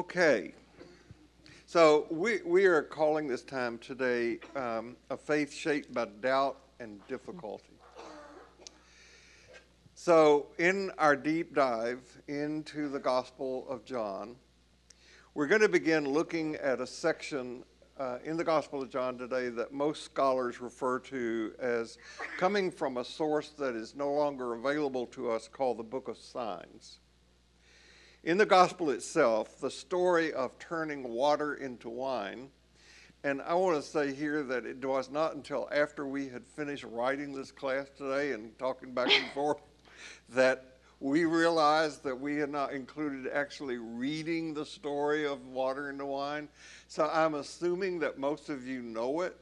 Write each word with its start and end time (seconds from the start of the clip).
Okay. 0.00 0.54
So 1.66 2.06
we, 2.08 2.40
we 2.46 2.64
are 2.64 2.80
calling 2.80 3.28
this 3.28 3.42
time 3.42 3.76
today 3.76 4.38
um, 4.56 4.96
a 5.10 5.16
faith 5.18 5.52
shaped 5.52 5.92
by 5.92 6.06
doubt 6.22 6.56
and 6.80 7.06
difficulty. 7.06 7.74
So, 9.92 10.46
in 10.56 10.90
our 10.96 11.14
deep 11.14 11.54
dive 11.54 12.00
into 12.28 12.88
the 12.88 12.98
Gospel 12.98 13.66
of 13.68 13.84
John, 13.84 14.36
we're 15.34 15.48
going 15.48 15.60
to 15.60 15.68
begin 15.68 16.08
looking 16.08 16.56
at 16.56 16.80
a 16.80 16.86
section 16.86 17.62
uh, 17.98 18.20
in 18.24 18.38
the 18.38 18.44
Gospel 18.44 18.80
of 18.80 18.88
John 18.88 19.18
today 19.18 19.50
that 19.50 19.70
most 19.70 20.02
scholars 20.02 20.62
refer 20.62 20.98
to 21.00 21.52
as 21.58 21.98
coming 22.38 22.70
from 22.70 22.96
a 22.96 23.04
source 23.04 23.50
that 23.58 23.74
is 23.74 23.94
no 23.94 24.10
longer 24.10 24.54
available 24.54 25.04
to 25.08 25.30
us 25.30 25.46
called 25.46 25.76
the 25.76 25.82
Book 25.82 26.08
of 26.08 26.16
Signs. 26.16 27.00
In 28.22 28.36
the 28.36 28.44
Gospel 28.44 28.90
itself, 28.90 29.58
the 29.60 29.70
story 29.70 30.30
of 30.34 30.58
turning 30.58 31.08
water 31.08 31.54
into 31.54 31.88
wine, 31.88 32.50
and 33.24 33.40
I 33.40 33.54
want 33.54 33.82
to 33.82 33.82
say 33.82 34.12
here 34.12 34.42
that 34.42 34.66
it 34.66 34.84
was 34.84 35.10
not 35.10 35.34
until 35.34 35.66
after 35.72 36.06
we 36.06 36.28
had 36.28 36.46
finished 36.46 36.84
writing 36.84 37.32
this 37.32 37.50
class 37.50 37.88
today 37.96 38.32
and 38.32 38.58
talking 38.58 38.92
back 38.92 39.10
and 39.10 39.30
forth 39.32 39.62
that 40.28 40.76
we 41.00 41.24
realized 41.24 42.04
that 42.04 42.14
we 42.14 42.36
had 42.36 42.50
not 42.50 42.74
included 42.74 43.26
actually 43.32 43.78
reading 43.78 44.52
the 44.52 44.66
story 44.66 45.26
of 45.26 45.46
water 45.46 45.88
into 45.88 46.04
wine. 46.04 46.46
So 46.88 47.08
I'm 47.10 47.36
assuming 47.36 48.00
that 48.00 48.18
most 48.18 48.50
of 48.50 48.66
you 48.66 48.82
know 48.82 49.22
it, 49.22 49.34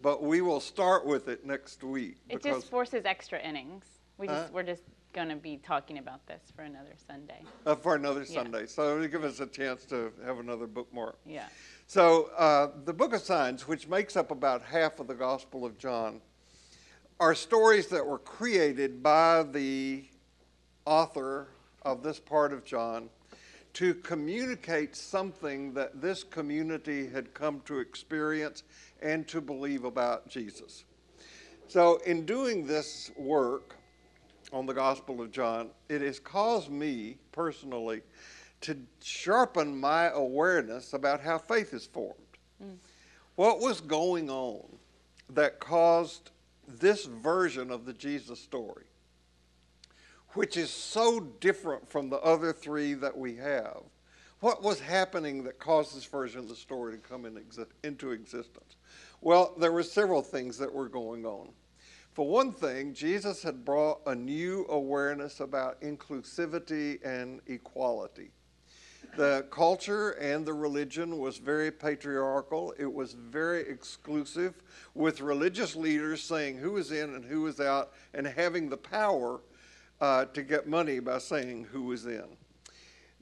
but 0.00 0.22
we 0.22 0.42
will 0.42 0.60
start 0.60 1.04
with 1.04 1.26
it 1.26 1.44
next 1.44 1.82
week. 1.82 2.18
It 2.28 2.40
just 2.40 2.70
forces 2.70 3.04
extra 3.04 3.40
innings. 3.40 3.84
We 4.16 4.28
just, 4.28 4.52
we're 4.52 4.62
just 4.62 4.84
going 5.16 5.28
to 5.30 5.36
be 5.36 5.56
talking 5.56 5.96
about 5.96 6.26
this 6.26 6.42
for 6.54 6.60
another 6.60 6.92
Sunday. 7.06 7.40
Uh, 7.64 7.74
for 7.74 7.94
another 7.94 8.20
yeah. 8.28 8.34
Sunday. 8.34 8.66
So 8.66 8.96
it'll 8.96 9.08
give 9.08 9.24
us 9.24 9.40
a 9.40 9.46
chance 9.46 9.86
to 9.86 10.12
have 10.26 10.38
another 10.38 10.66
bookmark. 10.66 11.16
Yeah. 11.24 11.46
So 11.86 12.28
uh, 12.36 12.72
the 12.84 12.92
Book 12.92 13.14
of 13.14 13.22
Signs, 13.22 13.66
which 13.66 13.88
makes 13.88 14.14
up 14.14 14.30
about 14.30 14.60
half 14.60 15.00
of 15.00 15.06
the 15.06 15.14
Gospel 15.14 15.64
of 15.64 15.78
John, 15.78 16.20
are 17.18 17.34
stories 17.34 17.86
that 17.86 18.06
were 18.06 18.18
created 18.18 19.02
by 19.02 19.42
the 19.42 20.04
author 20.84 21.48
of 21.80 22.02
this 22.02 22.20
part 22.20 22.52
of 22.52 22.62
John 22.62 23.08
to 23.72 23.94
communicate 23.94 24.94
something 24.94 25.72
that 25.72 26.02
this 26.02 26.24
community 26.24 27.08
had 27.08 27.32
come 27.32 27.62
to 27.64 27.78
experience 27.78 28.64
and 29.00 29.26
to 29.28 29.40
believe 29.40 29.84
about 29.84 30.28
Jesus. 30.28 30.84
So, 31.68 31.96
in 32.04 32.26
doing 32.26 32.66
this 32.66 33.10
work 33.16 33.76
on 34.52 34.66
the 34.66 34.74
Gospel 34.74 35.20
of 35.20 35.30
John, 35.30 35.70
it 35.88 36.00
has 36.00 36.18
caused 36.18 36.70
me 36.70 37.18
personally 37.32 38.02
to 38.62 38.76
sharpen 39.02 39.78
my 39.78 40.08
awareness 40.10 40.92
about 40.92 41.20
how 41.20 41.38
faith 41.38 41.74
is 41.74 41.86
formed. 41.86 42.20
Mm. 42.62 42.76
What 43.34 43.60
was 43.60 43.80
going 43.80 44.30
on 44.30 44.64
that 45.30 45.60
caused 45.60 46.30
this 46.66 47.04
version 47.04 47.70
of 47.70 47.84
the 47.84 47.92
Jesus 47.92 48.40
story 48.40 48.86
which 50.36 50.58
is 50.58 50.70
so 50.70 51.18
different 51.40 51.88
from 51.88 52.10
the 52.10 52.20
other 52.20 52.52
three 52.52 52.92
that 52.92 53.16
we 53.16 53.34
have. 53.36 53.80
What 54.40 54.62
was 54.62 54.78
happening 54.78 55.42
that 55.44 55.58
caused 55.58 55.96
this 55.96 56.04
version 56.04 56.40
of 56.40 56.48
the 56.48 56.54
story 56.54 56.92
to 56.92 56.98
come 56.98 57.24
in 57.24 57.34
exi- 57.36 57.66
into 57.82 58.10
existence? 58.10 58.76
Well, 59.22 59.54
there 59.58 59.72
were 59.72 59.82
several 59.82 60.20
things 60.20 60.58
that 60.58 60.72
were 60.72 60.90
going 60.90 61.24
on. 61.24 61.48
For 62.16 62.26
one 62.26 62.52
thing, 62.52 62.94
Jesus 62.94 63.42
had 63.42 63.62
brought 63.62 64.00
a 64.06 64.14
new 64.14 64.64
awareness 64.70 65.40
about 65.40 65.82
inclusivity 65.82 66.98
and 67.04 67.42
equality. 67.46 68.30
The 69.18 69.44
culture 69.50 70.12
and 70.12 70.46
the 70.46 70.54
religion 70.54 71.18
was 71.18 71.36
very 71.36 71.70
patriarchal. 71.70 72.72
It 72.78 72.90
was 72.90 73.12
very 73.12 73.68
exclusive, 73.68 74.54
with 74.94 75.20
religious 75.20 75.76
leaders 75.76 76.22
saying 76.22 76.56
who 76.56 76.78
is 76.78 76.90
in 76.90 77.16
and 77.16 77.22
who 77.22 77.46
is 77.48 77.60
out 77.60 77.92
and 78.14 78.26
having 78.26 78.70
the 78.70 78.78
power 78.78 79.42
uh, 80.00 80.24
to 80.24 80.42
get 80.42 80.66
money 80.66 81.00
by 81.00 81.18
saying 81.18 81.64
who 81.70 81.82
was 81.82 82.06
in. 82.06 82.24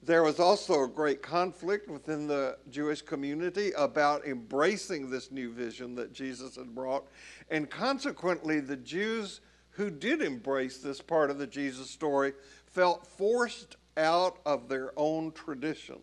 There 0.05 0.21
was 0.21 0.39
also 0.39 0.83
a 0.83 0.87
great 0.87 1.23
conflict 1.23 1.89
within 1.89 2.27
the 2.27 2.57
Jewish 2.69 3.01
community 3.01 3.71
about 3.75 4.27
embracing 4.27 5.09
this 5.09 5.31
new 5.31 5.51
vision 5.51 5.95
that 5.95 6.13
Jesus 6.13 6.57
had 6.57 6.75
brought. 6.75 7.07
And 7.49 7.67
consequently, 7.71 8.59
the 8.59 8.75
Jews 8.75 9.41
who 9.71 9.89
did 9.89 10.21
embrace 10.21 10.77
this 10.77 11.01
part 11.01 11.31
of 11.31 11.39
the 11.39 11.47
Jesus 11.47 11.89
story 11.89 12.33
felt 12.67 13.07
forced 13.07 13.77
out 13.97 14.37
of 14.45 14.69
their 14.69 14.91
own 14.95 15.31
tradition. 15.31 15.97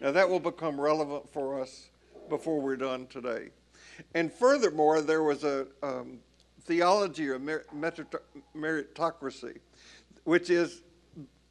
Now, 0.00 0.10
that 0.10 0.28
will 0.28 0.40
become 0.40 0.80
relevant 0.80 1.28
for 1.28 1.60
us 1.60 1.90
before 2.30 2.62
we're 2.62 2.76
done 2.76 3.06
today. 3.08 3.50
And 4.14 4.32
furthermore, 4.32 5.02
there 5.02 5.22
was 5.22 5.44
a 5.44 5.66
um, 5.82 6.18
theology 6.62 7.28
of 7.28 7.42
meritocracy 8.56 9.58
which 10.24 10.48
is 10.48 10.80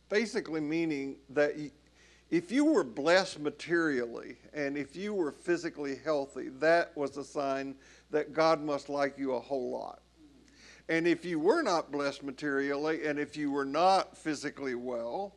basically 0.10 0.62
meaning 0.62 1.18
that 1.30 1.54
if 2.34 2.52
you 2.52 2.66
were 2.66 2.84
blessed 2.84 3.40
materially 3.40 4.38
and 4.56 4.76
if 4.76 4.96
you 4.96 5.14
were 5.14 5.32
physically 5.32 6.00
healthy, 6.04 6.50
that 6.50 6.92
was 6.98 7.16
a 7.16 7.24
sign 7.24 7.76
that 8.10 8.34
God 8.34 8.60
must 8.60 8.90
like 8.90 9.20
you 9.20 9.34
a 9.34 9.40
whole 9.40 9.70
lot. 9.70 10.02
And 10.90 11.06
if 11.06 11.24
you 11.24 11.38
were 11.38 11.62
not 11.62 11.92
blessed 11.92 12.24
materially 12.24 13.06
and 13.06 13.20
if 13.20 13.38
you 13.38 13.52
were 13.52 13.66
not 13.66 14.18
physically 14.18 14.74
well, 14.74 15.36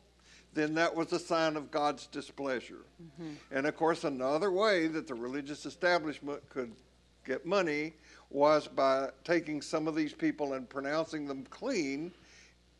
then 0.55 0.73
that 0.73 0.95
was 0.95 1.13
a 1.13 1.19
sign 1.19 1.55
of 1.55 1.69
God's 1.69 2.07
displeasure. 2.07 2.87
Mm-hmm. 2.99 3.33
And 3.51 3.67
of 3.67 3.75
course, 3.77 4.03
another 4.03 4.51
way 4.51 4.87
that 4.87 5.05
the 5.05 5.13
religious 5.13 5.67
establishment 5.67 6.49
could 6.49 6.71
get 7.23 7.45
money 7.45 7.93
was 8.31 8.67
by 8.67 9.09
taking 9.23 9.61
some 9.61 9.87
of 9.87 9.93
these 9.95 10.13
people 10.13 10.53
and 10.53 10.67
pronouncing 10.67 11.27
them 11.27 11.45
clean 11.51 12.11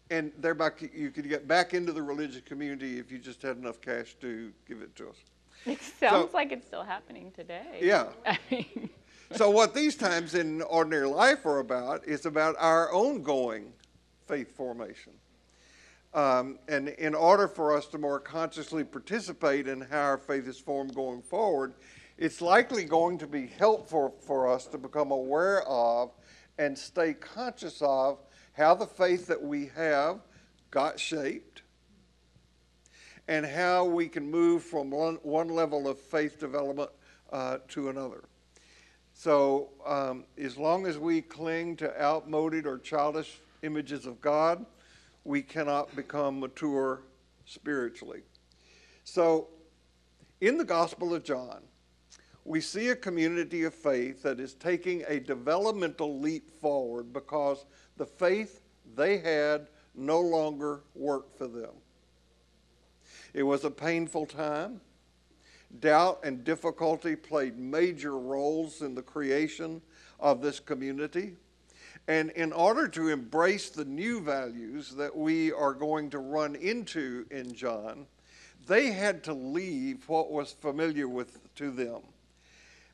and 0.09 0.31
thereby 0.39 0.71
you 0.93 1.11
could 1.11 1.27
get 1.27 1.47
back 1.47 1.73
into 1.73 1.91
the 1.91 2.01
religious 2.01 2.41
community 2.41 2.99
if 2.99 3.11
you 3.11 3.17
just 3.17 3.41
had 3.41 3.57
enough 3.57 3.81
cash 3.81 4.15
to 4.21 4.51
give 4.67 4.81
it 4.81 4.95
to 4.95 5.09
us. 5.09 5.15
It 5.65 5.81
sounds 5.81 6.31
so, 6.31 6.37
like 6.37 6.51
it's 6.51 6.67
still 6.67 6.83
happening 6.83 7.31
today. 7.31 7.79
Yeah. 7.81 8.09
I 8.25 8.37
mean. 8.49 8.89
so 9.31 9.49
what 9.49 9.73
these 9.73 9.95
times 9.95 10.35
in 10.35 10.61
ordinary 10.61 11.07
life 11.07 11.45
are 11.45 11.59
about 11.59 12.07
is 12.07 12.25
about 12.25 12.55
our 12.59 12.91
own 12.93 13.21
going 13.23 13.73
faith 14.27 14.55
formation. 14.55 15.13
Um, 16.13 16.59
and 16.67 16.89
in 16.89 17.13
order 17.13 17.47
for 17.47 17.75
us 17.75 17.87
to 17.87 17.97
more 17.97 18.19
consciously 18.19 18.83
participate 18.83 19.67
in 19.67 19.81
how 19.81 20.01
our 20.01 20.17
faith 20.17 20.47
is 20.47 20.57
formed 20.57 20.95
going 20.95 21.21
forward, 21.21 21.73
it's 22.17 22.41
likely 22.41 22.85
going 22.85 23.17
to 23.17 23.27
be 23.27 23.47
helpful 23.47 24.15
for 24.21 24.51
us 24.51 24.65
to 24.67 24.77
become 24.77 25.11
aware 25.11 25.63
of 25.67 26.11
and 26.57 26.77
stay 26.77 27.13
conscious 27.13 27.81
of 27.81 28.19
how 28.57 28.73
the 28.73 28.87
faith 28.87 29.27
that 29.27 29.41
we 29.41 29.69
have 29.75 30.19
got 30.71 30.99
shaped, 30.99 31.61
and 33.27 33.45
how 33.45 33.85
we 33.85 34.07
can 34.07 34.29
move 34.29 34.63
from 34.63 34.89
one, 34.89 35.15
one 35.21 35.49
level 35.49 35.87
of 35.87 35.99
faith 35.99 36.39
development 36.39 36.89
uh, 37.31 37.59
to 37.67 37.89
another. 37.89 38.23
So, 39.13 39.69
um, 39.85 40.25
as 40.37 40.57
long 40.57 40.87
as 40.87 40.97
we 40.97 41.21
cling 41.21 41.75
to 41.77 42.01
outmoded 42.01 42.65
or 42.65 42.79
childish 42.79 43.39
images 43.61 44.05
of 44.05 44.21
God, 44.21 44.65
we 45.23 45.41
cannot 45.41 45.95
become 45.95 46.39
mature 46.39 47.01
spiritually. 47.45 48.21
So, 49.03 49.49
in 50.41 50.57
the 50.57 50.65
Gospel 50.65 51.13
of 51.13 51.23
John, 51.23 51.61
we 52.45 52.61
see 52.61 52.89
a 52.89 52.95
community 52.95 53.63
of 53.63 53.73
faith 53.73 54.23
that 54.23 54.39
is 54.39 54.53
taking 54.53 55.03
a 55.07 55.19
developmental 55.19 56.19
leap 56.19 56.49
forward 56.61 57.11
because 57.11 57.65
the 57.97 58.05
faith 58.05 58.61
they 58.95 59.17
had 59.17 59.67
no 59.95 60.21
longer 60.21 60.81
worked 60.95 61.37
for 61.37 61.47
them. 61.47 61.71
It 63.33 63.43
was 63.43 63.63
a 63.65 63.71
painful 63.71 64.25
time. 64.25 64.81
Doubt 65.79 66.21
and 66.23 66.43
difficulty 66.43 67.15
played 67.15 67.57
major 67.57 68.17
roles 68.17 68.81
in 68.81 68.95
the 68.95 69.01
creation 69.01 69.81
of 70.19 70.41
this 70.41 70.59
community. 70.59 71.35
And 72.07 72.29
in 72.31 72.53
order 72.53 72.87
to 72.87 73.09
embrace 73.09 73.69
the 73.69 73.83
new 73.83 74.21
values 74.21 74.91
that 74.91 75.15
we 75.15 75.51
are 75.51 75.73
going 75.73 76.09
to 76.11 76.19
run 76.19 76.55
into 76.55 77.25
in 77.31 77.53
John, 77.53 78.07
they 78.65 78.91
had 78.91 79.23
to 79.25 79.33
leave 79.33 80.07
what 80.07 80.31
was 80.31 80.53
familiar 80.53 81.07
with 81.07 81.53
to 81.55 81.69
them. 81.69 82.01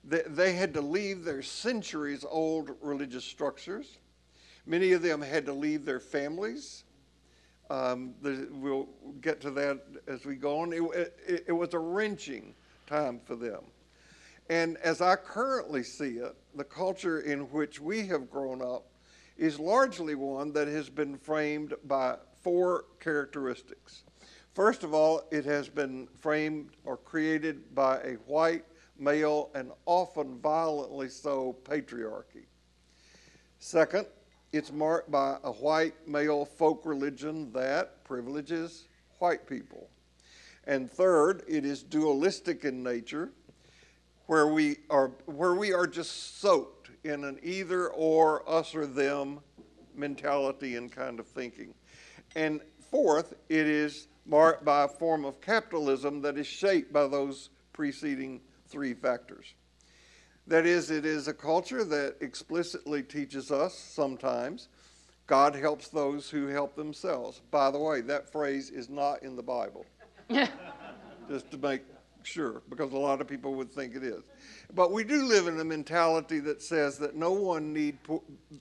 They, 0.04 0.54
had 0.54 0.74
to 0.74 0.82
leave 0.82 1.24
their 1.24 1.42
centuries 1.42 2.26
old 2.30 2.72
religious 2.82 3.24
structures. 3.24 3.98
Many 4.66 4.94
of 4.94 5.02
them 5.02 5.22
had 5.22 5.46
to 5.46 5.54
leave 5.54 5.86
their 5.86 6.00
families. 6.00 6.84
Um, 7.70 8.14
we'll 8.22 8.88
get 9.22 9.42
to 9.42 9.52
that 9.52 9.82
as 10.08 10.26
we 10.26 10.36
go 10.36 10.60
on. 10.60 10.74
It, 10.74 11.18
it, 11.28 11.46
it 11.48 11.52
was 11.52 11.74
a 11.74 11.80
wrenching 11.80 12.56
time 12.88 13.20
for 13.26 13.36
them. 13.36 13.64
And 14.50 14.78
as 14.78 15.02
I 15.02 15.16
currently 15.16 15.84
see 15.84 16.18
it, 16.18 16.36
the 16.56 16.64
culture 16.64 17.22
in 17.22 17.42
which 17.52 17.80
we 17.80 18.06
have 18.08 18.30
grown 18.30 18.62
up 18.62 18.86
is 19.38 19.60
largely 19.60 20.16
one 20.16 20.52
that 20.54 20.68
has 20.68 20.90
been 20.90 21.18
framed 21.18 21.74
by 21.86 22.18
four 22.42 22.86
characteristics. 23.00 24.04
First 24.54 24.84
of 24.84 24.94
all, 24.94 25.24
it 25.32 25.46
has 25.46 25.70
been 25.70 26.08
framed 26.20 26.72
or 26.84 26.98
created 26.98 27.74
by 27.74 27.98
a 28.00 28.14
white, 28.28 28.66
male, 29.00 29.50
and 29.56 29.72
often 29.86 30.40
violently 30.40 31.10
so 31.10 31.58
patriarchy. 31.64 32.46
Second, 33.58 34.06
it's 34.54 34.72
marked 34.72 35.10
by 35.10 35.38
a 35.44 35.52
white 35.52 36.08
male 36.08 36.46
folk 36.46 36.86
religion 36.86 37.52
that 37.54 38.04
privileges 38.04 38.88
white 39.18 39.48
people. 39.48 39.90
And 40.66 40.90
third, 40.90 41.44
it 41.48 41.66
is 41.66 41.82
dualistic 41.84 42.64
in 42.64 42.84
nature, 42.84 43.32
where 44.28 44.48
we 44.48 44.78
are, 44.90 45.10
where 45.26 45.56
we 45.56 45.74
are 45.74 45.88
just 45.88 46.40
soaked 46.40 46.92
in 47.04 47.24
an 47.26 47.40
either 47.42 47.90
or, 47.90 48.48
us 48.50 48.74
or 48.76 48.86
them 48.86 49.40
mentality 49.96 50.76
and 50.76 50.92
kind 50.92 51.20
of 51.20 51.28
thinking. 51.28 51.74
And 52.36 52.62
fourth, 52.92 53.34
it 53.50 53.68
is 53.68 54.08
marked 54.26 54.64
by 54.64 54.84
a 54.84 54.88
form 54.88 55.26
of 55.26 55.42
capitalism 55.42 56.22
that 56.22 56.38
is 56.38 56.48
shaped 56.48 56.94
by 56.94 57.08
those 57.08 57.50
preceding 57.74 58.40
three 58.68 58.94
factors. 58.94 59.56
That 60.48 60.66
is, 60.66 60.92
it 60.92 61.06
is 61.06 61.28
a 61.28 61.34
culture 61.34 61.84
that 61.86 62.18
explicitly 62.20 63.02
teaches 63.02 63.52
us 63.52 63.78
sometimes 63.78 64.68
God 65.26 65.56
helps 65.56 65.88
those 65.88 66.30
who 66.30 66.48
help 66.48 66.76
themselves. 66.76 67.42
By 67.50 67.72
the 67.72 67.80
way, 67.80 68.02
that 68.02 68.32
phrase 68.32 68.70
is 68.70 68.90
not 68.90 69.24
in 69.24 69.36
the 69.36 69.44
Bible. 69.44 69.86
Just 71.30 71.50
to 71.52 71.58
make 71.58 71.84
sure, 72.24 72.62
because 72.70 72.92
a 72.92 72.98
lot 72.98 73.22
of 73.22 73.28
people 73.28 73.56
would 73.56 73.72
think 73.72 73.96
it 73.96 74.04
is. 74.04 74.24
But 74.74 74.92
we 74.92 75.04
do 75.04 75.24
live 75.24 75.48
in 75.48 75.60
a 75.60 75.64
mentality 75.64 76.40
that 76.42 76.62
says 76.62 76.98
that 76.98 77.16
no 77.16 77.32
one 77.32 77.72
need, 77.72 77.98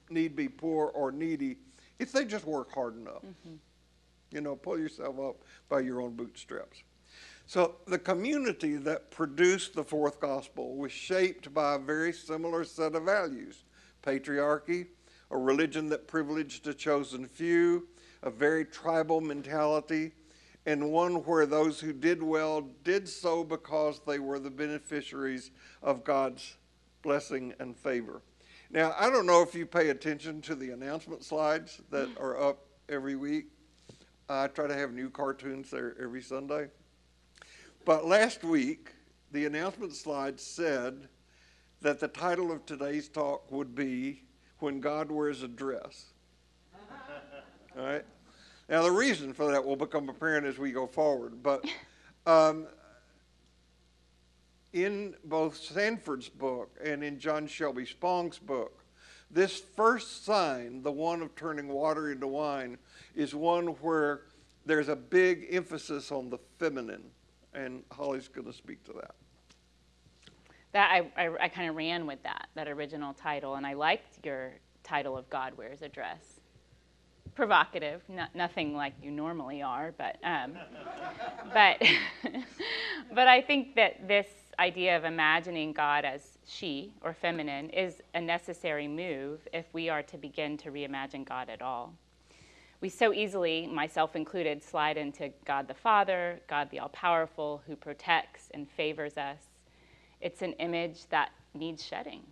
need 0.09 0.37
be 0.37 0.49
poor 0.49 0.89
or 0.89 1.11
needy 1.11 1.57
if 1.99 2.13
they 2.13 2.25
just 2.25 2.47
work 2.47 2.73
hard 2.73 2.97
enough. 2.97 3.23
Mm-hmm. 3.25 3.55
You 4.31 4.41
know, 4.41 4.57
pull 4.57 4.79
yourself 4.79 5.19
up 5.19 5.37
by 5.69 5.81
your 5.81 6.01
own 6.01 6.15
bootstraps. 6.15 6.83
So 7.53 7.75
the 7.87 7.99
community 7.99 8.77
that 8.77 9.11
produced 9.11 9.75
the 9.75 9.85
fourth 9.85 10.21
gospel 10.21 10.75
was 10.75 10.91
shaped 10.91 11.53
by 11.53 11.75
a 11.75 11.79
very 11.79 12.11
similar 12.11 12.65
set 12.65 12.95
of 12.95 13.05
values 13.05 13.65
patriarchy, 14.03 14.87
a 15.31 15.37
religion 15.37 15.91
that 15.91 16.09
privileged 16.09 16.67
a 16.67 16.73
chosen 16.73 17.27
few, 17.27 17.89
a 18.23 18.31
very 18.31 18.65
tribal 18.65 19.21
mentality, 19.21 20.13
and 20.65 20.93
one 20.93 21.17
where 21.27 21.45
those 21.45 21.79
who 21.79 21.93
did 21.93 22.23
well 22.23 22.63
did 22.85 23.07
so 23.07 23.45
because 23.45 24.01
they 24.07 24.19
were 24.19 24.39
the 24.39 24.51
beneficiaries 24.51 25.51
of 25.83 26.05
God's 26.05 26.57
blessing 27.03 27.53
and 27.61 27.77
favor. 27.77 28.23
Now, 28.71 28.95
I 28.99 29.11
don't 29.11 29.27
know 29.27 29.43
if 29.43 29.55
you 29.55 29.67
pay 29.67 29.91
attention 29.91 30.41
to 30.41 30.55
the 30.55 30.71
announcement 30.71 31.23
slides 31.23 31.83
that 31.91 32.09
mm. 32.09 32.19
are 32.19 32.43
up 32.43 32.61
every 32.89 33.17
week. 33.17 33.49
I 34.27 34.47
try 34.47 34.69
to 34.69 34.75
have 34.75 34.95
new 34.95 35.11
cartoons 35.11 35.71
there 35.71 35.95
every 36.01 36.23
Sunday. 36.23 36.69
But 37.85 38.07
last 38.07 38.45
week, 38.45 38.93
the 39.33 39.45
announcement 39.45 39.93
slide 39.93 40.39
said 40.39 41.09
that 41.81 41.99
the 41.99 42.07
title 42.07 42.53
of 42.53 42.65
today's 42.65 43.09
talk 43.09 43.51
would 43.51 43.75
be 43.75 44.23
When 44.61 44.81
God 44.81 45.11
Wears 45.11 45.43
a 45.43 45.49
Dress. 45.49 46.13
All 47.77 47.85
right? 47.85 48.05
Now, 48.69 48.83
the 48.83 48.93
reason 48.93 49.33
for 49.33 49.51
that 49.51 49.65
will 49.65 49.75
become 49.75 50.09
apparent 50.09 50.47
as 50.47 50.59
we 50.59 50.71
go 50.71 50.87
forward. 50.87 51.43
But 51.43 51.65
um, 52.27 52.69
in 54.73 55.17
both 55.25 55.57
Sanford's 55.57 56.29
book 56.29 56.79
and 56.85 57.03
in 57.03 57.19
John 57.19 57.49
Shelby 57.49 57.85
Spong's 57.85 58.39
book, 58.39 58.85
this 59.29 59.59
first 59.59 60.25
sign, 60.25 60.83
the 60.83 60.93
one 60.93 61.21
of 61.21 61.35
turning 61.35 61.67
water 61.67 62.13
into 62.13 62.29
wine, 62.29 62.79
is 63.17 63.35
one 63.35 63.67
where 63.67 64.23
there's 64.67 64.89
a 64.89 64.95
big 64.95 65.49
emphasis 65.51 66.13
on 66.13 66.31
the 66.31 66.39
feminine 66.61 67.11
and 67.55 67.83
Holly's 67.91 68.29
going 68.29 68.47
to 68.47 68.53
speak 68.53 68.85
to 68.85 68.93
that. 68.95 69.15
That 70.73 70.91
I, 70.91 71.27
I, 71.27 71.31
I 71.43 71.49
kind 71.49 71.69
of 71.69 71.77
ran 71.77 72.07
with 72.07 72.23
that 72.23 72.49
that 72.55 72.69
original 72.69 73.13
title, 73.13 73.57
and 73.57 73.67
I 73.67 73.75
liked 73.75 74.25
your 74.25 74.53
title 74.83 75.17
of 75.17 75.29
God 75.29 75.57
Wears 75.57 75.83
a 75.83 75.89
Dress. 75.89 76.41
Provocative, 77.35 78.03
not, 78.11 78.35
nothing 78.35 78.75
like 78.75 78.93
you 79.03 79.11
normally 79.11 79.63
are, 79.63 79.95
but 79.97 80.17
um, 80.23 80.55
but 81.55 81.83
but 83.15 83.29
I 83.29 83.41
think 83.41 83.75
that 83.77 84.07
this 84.07 84.27
idea 84.59 84.97
of 84.97 85.05
imagining 85.05 85.73
God 85.73 86.05
as 86.05 86.39
she 86.47 86.93
or 87.01 87.15
feminine 87.15 87.71
is 87.71 88.03
a 88.15 88.21
necessary 88.21 88.87
move 88.87 89.41
if 89.53 89.65
we 89.73 89.89
are 89.89 90.03
to 90.03 90.19
begin 90.19 90.57
to 90.59 90.71
reimagine 90.71 91.27
God 91.27 91.49
at 91.49 91.63
all 91.63 91.95
we 92.83 92.89
so 92.89 93.15
easily, 93.15 93.69
myself 93.69 94.17
included, 94.17 94.61
slide 94.61 94.97
into 94.97 95.31
God 95.47 95.69
the 95.69 95.75
Father, 95.75 96.41
God 96.49 96.69
the 96.71 96.81
All 96.81 96.89
Powerful, 96.89 97.63
who 97.65 97.77
protects 97.77 98.49
and 98.53 98.69
favors 98.69 99.17
us. 99.17 99.39
It's 100.21 100.43
an 100.43 100.55
image 100.55 101.07
that 101.11 101.31
needs 101.55 101.85
shedding. 101.85 102.23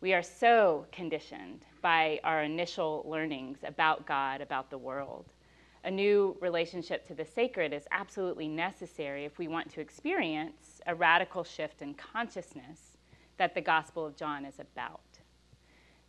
We 0.00 0.12
are 0.12 0.24
so 0.24 0.86
conditioned 0.90 1.64
by 1.82 2.18
our 2.24 2.42
initial 2.42 3.04
learnings 3.06 3.58
about 3.64 4.06
God, 4.06 4.40
about 4.40 4.70
the 4.70 4.78
world. 4.78 5.26
A 5.84 5.90
new 5.90 6.36
relationship 6.40 7.06
to 7.06 7.14
the 7.14 7.24
sacred 7.24 7.72
is 7.72 7.86
absolutely 7.92 8.48
necessary 8.48 9.24
if 9.24 9.38
we 9.38 9.46
want 9.46 9.70
to 9.70 9.80
experience 9.80 10.80
a 10.88 10.96
radical 10.96 11.44
shift 11.44 11.80
in 11.80 11.94
consciousness 11.94 12.96
that 13.36 13.54
the 13.54 13.60
Gospel 13.60 14.04
of 14.04 14.16
John 14.16 14.44
is 14.44 14.58
about. 14.58 15.00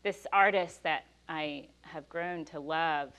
This 0.02 0.26
artist 0.34 0.82
that 0.82 1.06
I 1.30 1.68
have 1.82 2.10
grown 2.10 2.44
to 2.46 2.60
love 2.60 3.14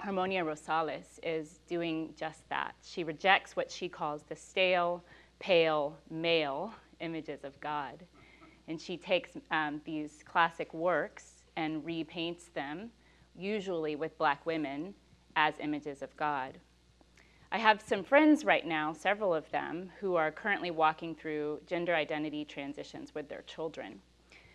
Harmonia 0.00 0.42
Rosales 0.42 1.18
is 1.22 1.60
doing 1.68 2.14
just 2.16 2.48
that. 2.48 2.74
She 2.82 3.04
rejects 3.04 3.54
what 3.54 3.70
she 3.70 3.88
calls 3.88 4.22
the 4.22 4.34
stale, 4.34 5.04
pale, 5.38 5.96
male 6.10 6.72
images 7.00 7.44
of 7.44 7.58
God. 7.60 8.04
And 8.66 8.80
she 8.80 8.96
takes 8.96 9.32
um, 9.50 9.80
these 9.84 10.22
classic 10.24 10.72
works 10.72 11.44
and 11.56 11.82
repaints 11.84 12.52
them, 12.54 12.90
usually 13.36 13.94
with 13.94 14.16
black 14.16 14.46
women, 14.46 14.94
as 15.36 15.54
images 15.60 16.02
of 16.02 16.16
God. 16.16 16.58
I 17.52 17.58
have 17.58 17.82
some 17.82 18.02
friends 18.02 18.44
right 18.44 18.66
now, 18.66 18.92
several 18.92 19.34
of 19.34 19.50
them, 19.50 19.90
who 20.00 20.14
are 20.14 20.30
currently 20.30 20.70
walking 20.70 21.14
through 21.14 21.60
gender 21.66 21.94
identity 21.94 22.44
transitions 22.44 23.14
with 23.14 23.28
their 23.28 23.42
children. 23.42 24.00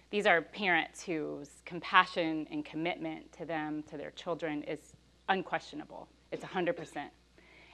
These 0.09 0.25
are 0.25 0.42
parents 0.42 1.03
whose 1.03 1.50
compassion 1.65 2.47
and 2.50 2.63
commitment 2.63 3.31
to 3.33 3.45
them, 3.45 3.83
to 3.89 3.97
their 3.97 4.12
children, 4.12 4.63
is 4.63 4.94
unquestionable. 5.30 6.07
It's 6.31 6.44
100%. 6.44 7.10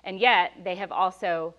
And 0.04 0.20
yet, 0.20 0.54
they 0.64 0.76
have 0.76 0.92
also 0.92 1.54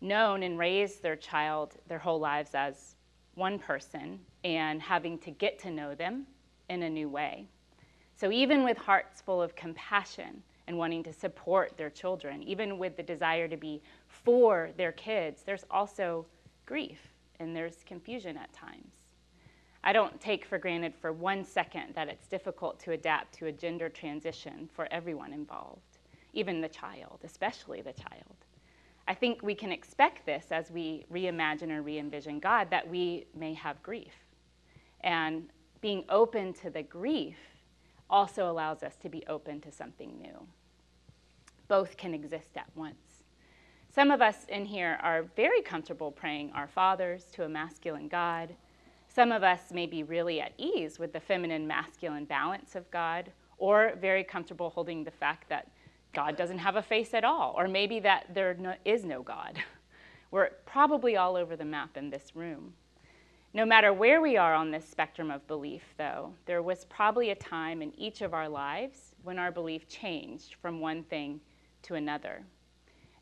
known 0.00 0.42
and 0.42 0.58
raised 0.58 1.02
their 1.02 1.16
child 1.16 1.74
their 1.88 1.98
whole 1.98 2.20
lives 2.20 2.54
as 2.54 2.94
one 3.34 3.58
person 3.58 4.20
and 4.44 4.80
having 4.80 5.18
to 5.18 5.30
get 5.30 5.58
to 5.60 5.70
know 5.70 5.94
them 5.94 6.26
in 6.68 6.82
a 6.82 6.90
new 6.90 7.08
way. 7.08 7.48
So, 8.14 8.30
even 8.32 8.64
with 8.64 8.76
hearts 8.76 9.20
full 9.20 9.40
of 9.40 9.54
compassion 9.54 10.42
and 10.66 10.76
wanting 10.76 11.02
to 11.04 11.12
support 11.12 11.76
their 11.76 11.90
children, 11.90 12.42
even 12.42 12.78
with 12.78 12.96
the 12.96 13.02
desire 13.02 13.48
to 13.48 13.56
be 13.56 13.82
for 14.06 14.70
their 14.76 14.92
kids, 14.92 15.42
there's 15.44 15.64
also 15.70 16.26
grief 16.66 16.98
and 17.40 17.54
there's 17.54 17.84
confusion 17.86 18.36
at 18.36 18.52
times. 18.52 18.97
I 19.84 19.92
don't 19.92 20.20
take 20.20 20.44
for 20.44 20.58
granted 20.58 20.94
for 21.00 21.12
one 21.12 21.44
second 21.44 21.94
that 21.94 22.08
it's 22.08 22.26
difficult 22.26 22.80
to 22.80 22.92
adapt 22.92 23.34
to 23.34 23.46
a 23.46 23.52
gender 23.52 23.88
transition 23.88 24.68
for 24.74 24.88
everyone 24.90 25.32
involved, 25.32 25.98
even 26.32 26.60
the 26.60 26.68
child, 26.68 27.20
especially 27.24 27.80
the 27.80 27.92
child. 27.92 28.36
I 29.06 29.14
think 29.14 29.42
we 29.42 29.54
can 29.54 29.72
expect 29.72 30.26
this 30.26 30.46
as 30.50 30.70
we 30.70 31.06
reimagine 31.12 31.70
or 31.70 31.80
re 31.80 31.98
envision 31.98 32.40
God 32.40 32.68
that 32.70 32.88
we 32.88 33.26
may 33.34 33.54
have 33.54 33.82
grief. 33.82 34.12
And 35.00 35.48
being 35.80 36.04
open 36.08 36.52
to 36.54 36.70
the 36.70 36.82
grief 36.82 37.38
also 38.10 38.50
allows 38.50 38.82
us 38.82 38.96
to 38.96 39.08
be 39.08 39.24
open 39.26 39.60
to 39.60 39.72
something 39.72 40.20
new. 40.20 40.46
Both 41.68 41.96
can 41.96 42.14
exist 42.14 42.56
at 42.56 42.68
once. 42.74 43.22
Some 43.90 44.10
of 44.10 44.20
us 44.20 44.44
in 44.48 44.66
here 44.66 44.98
are 45.02 45.22
very 45.36 45.62
comfortable 45.62 46.10
praying 46.10 46.52
our 46.52 46.66
fathers 46.66 47.24
to 47.32 47.44
a 47.44 47.48
masculine 47.48 48.08
God 48.08 48.54
some 49.18 49.32
of 49.32 49.42
us 49.42 49.72
may 49.72 49.84
be 49.84 50.04
really 50.04 50.40
at 50.40 50.52
ease 50.58 51.00
with 51.00 51.12
the 51.12 51.18
feminine 51.18 51.66
masculine 51.66 52.24
balance 52.24 52.76
of 52.76 52.88
God, 52.92 53.32
or 53.56 53.94
very 54.00 54.22
comfortable 54.22 54.70
holding 54.70 55.02
the 55.02 55.10
fact 55.10 55.48
that 55.48 55.72
God 56.12 56.36
doesn't 56.36 56.58
have 56.58 56.76
a 56.76 56.82
face 56.82 57.12
at 57.14 57.24
all, 57.24 57.52
or 57.58 57.66
maybe 57.66 57.98
that 57.98 58.32
there 58.32 58.54
no, 58.54 58.74
is 58.84 59.04
no 59.04 59.24
God. 59.24 59.58
We're 60.30 60.50
probably 60.66 61.16
all 61.16 61.34
over 61.34 61.56
the 61.56 61.64
map 61.64 61.96
in 61.96 62.10
this 62.10 62.36
room. 62.36 62.74
No 63.52 63.66
matter 63.66 63.92
where 63.92 64.20
we 64.20 64.36
are 64.36 64.54
on 64.54 64.70
this 64.70 64.88
spectrum 64.88 65.32
of 65.32 65.44
belief, 65.48 65.82
though, 65.96 66.32
there 66.46 66.62
was 66.62 66.84
probably 66.84 67.30
a 67.30 67.34
time 67.34 67.82
in 67.82 67.92
each 67.98 68.22
of 68.22 68.32
our 68.32 68.48
lives 68.48 69.16
when 69.24 69.36
our 69.36 69.50
belief 69.50 69.88
changed 69.88 70.54
from 70.62 70.78
one 70.78 71.02
thing 71.02 71.40
to 71.82 71.96
another. 71.96 72.44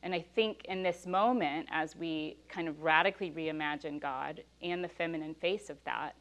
And 0.02 0.14
I 0.14 0.24
think 0.34 0.64
in 0.66 0.82
this 0.82 1.06
moment, 1.06 1.68
as 1.70 1.96
we 1.96 2.36
kind 2.48 2.68
of 2.68 2.82
radically 2.82 3.30
reimagine 3.30 4.00
God 4.00 4.42
and 4.62 4.82
the 4.82 4.88
feminine 4.88 5.34
face 5.34 5.70
of 5.70 5.78
that, 5.84 6.14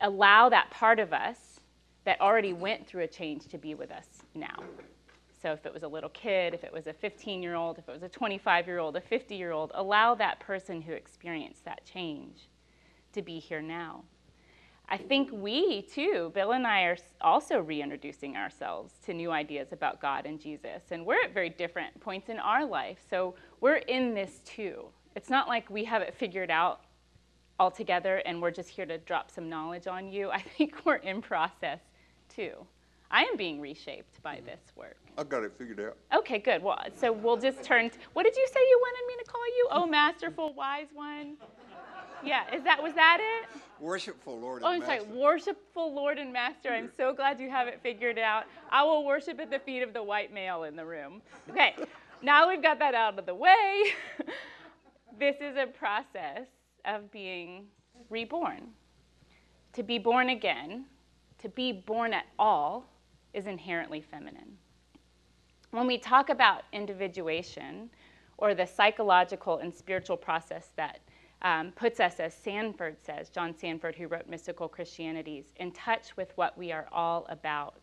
allow 0.00 0.48
that 0.48 0.70
part 0.70 0.98
of 0.98 1.12
us 1.12 1.60
that 2.04 2.20
already 2.20 2.52
went 2.52 2.86
through 2.86 3.02
a 3.02 3.08
change 3.08 3.46
to 3.48 3.58
be 3.58 3.74
with 3.74 3.90
us 3.90 4.22
now. 4.34 4.64
So 5.42 5.52
if 5.52 5.64
it 5.64 5.72
was 5.72 5.82
a 5.82 5.88
little 5.88 6.10
kid, 6.10 6.52
if 6.52 6.64
it 6.64 6.72
was 6.72 6.86
a 6.86 6.92
15 6.92 7.42
year 7.42 7.54
old, 7.54 7.78
if 7.78 7.88
it 7.88 7.92
was 7.92 8.02
a 8.02 8.08
25 8.08 8.66
year 8.66 8.78
old, 8.78 8.96
a 8.96 9.00
50 9.00 9.34
year 9.34 9.52
old, 9.52 9.72
allow 9.74 10.14
that 10.14 10.40
person 10.40 10.82
who 10.82 10.92
experienced 10.92 11.64
that 11.64 11.84
change 11.84 12.48
to 13.12 13.22
be 13.22 13.38
here 13.38 13.62
now. 13.62 14.04
I 14.92 14.96
think 14.96 15.30
we 15.32 15.82
too, 15.82 16.32
Bill 16.34 16.52
and 16.52 16.66
I 16.66 16.82
are 16.82 16.96
also 17.20 17.60
reintroducing 17.60 18.36
ourselves 18.36 18.94
to 19.04 19.14
new 19.14 19.30
ideas 19.30 19.72
about 19.72 20.00
God 20.00 20.26
and 20.26 20.40
Jesus. 20.40 20.82
And 20.90 21.06
we're 21.06 21.22
at 21.22 21.32
very 21.32 21.50
different 21.50 21.98
points 22.00 22.28
in 22.28 22.40
our 22.40 22.66
life. 22.66 22.98
So 23.08 23.36
we're 23.60 23.76
in 23.76 24.14
this 24.14 24.40
too. 24.44 24.86
It's 25.14 25.30
not 25.30 25.46
like 25.46 25.70
we 25.70 25.84
have 25.84 26.02
it 26.02 26.14
figured 26.14 26.50
out 26.50 26.80
altogether 27.60 28.16
and 28.26 28.42
we're 28.42 28.50
just 28.50 28.68
here 28.68 28.86
to 28.86 28.98
drop 28.98 29.30
some 29.30 29.48
knowledge 29.48 29.86
on 29.86 30.10
you. 30.10 30.30
I 30.30 30.40
think 30.58 30.84
we're 30.84 30.96
in 30.96 31.22
process 31.22 31.78
too. 32.28 32.54
I 33.12 33.22
am 33.22 33.36
being 33.36 33.60
reshaped 33.60 34.20
by 34.22 34.36
mm-hmm. 34.36 34.46
this 34.46 34.60
work. 34.74 34.96
I 35.18 35.22
got 35.22 35.44
it 35.44 35.52
figured 35.56 35.80
out. 35.80 35.96
Okay, 36.16 36.38
good. 36.38 36.62
Well, 36.62 36.82
so 36.96 37.12
we'll 37.12 37.36
just 37.36 37.62
turn. 37.62 37.90
What 38.12 38.24
did 38.24 38.36
you 38.36 38.46
say 38.52 38.60
you 38.60 38.80
wanted 38.80 39.06
me 39.06 39.24
to 39.24 39.30
call 39.30 39.46
you? 39.46 39.68
Oh, 39.70 39.86
masterful, 39.90 40.52
wise 40.54 40.86
one. 40.94 41.36
Yeah, 42.24 42.54
is 42.54 42.62
that 42.64 42.82
was 42.82 42.94
that 42.94 43.18
it? 43.20 43.60
Worshipful 43.80 44.38
Lord 44.38 44.62
Oh, 44.64 44.68
I'm 44.68 44.82
sorry, 44.82 45.00
worshipful 45.02 45.94
Lord 45.94 46.18
and 46.18 46.32
Master. 46.32 46.68
I'm 46.70 46.90
so 46.96 47.14
glad 47.14 47.40
you 47.40 47.48
have 47.48 47.66
it 47.66 47.80
figured 47.82 48.18
out. 48.18 48.44
I 48.70 48.82
will 48.82 49.06
worship 49.06 49.40
at 49.40 49.50
the 49.50 49.58
feet 49.58 49.82
of 49.82 49.94
the 49.94 50.02
white 50.02 50.32
male 50.32 50.64
in 50.64 50.76
the 50.76 50.84
room. 50.84 51.22
Okay, 51.50 51.74
now 52.22 52.48
we've 52.48 52.62
got 52.62 52.78
that 52.78 52.94
out 52.94 53.18
of 53.18 53.26
the 53.26 53.34
way. 53.34 53.84
this 55.18 55.36
is 55.40 55.56
a 55.56 55.66
process 55.66 56.46
of 56.84 57.10
being 57.10 57.66
reborn. 58.10 58.68
To 59.74 59.82
be 59.82 59.98
born 59.98 60.30
again, 60.30 60.84
to 61.38 61.48
be 61.48 61.72
born 61.72 62.12
at 62.12 62.26
all, 62.38 62.84
is 63.32 63.46
inherently 63.46 64.00
feminine. 64.00 64.56
When 65.70 65.86
we 65.86 65.98
talk 65.98 66.30
about 66.30 66.64
individuation 66.72 67.88
or 68.38 68.54
the 68.54 68.66
psychological 68.66 69.58
and 69.58 69.72
spiritual 69.72 70.16
process 70.16 70.70
that 70.76 70.98
um, 71.42 71.72
puts 71.72 72.00
us, 72.00 72.20
as 72.20 72.34
Sanford 72.34 72.96
says, 73.00 73.30
John 73.30 73.56
Sanford, 73.56 73.94
who 73.94 74.06
wrote 74.06 74.28
Mystical 74.28 74.68
Christianities, 74.68 75.52
in 75.56 75.72
touch 75.72 76.16
with 76.16 76.32
what 76.36 76.56
we 76.58 76.72
are 76.72 76.86
all 76.92 77.26
about. 77.28 77.80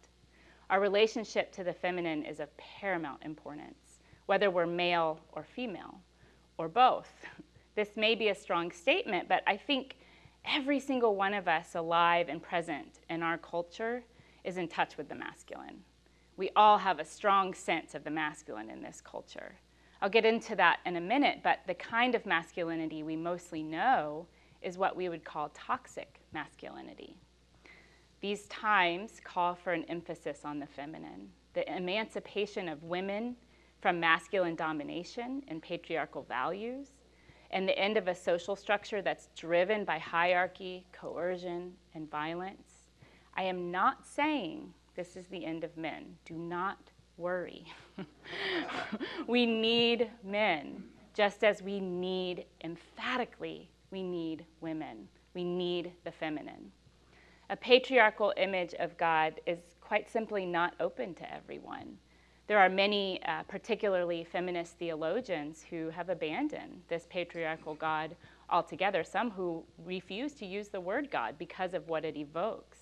Our 0.70 0.80
relationship 0.80 1.52
to 1.54 1.64
the 1.64 1.74
feminine 1.74 2.24
is 2.24 2.40
of 2.40 2.56
paramount 2.58 3.24
importance, 3.24 4.00
whether 4.26 4.52
we're 4.52 4.66
male 4.66 5.20
or 5.32 5.44
female, 5.44 5.96
or 6.58 6.68
both. 6.68 7.12
This 7.76 7.96
may 7.96 8.16
be 8.16 8.30
a 8.30 8.36
strong 8.36 8.72
statement, 8.72 9.30
but 9.30 9.44
I 9.46 9.56
think 9.56 9.98
every 10.44 10.80
single 10.80 11.16
one 11.16 11.36
of 11.36 11.48
us 11.48 11.76
alive 11.76 12.28
and 12.28 12.42
present 12.42 13.02
in 13.08 13.22
our 13.22 13.38
culture 13.38 14.04
is 14.44 14.58
in 14.58 14.68
touch 14.68 14.98
with 14.98 15.10
the 15.10 15.14
masculine. 15.14 15.84
We 16.38 16.50
all 16.56 16.80
have 16.80 17.00
a 17.00 17.06
strong 17.06 17.54
sense 17.54 17.94
of 17.94 18.04
the 18.04 18.10
masculine 18.10 18.72
in 18.72 18.82
this 18.82 19.00
culture. 19.00 19.58
I'll 20.02 20.10
get 20.10 20.26
into 20.26 20.56
that 20.56 20.80
in 20.86 20.96
a 20.96 21.02
minute, 21.02 21.40
but 21.44 21.60
the 21.66 21.74
kind 21.74 22.14
of 22.14 22.26
masculinity 22.26 23.04
we 23.04 23.16
mostly 23.16 23.64
know 23.64 24.28
is 24.62 24.78
what 24.78 24.96
we 24.96 25.10
would 25.10 25.24
call 25.24 25.50
toxic 25.50 26.20
masculinity. 26.34 27.16
These 28.22 28.46
times 28.48 29.22
call 29.24 29.56
for 29.56 29.74
an 29.74 29.86
emphasis 29.86 30.42
on 30.44 30.60
the 30.60 30.68
feminine, 30.68 31.30
the 31.54 31.76
emancipation 31.76 32.68
of 32.68 32.84
women 32.84 33.36
from 33.82 34.00
masculine 34.00 34.56
domination 34.56 35.44
and 35.48 35.62
patriarchal 35.62 36.24
values, 36.24 36.88
and 37.52 37.68
the 37.68 37.78
end 37.78 37.98
of 37.98 38.08
a 38.08 38.16
social 38.16 38.56
structure 38.56 39.02
that's 39.02 39.30
driven 39.36 39.86
by 39.86 39.98
hierarchy, 39.98 40.86
coercion, 40.92 41.74
and 41.94 42.10
violence. 42.10 42.90
I 43.36 43.44
am 43.44 43.72
not 43.72 44.06
saying 44.06 44.74
this 44.96 45.16
is 45.16 45.28
the 45.28 45.46
end 45.46 45.64
of 45.64 45.78
men. 45.78 46.18
Do 46.26 46.34
not 46.34 46.92
worry. 47.18 47.66
we 49.28 49.46
need 49.46 50.10
men, 50.24 50.84
just 51.14 51.44
as 51.44 51.62
we 51.62 51.80
need, 51.80 52.46
emphatically, 52.64 53.70
we 53.92 54.04
need 54.04 54.46
women. 54.62 55.08
We 55.34 55.44
need 55.44 55.92
the 56.04 56.12
feminine. 56.12 56.72
A 57.50 57.56
patriarchal 57.56 58.34
image 58.38 58.74
of 58.76 58.98
God 58.98 59.40
is 59.46 59.60
quite 59.82 60.10
simply 60.10 60.46
not 60.46 60.74
open 60.80 61.14
to 61.16 61.34
everyone. 61.34 61.98
There 62.48 62.60
are 62.60 62.70
many, 62.70 63.22
uh, 63.26 63.44
particularly 63.44 64.24
feminist 64.24 64.78
theologians, 64.78 65.66
who 65.70 65.90
have 65.90 66.10
abandoned 66.10 66.82
this 66.88 67.06
patriarchal 67.10 67.76
God 67.76 68.16
altogether, 68.50 69.04
some 69.04 69.32
who 69.32 69.64
refuse 69.86 70.34
to 70.36 70.46
use 70.46 70.70
the 70.70 70.80
word 70.80 71.12
God 71.12 71.36
because 71.38 71.74
of 71.74 71.90
what 71.90 72.06
it 72.06 72.16
evokes 72.16 72.78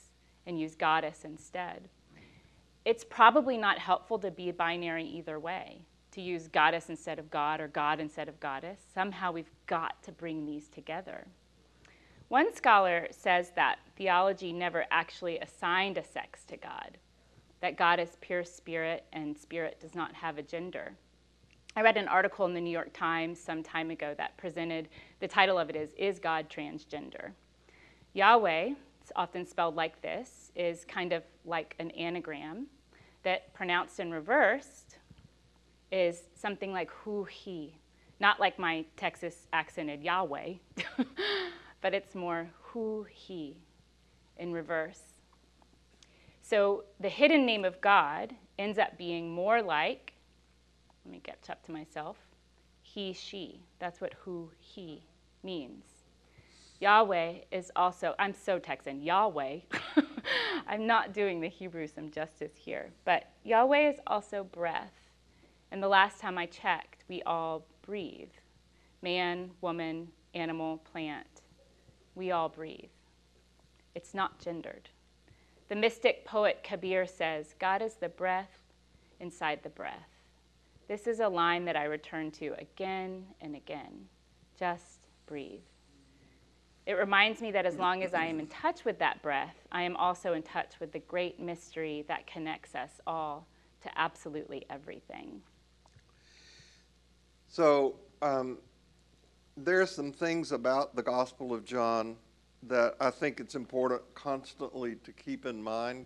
and 0.45 0.59
use 0.59 0.75
goddess 0.75 1.25
instead. 1.25 1.89
It's 2.85 3.03
probably 3.03 3.57
not 3.57 3.79
helpful 3.79 4.19
to 4.19 4.29
be 4.29 4.51
binary 4.51 5.05
either 5.05 5.39
way, 5.39 5.81
to 6.11 6.21
use 6.21 6.47
goddess 6.47 6.87
instead 6.87 7.17
of 7.17 7.31
God 7.31 7.59
or 7.59 7.67
God 7.67 7.99
instead 7.99 8.29
of 8.29 8.39
goddess. 8.39 8.79
Somehow 8.93 9.31
we've 9.31 9.49
got 9.65 10.03
to 10.03 10.11
bring 10.11 10.45
these 10.45 10.67
together. 10.67 11.25
One 12.27 12.53
scholar 12.55 13.07
says 13.09 13.51
that 13.55 13.79
theology 13.97 14.53
never 14.53 14.85
actually 14.91 15.39
assigned 15.39 15.97
a 15.97 16.03
sex 16.03 16.43
to 16.45 16.57
God, 16.57 16.99
that 17.59 17.75
God 17.75 17.99
is 17.99 18.17
pure 18.21 18.43
spirit 18.43 19.05
and 19.11 19.35
spirit 19.35 19.79
does 19.81 19.95
not 19.95 20.13
have 20.13 20.37
a 20.37 20.43
gender. 20.43 20.93
I 21.75 21.81
read 21.81 21.97
an 21.97 22.07
article 22.07 22.45
in 22.45 22.53
the 22.53 22.61
New 22.61 22.69
York 22.69 22.93
Times 22.93 23.39
some 23.39 23.63
time 23.63 23.89
ago 23.89 24.13
that 24.19 24.37
presented 24.37 24.89
the 25.19 25.27
title 25.27 25.57
of 25.57 25.71
it 25.71 25.75
is 25.75 25.89
Is 25.97 26.19
God 26.19 26.51
Transgender? 26.51 27.31
Yahweh, 28.13 28.73
it's 29.01 29.11
often 29.15 29.45
spelled 29.45 29.75
like 29.75 30.01
this, 30.03 30.51
is 30.55 30.85
kind 30.85 31.13
of 31.13 31.23
like 31.45 31.75
an 31.79 31.89
anagram 31.91 32.67
that 33.25 33.53
pronounced 33.53 33.99
and 33.99 34.13
reversed 34.13 34.97
is 35.91 36.23
something 36.35 36.71
like 36.71 36.89
who 36.91 37.25
he, 37.25 37.75
not 38.19 38.39
like 38.39 38.57
my 38.57 38.85
Texas 38.95 39.47
accented 39.51 40.01
Yahweh, 40.01 40.53
but 41.81 41.93
it's 41.93 42.15
more 42.15 42.47
who 42.61 43.05
he 43.09 43.57
in 44.37 44.53
reverse. 44.53 45.01
So 46.41 46.83
the 46.99 47.09
hidden 47.09 47.45
name 47.45 47.65
of 47.65 47.81
God 47.81 48.33
ends 48.59 48.77
up 48.77 48.97
being 48.97 49.33
more 49.33 49.61
like, 49.61 50.13
let 51.03 51.11
me 51.11 51.19
catch 51.19 51.49
up 51.49 51.65
to 51.65 51.71
myself, 51.71 52.17
he, 52.83 53.11
she. 53.13 53.61
That's 53.79 53.99
what 53.99 54.13
who 54.23 54.51
he 54.59 55.03
means. 55.43 55.94
Yahweh 56.79 57.35
is 57.51 57.71
also, 57.75 58.15
I'm 58.19 58.33
so 58.33 58.59
Texan, 58.59 59.01
Yahweh. 59.01 59.59
I'm 60.67 60.85
not 60.87 61.13
doing 61.13 61.39
the 61.39 61.47
Hebrew 61.47 61.87
some 61.87 62.11
justice 62.11 62.51
here, 62.55 62.91
but 63.05 63.31
Yahweh 63.43 63.89
is 63.89 63.99
also 64.07 64.43
breath. 64.43 64.93
And 65.71 65.81
the 65.81 65.87
last 65.87 66.19
time 66.19 66.37
I 66.37 66.45
checked, 66.45 67.03
we 67.07 67.21
all 67.23 67.65
breathe 67.81 68.29
man, 69.01 69.51
woman, 69.61 70.07
animal, 70.33 70.77
plant. 70.77 71.41
We 72.15 72.31
all 72.31 72.49
breathe. 72.49 72.89
It's 73.93 74.15
not 74.15 74.39
gendered. 74.39 74.89
The 75.69 75.75
mystic 75.75 76.25
poet 76.25 76.63
Kabir 76.63 77.05
says, 77.05 77.53
God 77.59 77.83
is 77.83 77.95
the 77.95 78.09
breath 78.09 78.63
inside 79.19 79.59
the 79.61 79.69
breath. 79.69 80.09
This 80.87 81.05
is 81.05 81.19
a 81.19 81.27
line 81.27 81.65
that 81.65 81.75
I 81.75 81.83
return 81.83 82.31
to 82.31 82.55
again 82.57 83.25
and 83.41 83.55
again. 83.55 84.07
Just 84.57 85.01
breathe. 85.27 85.61
It 86.85 86.93
reminds 86.93 87.41
me 87.41 87.51
that 87.51 87.65
as 87.65 87.77
long 87.77 88.03
as 88.03 88.13
I 88.13 88.25
am 88.25 88.39
in 88.39 88.47
touch 88.47 88.85
with 88.85 88.99
that 88.99 89.21
breath, 89.23 89.55
I 89.71 89.81
am 89.81 89.95
also 89.97 90.33
in 90.33 90.43
touch 90.43 90.79
with 90.79 90.91
the 90.91 90.99
great 90.99 91.39
mystery 91.39 92.05
that 92.07 92.27
connects 92.27 92.75
us 92.75 93.01
all 93.07 93.47
to 93.81 93.89
absolutely 93.99 94.65
everything. 94.69 95.41
So, 97.47 97.95
um, 98.21 98.59
there 99.57 99.81
are 99.81 99.87
some 99.87 100.11
things 100.11 100.51
about 100.51 100.95
the 100.95 101.01
Gospel 101.01 101.53
of 101.53 101.65
John 101.65 102.17
that 102.63 102.95
I 102.99 103.09
think 103.09 103.39
it's 103.39 103.55
important 103.55 104.01
constantly 104.13 104.95
to 104.95 105.11
keep 105.11 105.45
in 105.45 105.61
mind 105.61 106.05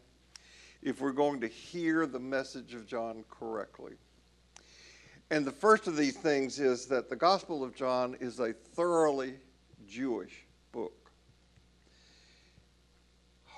if 0.82 1.02
we're 1.02 1.12
going 1.12 1.42
to 1.42 1.48
hear 1.48 2.06
the 2.06 2.20
message 2.20 2.74
of 2.74 2.86
John 2.86 3.26
correctly. 3.30 3.94
And 5.32 5.46
the 5.46 5.52
first 5.52 5.88
of 5.88 5.98
these 5.98 6.16
things 6.16 6.60
is 6.60 6.86
that 6.88 7.10
the 7.10 7.16
Gospel 7.16 7.64
of 7.64 7.76
John 7.76 8.16
is 8.20 8.40
a 8.40 8.54
thoroughly 8.54 9.36
Jewish 9.88 10.46
book. 10.72 11.12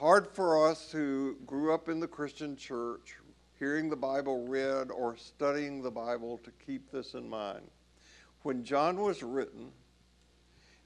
Hard 0.01 0.29
for 0.33 0.67
us 0.67 0.91
who 0.91 1.35
grew 1.45 1.75
up 1.75 1.87
in 1.87 1.99
the 1.99 2.07
Christian 2.07 2.55
church, 2.55 3.17
hearing 3.59 3.87
the 3.87 3.95
Bible 3.95 4.47
read 4.47 4.89
or 4.89 5.15
studying 5.15 5.83
the 5.83 5.91
Bible 5.91 6.39
to 6.39 6.49
keep 6.65 6.89
this 6.89 7.13
in 7.13 7.29
mind. 7.29 7.61
When 8.41 8.63
John 8.63 8.99
was 8.99 9.21
written, 9.21 9.71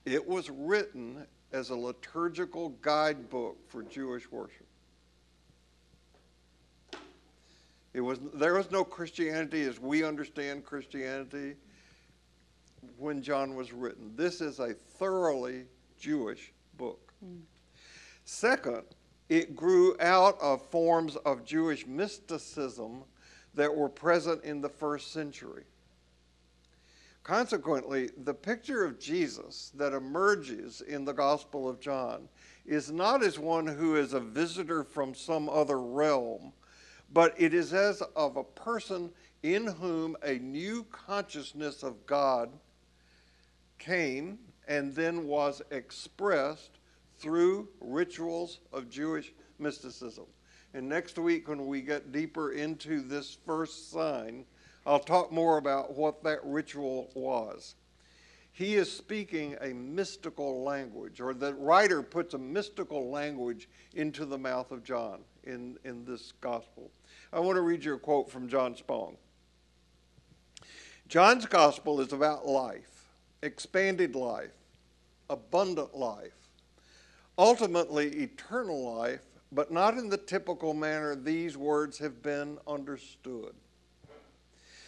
it 0.04 0.28
was 0.28 0.50
written 0.50 1.26
as 1.54 1.70
a 1.70 1.76
liturgical 1.78 2.72
guidebook 2.82 3.56
for 3.70 3.84
Jewish 3.84 4.30
worship. 4.30 4.68
It 7.94 8.02
was, 8.02 8.20
there 8.34 8.56
was 8.56 8.70
no 8.70 8.84
Christianity 8.84 9.62
as 9.62 9.80
we 9.80 10.04
understand 10.04 10.66
Christianity 10.66 11.56
when 12.98 13.22
John 13.22 13.56
was 13.56 13.72
written. 13.72 14.12
This 14.18 14.42
is 14.42 14.60
a 14.60 14.74
thoroughly 14.74 15.68
Jewish 15.98 16.52
book. 16.78 17.14
Mm. 17.26 17.44
Second, 18.26 18.84
it 19.30 19.56
grew 19.56 19.96
out 20.00 20.40
of 20.40 20.66
forms 20.70 21.16
of 21.18 21.46
Jewish 21.46 21.88
mysticism 21.88 23.04
that 23.56 23.76
were 23.76 23.90
present 23.90 24.44
in 24.44 24.62
the 24.62 24.70
first 24.70 25.12
century. 25.12 25.64
Consequently, 27.24 28.12
the 28.24 28.34
picture 28.34 28.86
of 28.86 29.00
Jesus 29.00 29.72
that 29.76 29.94
emerges 29.94 30.82
in 30.82 31.06
the 31.06 31.14
Gospel 31.14 31.68
of 31.68 31.80
John 31.80 32.30
is 32.68 32.92
not 32.92 33.24
as 33.24 33.40
one 33.40 33.66
who 33.66 33.96
is 33.96 34.14
a 34.14 34.20
visitor 34.20 34.84
from 34.84 35.16
some 35.16 35.50
other 35.50 35.80
realm, 35.80 36.54
but 37.12 37.34
it 37.36 37.54
is 37.54 37.74
as 37.74 38.04
of 38.16 38.38
a 38.38 38.44
person 38.44 39.10
in 39.42 39.66
whom 39.66 40.16
a 40.24 40.36
new 40.36 40.86
consciousness 40.92 41.82
of 41.82 42.06
God 42.06 42.52
came 43.80 44.38
and 44.68 44.94
then 44.94 45.26
was 45.26 45.64
expressed 45.72 46.78
through 47.18 47.70
rituals 47.80 48.60
of 48.74 48.90
Jewish 48.90 49.34
mysticism. 49.60 50.26
And 50.74 50.90
next 50.90 51.18
week, 51.18 51.48
when 51.48 51.68
we 51.68 51.82
get 51.82 52.12
deeper 52.12 52.52
into 52.52 53.02
this 53.02 53.38
first 53.46 53.92
sign, 53.92 54.46
I'll 54.86 55.00
talk 55.00 55.32
more 55.32 55.58
about 55.58 55.96
what 55.96 56.24
that 56.24 56.40
ritual 56.44 57.10
was. 57.16 57.76
He 58.52 58.76
is 58.76 58.92
speaking 58.92 59.58
a 59.60 59.74
mystical 59.74 60.64
language, 60.64 61.20
or 61.20 61.34
the 61.34 61.54
writer 61.56 62.02
puts 62.02 62.34
a 62.34 62.38
mystical 62.38 63.10
language 63.10 63.68
into 63.96 64.26
the 64.26 64.38
mouth 64.38 64.72
of 64.72 64.84
John 64.84 65.22
in, 65.44 65.78
in 65.84 66.06
this 66.06 66.32
gospel. 66.40 66.92
I 67.34 67.40
want 67.40 67.58
to 67.58 67.62
read 67.62 67.84
you 67.84 67.96
a 67.96 68.00
quote 68.00 68.32
from 68.32 68.48
John 68.48 68.76
Spong. 68.76 69.18
John's 71.08 71.46
gospel 71.46 72.00
is 72.00 72.14
about 72.14 72.48
life, 72.48 73.10
expanded 73.42 74.16
life, 74.16 74.56
abundant 75.30 75.96
life, 75.96 76.45
ultimately 77.38 78.08
eternal 78.08 78.96
life, 78.96 79.26
but 79.52 79.72
not 79.72 79.98
in 79.98 80.10
the 80.10 80.18
typical 80.18 80.74
manner 80.74 81.16
these 81.16 81.58
words 81.58 81.98
have 82.00 82.22
been 82.22 82.58
understood. 82.68 83.54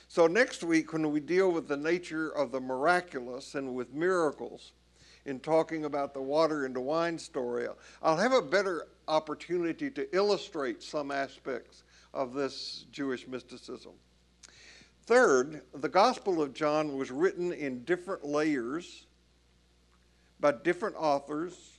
So, 0.10 0.28
next 0.28 0.64
week, 0.64 0.94
when 0.94 1.12
we 1.12 1.20
deal 1.20 1.52
with 1.52 1.68
the 1.68 1.78
nature 1.78 2.30
of 2.30 2.52
the 2.52 2.62
miraculous 2.62 3.56
and 3.56 3.76
with 3.76 3.94
miracles, 3.94 4.72
in 5.28 5.42
talking 5.42 5.84
about 5.84 6.14
the 6.14 6.22
water 6.22 6.66
into 6.66 6.80
wine 6.80 7.20
story, 7.20 7.68
I'll 8.02 8.18
have 8.18 8.32
a 8.32 8.42
better 8.42 8.88
opportunity 9.10 9.92
to 9.92 10.16
illustrate 10.16 10.82
some 10.82 11.12
aspects 11.12 11.84
of 12.14 12.34
this 12.34 12.86
Jewish 12.92 13.28
mysticism. 13.28 13.92
Third, 15.04 15.62
the 15.74 15.90
Gospel 15.90 16.42
of 16.42 16.54
John 16.54 16.98
was 16.98 17.12
written 17.12 17.52
in 17.52 17.84
different 17.84 18.26
layers 18.26 19.06
by 20.40 20.54
different 20.54 20.96
authors 20.96 21.77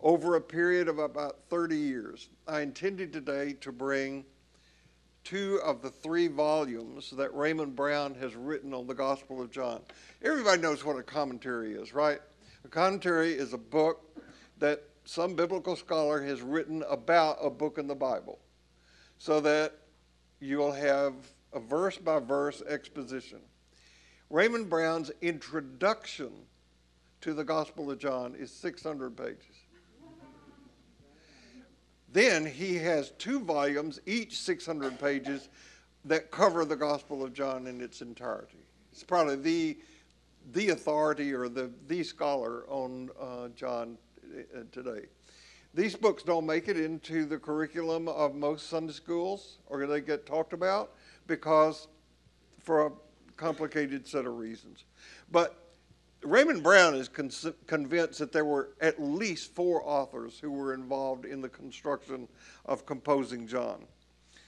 over 0.00 0.36
a 0.36 0.40
period 0.40 0.88
of 0.88 0.98
about 0.98 1.38
30 1.48 1.76
years. 1.76 2.28
I 2.46 2.60
intended 2.60 3.12
today 3.12 3.54
to 3.60 3.72
bring 3.72 4.24
two 5.24 5.60
of 5.64 5.82
the 5.82 5.90
three 5.90 6.28
volumes 6.28 7.10
that 7.10 7.34
Raymond 7.34 7.74
Brown 7.74 8.14
has 8.16 8.36
written 8.36 8.72
on 8.72 8.86
the 8.86 8.94
Gospel 8.94 9.42
of 9.42 9.50
John. 9.50 9.80
Everybody 10.22 10.62
knows 10.62 10.84
what 10.84 10.96
a 10.96 11.02
commentary 11.02 11.74
is, 11.74 11.92
right? 11.92 12.20
A 12.64 12.68
commentary 12.68 13.32
is 13.32 13.52
a 13.52 13.58
book 13.58 14.02
that 14.58 14.84
some 15.04 15.34
biblical 15.34 15.76
scholar 15.76 16.22
has 16.22 16.42
written 16.42 16.84
about 16.88 17.38
a 17.42 17.50
book 17.50 17.78
in 17.78 17.86
the 17.86 17.94
Bible 17.94 18.38
so 19.18 19.40
that 19.40 19.72
you'll 20.40 20.72
have 20.72 21.14
a 21.52 21.60
verse 21.60 21.96
by 21.96 22.20
verse 22.20 22.62
exposition. 22.68 23.40
Raymond 24.30 24.68
Brown's 24.68 25.10
introduction 25.22 26.30
to 27.20 27.34
the 27.34 27.44
Gospel 27.44 27.90
of 27.90 27.98
John 27.98 28.34
is 28.34 28.50
600 28.50 29.16
pages. 29.16 29.65
Then 32.16 32.46
he 32.46 32.76
has 32.76 33.10
two 33.18 33.40
volumes, 33.40 34.00
each 34.06 34.40
600 34.40 34.98
pages, 34.98 35.50
that 36.06 36.30
cover 36.30 36.64
the 36.64 36.74
Gospel 36.74 37.22
of 37.22 37.34
John 37.34 37.66
in 37.66 37.82
its 37.82 38.00
entirety. 38.00 38.64
It's 38.90 39.02
probably 39.02 39.36
the, 39.36 39.78
the 40.52 40.70
authority 40.70 41.34
or 41.34 41.50
the, 41.50 41.70
the 41.88 42.02
scholar 42.02 42.64
on 42.70 43.10
uh, 43.20 43.48
John 43.48 43.98
uh, 44.34 44.60
today. 44.72 45.08
These 45.74 45.94
books 45.94 46.22
don't 46.22 46.46
make 46.46 46.68
it 46.68 46.80
into 46.80 47.26
the 47.26 47.36
curriculum 47.36 48.08
of 48.08 48.34
most 48.34 48.70
Sunday 48.70 48.94
schools 48.94 49.58
or 49.66 49.86
they 49.86 50.00
get 50.00 50.24
talked 50.24 50.54
about 50.54 50.94
because 51.26 51.86
for 52.62 52.86
a 52.86 52.92
complicated 53.36 54.08
set 54.08 54.24
of 54.24 54.38
reasons. 54.38 54.84
But 55.30 55.65
Raymond 56.26 56.62
Brown 56.62 56.94
is 56.94 57.08
con- 57.08 57.30
convinced 57.66 58.18
that 58.18 58.32
there 58.32 58.44
were 58.44 58.70
at 58.80 59.00
least 59.00 59.54
four 59.54 59.86
authors 59.86 60.38
who 60.38 60.50
were 60.50 60.74
involved 60.74 61.24
in 61.24 61.40
the 61.40 61.48
construction 61.48 62.26
of 62.64 62.84
composing 62.84 63.46
John. 63.46 63.84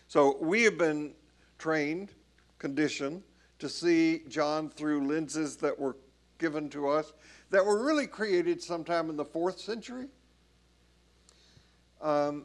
So 0.08 0.38
we 0.40 0.62
have 0.64 0.76
been 0.76 1.14
trained, 1.58 2.12
conditioned, 2.58 3.22
to 3.60 3.68
see 3.68 4.22
John 4.28 4.70
through 4.70 5.06
lenses 5.06 5.56
that 5.56 5.78
were 5.78 5.96
given 6.38 6.68
to 6.70 6.88
us 6.88 7.12
that 7.50 7.64
were 7.64 7.84
really 7.84 8.06
created 8.06 8.62
sometime 8.62 9.10
in 9.10 9.16
the 9.16 9.24
fourth 9.24 9.58
century. 9.58 10.06
Um, 12.00 12.44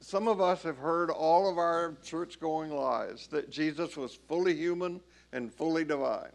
some 0.00 0.28
of 0.28 0.40
us 0.40 0.62
have 0.62 0.78
heard 0.78 1.10
all 1.10 1.48
of 1.48 1.58
our 1.58 1.96
church 2.02 2.40
going 2.40 2.70
lies 2.70 3.28
that 3.28 3.50
Jesus 3.50 3.96
was 3.96 4.14
fully 4.14 4.54
human 4.54 5.00
and 5.32 5.52
fully 5.52 5.84
divine 5.84 6.32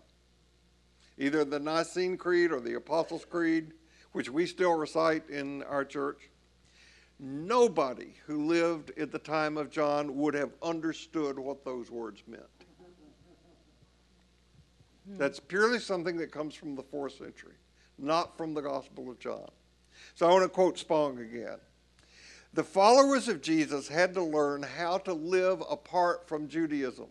either 1.18 1.44
the 1.44 1.60
Nicene 1.60 2.18
Creed 2.18 2.52
or 2.52 2.60
the 2.60 2.76
Apostles' 2.76 3.26
Creed, 3.26 3.74
which 4.12 4.30
we 4.30 4.46
still 4.46 4.74
recite 4.76 5.30
in 5.30 5.64
our 5.64 5.86
church. 5.86 6.30
Nobody 7.20 8.14
who 8.26 8.46
lived 8.46 8.92
at 8.98 9.12
the 9.12 9.20
time 9.20 9.58
of 9.58 9.72
John 9.72 10.18
would 10.18 10.36
have 10.36 10.52
understood 10.62 11.40
what 11.40 11.66
those 11.66 11.90
words 11.90 12.24
meant. 12.28 12.44
Hmm. 15.08 15.18
That's 15.18 15.40
purely 15.40 15.80
something 15.80 16.18
that 16.18 16.32
comes 16.32 16.54
from 16.54 16.76
the 16.76 16.84
fourth 16.84 17.14
century, 17.18 17.56
not 17.98 18.38
from 18.38 18.54
the 18.54 18.62
Gospel 18.62 19.10
of 19.10 19.20
John. 19.20 19.50
So 20.16 20.28
I 20.28 20.32
want 20.32 20.44
to 20.44 20.50
quote 20.50 20.78
Spong 20.78 21.20
again. 21.20 21.58
The 22.54 22.64
followers 22.64 23.28
of 23.28 23.42
Jesus 23.42 23.88
had 23.88 24.14
to 24.14 24.24
learn 24.24 24.64
how 24.64 25.00
to 25.00 25.14
live 25.14 25.62
apart 25.70 26.28
from 26.28 26.48
Judaism. 26.48 27.08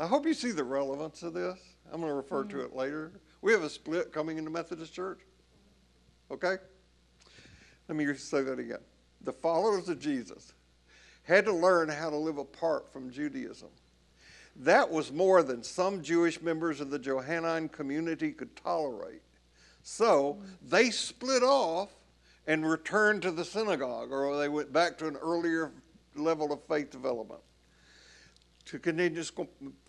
I 0.00 0.06
hope 0.06 0.24
you 0.24 0.32
see 0.32 0.50
the 0.50 0.64
relevance 0.64 1.22
of 1.22 1.34
this. 1.34 1.58
I'm 1.92 2.00
going 2.00 2.10
to 2.10 2.16
refer 2.16 2.42
mm-hmm. 2.44 2.58
to 2.58 2.64
it 2.64 2.74
later. 2.74 3.12
We 3.42 3.52
have 3.52 3.62
a 3.62 3.68
split 3.68 4.14
coming 4.14 4.38
into 4.38 4.48
Methodist 4.48 4.94
Church. 4.94 5.20
Okay? 6.30 6.56
Let 7.86 7.96
me 7.96 8.14
say 8.14 8.40
that 8.40 8.58
again. 8.58 8.80
The 9.20 9.32
followers 9.34 9.90
of 9.90 10.00
Jesus 10.00 10.54
had 11.24 11.44
to 11.44 11.52
learn 11.52 11.90
how 11.90 12.08
to 12.08 12.16
live 12.16 12.38
apart 12.38 12.90
from 12.90 13.10
Judaism. 13.10 13.68
That 14.56 14.90
was 14.90 15.12
more 15.12 15.42
than 15.42 15.62
some 15.62 16.02
Jewish 16.02 16.40
members 16.40 16.80
of 16.80 16.88
the 16.88 16.98
Johannine 16.98 17.68
community 17.68 18.32
could 18.32 18.56
tolerate. 18.56 19.20
So 19.82 20.38
they 20.66 20.88
split 20.88 21.42
off 21.42 21.90
and 22.46 22.66
returned 22.66 23.20
to 23.22 23.30
the 23.30 23.44
synagogue, 23.44 24.12
or 24.12 24.38
they 24.38 24.48
went 24.48 24.72
back 24.72 24.96
to 24.98 25.08
an 25.08 25.16
earlier 25.16 25.72
level 26.16 26.54
of 26.54 26.64
faith 26.64 26.90
development 26.90 27.42
to 28.70 28.78
continue 28.78 29.22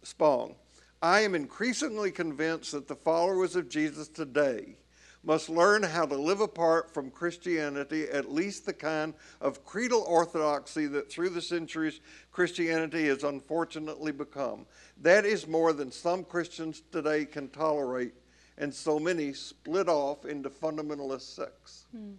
Spong. 0.01 0.55
I 1.03 1.21
am 1.21 1.35
increasingly 1.35 2.09
convinced 2.11 2.71
that 2.71 2.87
the 2.87 2.95
followers 2.95 3.55
of 3.55 3.69
Jesus 3.69 4.07
today 4.07 4.75
must 5.23 5.49
learn 5.49 5.83
how 5.83 6.07
to 6.07 6.15
live 6.15 6.41
apart 6.41 6.91
from 6.91 7.11
Christianity, 7.11 8.09
at 8.09 8.31
least 8.31 8.65
the 8.65 8.73
kind 8.73 9.13
of 9.39 9.63
creedal 9.63 10.03
orthodoxy 10.07 10.87
that 10.87 11.11
through 11.11 11.29
the 11.29 11.41
centuries 11.41 11.99
Christianity 12.31 13.05
has 13.05 13.23
unfortunately 13.23 14.11
become. 14.11 14.65
That 14.99 15.25
is 15.25 15.47
more 15.47 15.73
than 15.73 15.91
some 15.91 16.23
Christians 16.23 16.81
today 16.91 17.25
can 17.25 17.49
tolerate, 17.49 18.13
and 18.57 18.73
so 18.73 18.99
many 18.99 19.33
split 19.33 19.87
off 19.87 20.25
into 20.25 20.49
fundamentalist 20.49 21.35
sects. 21.35 21.85
Hmm. 21.91 22.13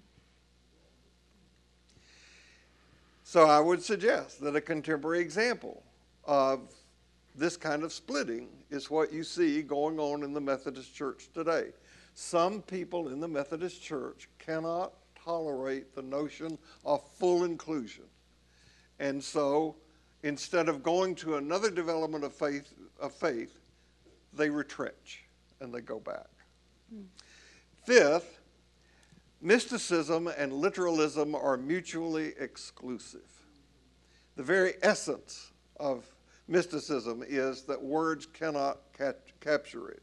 So 3.24 3.48
I 3.48 3.58
would 3.58 3.82
suggest 3.82 4.40
that 4.42 4.54
a 4.54 4.60
contemporary 4.60 5.20
example 5.20 5.82
of 6.24 6.72
this 7.34 7.56
kind 7.56 7.82
of 7.82 7.92
splitting 7.92 8.48
is 8.70 8.90
what 8.90 9.12
you 9.12 9.24
see 9.24 9.62
going 9.62 9.98
on 9.98 10.22
in 10.22 10.32
the 10.32 10.40
Methodist 10.40 10.94
Church 10.94 11.28
today. 11.32 11.68
Some 12.14 12.62
people 12.62 13.08
in 13.08 13.20
the 13.20 13.28
Methodist 13.28 13.82
Church 13.82 14.28
cannot 14.38 14.92
tolerate 15.24 15.94
the 15.94 16.02
notion 16.02 16.58
of 16.84 17.02
full 17.18 17.44
inclusion. 17.44 18.04
And 18.98 19.22
so 19.22 19.76
instead 20.22 20.68
of 20.68 20.82
going 20.82 21.14
to 21.16 21.36
another 21.36 21.70
development 21.70 22.24
of 22.24 22.32
faith, 22.32 22.72
of 23.00 23.12
faith 23.12 23.58
they 24.34 24.50
retrench 24.50 25.24
and 25.60 25.72
they 25.72 25.80
go 25.80 26.00
back. 26.00 26.28
Hmm. 26.92 27.02
Fifth, 27.84 28.38
mysticism 29.40 30.28
and 30.28 30.52
literalism 30.52 31.34
are 31.34 31.56
mutually 31.56 32.32
exclusive. 32.38 33.20
The 34.36 34.42
very 34.42 34.74
essence 34.82 35.52
of 35.78 36.04
mysticism 36.52 37.24
is 37.26 37.62
that 37.62 37.82
words 37.82 38.26
cannot 38.26 38.78
capture 39.40 39.88
it. 39.88 40.02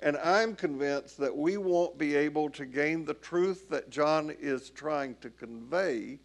And 0.00 0.16
I'm 0.16 0.56
convinced 0.56 1.18
that 1.18 1.36
we 1.36 1.58
won't 1.58 1.96
be 1.96 2.16
able 2.16 2.50
to 2.50 2.64
gain 2.64 3.04
the 3.04 3.14
truth 3.14 3.68
that 3.68 3.90
John 3.90 4.34
is 4.40 4.70
trying 4.70 5.14
to 5.20 5.30
convey 5.30 6.18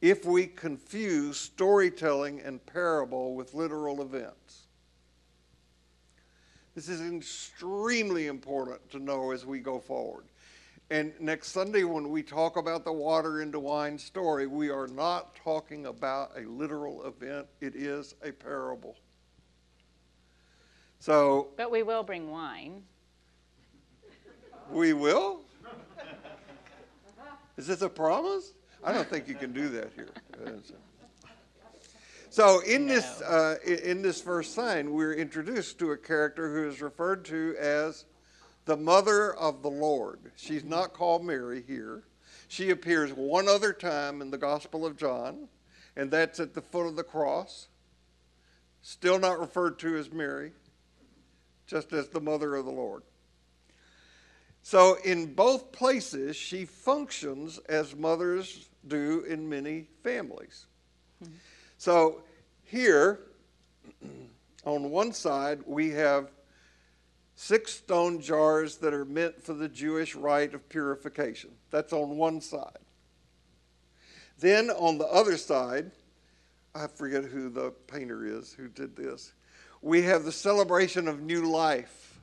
if 0.00 0.24
we 0.24 0.46
confuse 0.46 1.38
storytelling 1.38 2.40
and 2.42 2.64
parable 2.66 3.34
with 3.34 3.54
literal 3.54 4.02
events. 4.02 4.66
This 6.74 6.88
is 6.88 7.00
extremely 7.00 8.26
important 8.26 8.88
to 8.90 8.98
know 8.98 9.32
as 9.32 9.46
we 9.46 9.60
go 9.60 9.80
forward. 9.80 10.26
And 10.90 11.12
next 11.18 11.48
Sunday, 11.48 11.82
when 11.82 12.10
we 12.10 12.22
talk 12.22 12.56
about 12.58 12.84
the 12.84 12.92
water 12.92 13.40
into 13.40 13.58
wine 13.58 13.98
story, 13.98 14.46
we 14.46 14.68
are 14.70 14.86
not 14.86 15.34
talking 15.34 15.86
about 15.86 16.30
a 16.36 16.42
literal 16.42 17.06
event, 17.06 17.48
it 17.60 17.74
is 17.74 18.14
a 18.22 18.30
parable. 18.30 18.94
So. 20.98 21.48
But 21.56 21.70
we 21.70 21.82
will 21.82 22.02
bring 22.02 22.30
wine. 22.30 22.82
We 24.70 24.92
will? 24.92 25.40
Is 27.56 27.66
this 27.66 27.82
a 27.82 27.88
promise? 27.88 28.52
I 28.84 28.92
don't 28.92 29.08
think 29.08 29.28
you 29.28 29.34
can 29.34 29.52
do 29.52 29.68
that 29.70 29.90
here. 29.94 30.08
So 32.28 32.60
in 32.60 32.86
this 32.86 33.22
uh, 33.22 33.56
in 33.64 34.02
this 34.02 34.20
first 34.20 34.54
sign, 34.54 34.92
we're 34.92 35.14
introduced 35.14 35.78
to 35.78 35.92
a 35.92 35.96
character 35.96 36.52
who 36.52 36.68
is 36.68 36.82
referred 36.82 37.24
to 37.26 37.56
as 37.58 38.04
the 38.66 38.76
mother 38.76 39.34
of 39.34 39.62
the 39.62 39.70
Lord. 39.70 40.32
She's 40.36 40.64
not 40.64 40.92
called 40.92 41.24
Mary 41.24 41.64
here. 41.66 42.02
She 42.48 42.70
appears 42.70 43.12
one 43.12 43.48
other 43.48 43.72
time 43.72 44.20
in 44.20 44.30
the 44.30 44.38
Gospel 44.38 44.84
of 44.84 44.96
John, 44.96 45.48
and 45.96 46.10
that's 46.10 46.38
at 46.38 46.52
the 46.52 46.60
foot 46.60 46.86
of 46.86 46.96
the 46.96 47.04
cross. 47.04 47.68
Still 48.82 49.18
not 49.18 49.40
referred 49.40 49.78
to 49.78 49.96
as 49.96 50.12
Mary, 50.12 50.52
just 51.66 51.92
as 51.92 52.08
the 52.08 52.20
mother 52.20 52.54
of 52.54 52.64
the 52.64 52.70
Lord. 52.70 53.02
So, 54.62 54.96
in 55.04 55.34
both 55.34 55.70
places, 55.70 56.34
she 56.34 56.64
functions 56.64 57.58
as 57.68 57.94
mothers 57.94 58.68
do 58.86 59.24
in 59.28 59.48
many 59.48 59.86
families. 60.02 60.66
Mm-hmm. 61.22 61.34
So, 61.78 62.22
here, 62.64 63.20
on 64.64 64.90
one 64.90 65.12
side, 65.12 65.60
we 65.66 65.90
have 65.90 66.32
six 67.36 67.74
stone 67.74 68.20
jars 68.20 68.78
that 68.78 68.92
are 68.92 69.04
meant 69.04 69.40
for 69.40 69.54
the 69.54 69.68
Jewish 69.68 70.16
rite 70.16 70.54
of 70.54 70.68
purification. 70.68 71.50
That's 71.70 71.92
on 71.92 72.16
one 72.16 72.40
side. 72.40 72.78
Then 74.38 74.70
on 74.70 74.98
the 74.98 75.06
other 75.06 75.36
side, 75.36 75.92
I 76.74 76.88
forget 76.88 77.24
who 77.24 77.48
the 77.48 77.70
painter 77.86 78.26
is 78.26 78.52
who 78.52 78.68
did 78.68 78.96
this, 78.96 79.32
we 79.82 80.02
have 80.02 80.24
the 80.24 80.32
celebration 80.32 81.08
of 81.08 81.20
new 81.20 81.50
life 81.50 82.20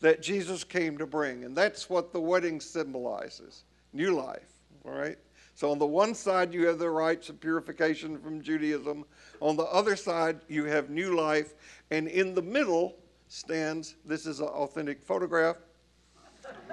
that 0.00 0.22
Jesus 0.22 0.64
came 0.64 0.98
to 0.98 1.06
bring. 1.06 1.44
And 1.44 1.56
that's 1.56 1.88
what 1.88 2.12
the 2.12 2.20
wedding 2.20 2.60
symbolizes 2.60 3.64
new 3.92 4.14
life, 4.14 4.52
all 4.84 4.92
right? 4.92 5.18
So 5.54 5.70
on 5.70 5.78
the 5.78 5.86
one 5.86 6.14
side, 6.14 6.52
you 6.52 6.66
have 6.66 6.78
the 6.78 6.90
rites 6.90 7.30
of 7.30 7.40
purification 7.40 8.18
from 8.18 8.42
Judaism. 8.42 9.06
On 9.40 9.56
the 9.56 9.64
other 9.64 9.96
side, 9.96 10.40
you 10.48 10.64
have 10.64 10.90
new 10.90 11.16
life. 11.16 11.54
And 11.90 12.08
in 12.08 12.34
the 12.34 12.42
middle 12.42 12.96
stands 13.28 13.96
this 14.04 14.26
is 14.26 14.40
an 14.40 14.48
authentic 14.48 15.02
photograph. 15.02 15.56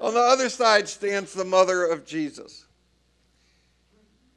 on 0.00 0.14
the 0.14 0.20
other 0.20 0.48
side 0.48 0.88
stands 0.88 1.34
the 1.34 1.44
mother 1.44 1.84
of 1.84 2.06
Jesus. 2.06 2.66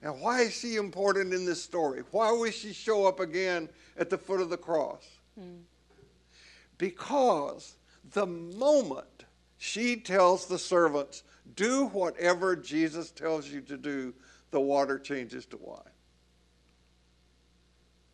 Now, 0.07 0.13
why 0.13 0.43
is 0.43 0.53
she 0.53 0.77
important 0.77 1.33
in 1.33 1.45
this 1.45 1.61
story? 1.61 2.01
Why 2.11 2.31
will 2.31 2.49
she 2.49 2.71
show 2.71 3.05
up 3.05 3.19
again 3.19 3.67
at 3.97 4.09
the 4.09 4.17
foot 4.17 4.39
of 4.39 4.49
the 4.49 4.55
cross? 4.55 5.05
Hmm. 5.37 5.57
Because 6.77 7.75
the 8.13 8.25
moment 8.25 9.25
she 9.57 9.97
tells 9.97 10.45
the 10.45 10.57
servants, 10.57 11.23
do 11.57 11.87
whatever 11.87 12.55
Jesus 12.55 13.11
tells 13.11 13.49
you 13.49 13.59
to 13.59 13.75
do, 13.75 14.13
the 14.51 14.61
water 14.61 14.97
changes 14.97 15.45
to 15.47 15.57
wine. 15.57 15.81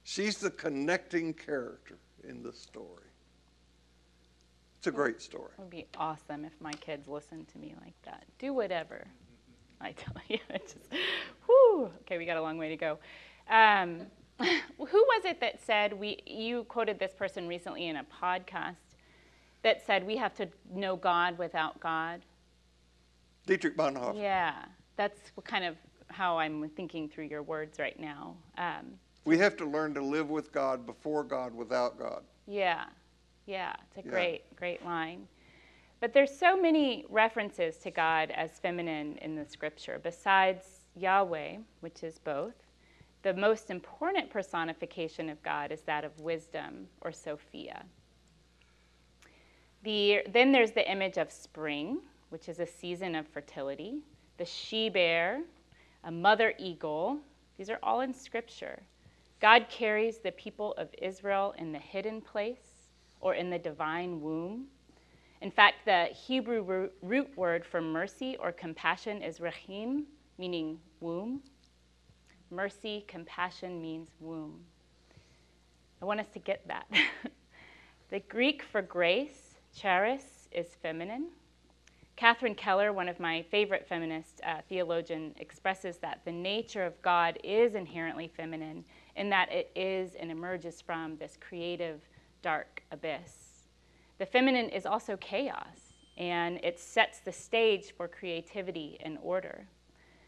She's 0.02 0.40
the 0.40 0.50
connecting 0.50 1.32
character 1.32 2.00
in 2.28 2.42
the 2.42 2.54
story. 2.54 3.12
It's 4.80 4.88
a 4.88 4.92
great 4.92 5.22
story. 5.22 5.52
It 5.60 5.62
would 5.62 5.70
be 5.70 5.86
awesome 5.96 6.44
if 6.44 6.60
my 6.60 6.74
kids 6.74 7.08
listened 7.08 7.50
to 7.50 7.60
me 7.60 7.76
like 7.84 8.02
that. 8.06 8.24
Do 8.40 8.52
whatever 8.52 9.06
I 9.84 9.92
tell 9.92 10.16
you. 10.28 10.40
It's 10.50 10.74
just, 10.74 10.90
whew. 11.46 11.92
Okay, 12.02 12.18
we 12.18 12.26
got 12.26 12.38
a 12.38 12.42
long 12.42 12.58
way 12.58 12.70
to 12.70 12.78
go. 12.78 12.98
Um, 13.50 14.08
who 14.40 14.78
was 14.78 15.26
it 15.26 15.40
that 15.42 15.64
said 15.64 15.94
we? 15.94 16.20
You 16.26 16.64
quoted 16.66 17.00
this 17.00 17.14
person 17.14 17.48
recently 17.48 17.88
in 17.88 17.98
a 17.98 18.06
podcast 18.22 18.76
that 19.62 19.86
said 19.86 20.06
we 20.06 20.18
have 20.18 20.34
to 20.36 20.48
know 20.74 20.96
God 20.96 21.38
without 21.38 21.80
God. 21.80 22.22
Dietrich 23.46 23.78
Bonhoeffer. 23.78 24.20
Yeah, 24.20 24.66
that's 24.96 25.20
kind 25.44 25.66
of 25.66 25.76
how 26.08 26.38
I'm 26.38 26.70
thinking 26.70 27.10
through 27.10 27.26
your 27.26 27.44
words 27.44 27.80
right 27.80 28.00
now. 28.00 28.36
Um, 28.58 28.94
we 29.26 29.38
have 29.38 29.56
to 29.58 29.66
learn 29.66 29.94
to 29.94 30.02
live 30.02 30.30
with 30.30 30.52
God 30.52 30.86
before 30.86 31.24
God 31.24 31.54
without 31.54 31.98
God. 31.98 32.24
Yeah, 32.48 32.86
yeah, 33.46 33.74
it's 33.88 34.06
a 34.06 34.08
yeah. 34.08 34.12
great, 34.12 34.56
great 34.56 34.86
line. 34.86 35.28
But 36.04 36.12
there's 36.12 36.38
so 36.38 36.58
many 36.58 37.06
references 37.10 37.78
to 37.78 37.90
God 37.90 38.30
as 38.32 38.60
feminine 38.60 39.18
in 39.22 39.38
the 39.38 39.46
scripture. 39.46 40.02
Besides 40.04 40.82
Yahweh, 40.98 41.60
which 41.80 42.04
is 42.04 42.20
both, 42.20 42.56
the 43.22 43.34
most 43.34 43.72
important 43.72 44.30
personification 44.30 45.30
of 45.30 45.42
God 45.44 45.72
is 45.72 45.80
that 45.84 46.04
of 46.04 46.20
wisdom 46.20 46.88
or 47.00 47.14
Sophia. 47.14 47.86
The, 49.84 50.24
then 50.30 50.52
there's 50.52 50.74
the 50.74 50.92
image 50.92 51.18
of 51.18 51.32
spring, 51.32 52.00
which 52.32 52.50
is 52.50 52.60
a 52.60 52.68
season 52.68 53.16
of 53.16 53.26
fertility, 53.26 54.04
the 54.38 54.44
she 54.44 54.90
bear, 54.90 55.40
a 56.04 56.12
mother 56.12 56.54
eagle. 56.60 57.20
These 57.58 57.70
are 57.70 57.80
all 57.82 58.02
in 58.02 58.14
Scripture. 58.14 58.84
God 59.40 59.68
carries 59.70 60.18
the 60.18 60.34
people 60.34 60.74
of 60.74 60.90
Israel 61.02 61.56
in 61.58 61.72
the 61.72 61.80
hidden 61.80 62.20
place 62.20 62.90
or 63.22 63.36
in 63.36 63.50
the 63.50 63.58
divine 63.58 64.20
womb. 64.20 64.68
In 65.44 65.52
fact, 65.52 65.84
the 65.84 66.06
Hebrew 66.06 66.90
root 67.02 67.30
word 67.36 67.66
for 67.66 67.82
mercy 67.82 68.38
or 68.40 68.54
compassion 68.54 69.22
is 69.22 69.42
rahim, 69.42 70.06
meaning 70.38 70.80
womb. 71.02 71.42
Mercy, 72.50 73.04
compassion 73.10 73.82
means 73.82 74.08
womb. 74.22 74.62
I 76.02 76.06
want 76.06 76.22
us 76.22 76.30
to 76.30 76.40
get 76.40 76.66
that. 76.70 76.88
the 78.10 78.22
Greek 78.22 78.64
for 78.64 78.82
grace, 78.82 79.56
charis, 79.76 80.48
is 80.54 80.78
feminine. 80.82 81.28
Catherine 82.16 82.56
Keller, 82.56 82.94
one 82.94 83.10
of 83.10 83.20
my 83.20 83.42
favorite 83.52 83.86
feminist 83.86 84.40
uh, 84.46 84.62
theologians, 84.70 85.36
expresses 85.42 85.98
that 85.98 86.22
the 86.24 86.32
nature 86.32 86.86
of 86.86 87.02
God 87.02 87.38
is 87.44 87.76
inherently 87.76 88.30
feminine 88.30 88.86
in 89.18 89.30
that 89.32 89.52
it 89.52 89.72
is 89.76 90.16
and 90.16 90.32
emerges 90.32 90.80
from 90.80 91.18
this 91.18 91.38
creative, 91.42 92.00
dark 92.42 92.82
abyss. 92.94 93.43
The 94.20 94.26
feminine 94.26 94.70
is 94.70 94.86
also 94.86 95.18
chaos, 95.18 95.94
and 96.18 96.60
it 96.64 96.80
sets 96.80 97.20
the 97.20 97.32
stage 97.32 97.94
for 97.96 98.08
creativity 98.08 98.98
and 99.02 99.18
order. 99.22 99.68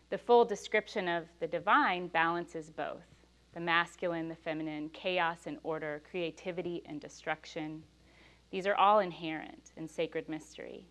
The 0.10 0.18
full 0.18 0.46
description 0.46 1.08
of 1.08 1.26
the 1.40 1.48
divine 1.48 2.08
balances 2.08 2.70
both 2.70 3.04
the 3.54 3.62
masculine, 3.62 4.28
the 4.28 4.36
feminine, 4.36 4.90
chaos 4.90 5.48
and 5.48 5.58
order, 5.64 6.02
creativity 6.12 6.84
and 6.86 7.00
destruction. 7.00 7.82
These 8.52 8.68
are 8.68 8.76
all 8.76 9.00
inherent 9.00 9.72
in 9.78 9.88
sacred 9.88 10.28
mystery. 10.28 10.86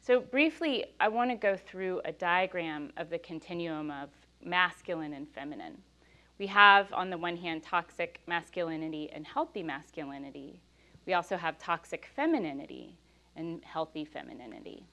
So, 0.00 0.20
briefly, 0.20 0.84
I 1.00 1.08
want 1.08 1.30
to 1.30 1.36
go 1.36 1.56
through 1.56 2.02
a 2.04 2.12
diagram 2.12 2.92
of 2.98 3.08
the 3.08 3.18
continuum 3.18 3.90
of 3.90 4.10
masculine 4.44 5.14
and 5.14 5.26
feminine. 5.26 5.78
We 6.38 6.46
have, 6.48 6.92
on 6.92 7.08
the 7.08 7.18
one 7.18 7.36
hand, 7.36 7.62
toxic 7.62 8.20
masculinity 8.26 9.10
and 9.10 9.26
healthy 9.26 9.62
masculinity. 9.62 10.60
We 11.06 11.14
also 11.14 11.36
have 11.36 11.58
toxic 11.58 12.08
femininity 12.14 12.98
and 13.36 13.64
healthy 13.64 14.04
femininity. 14.04 14.84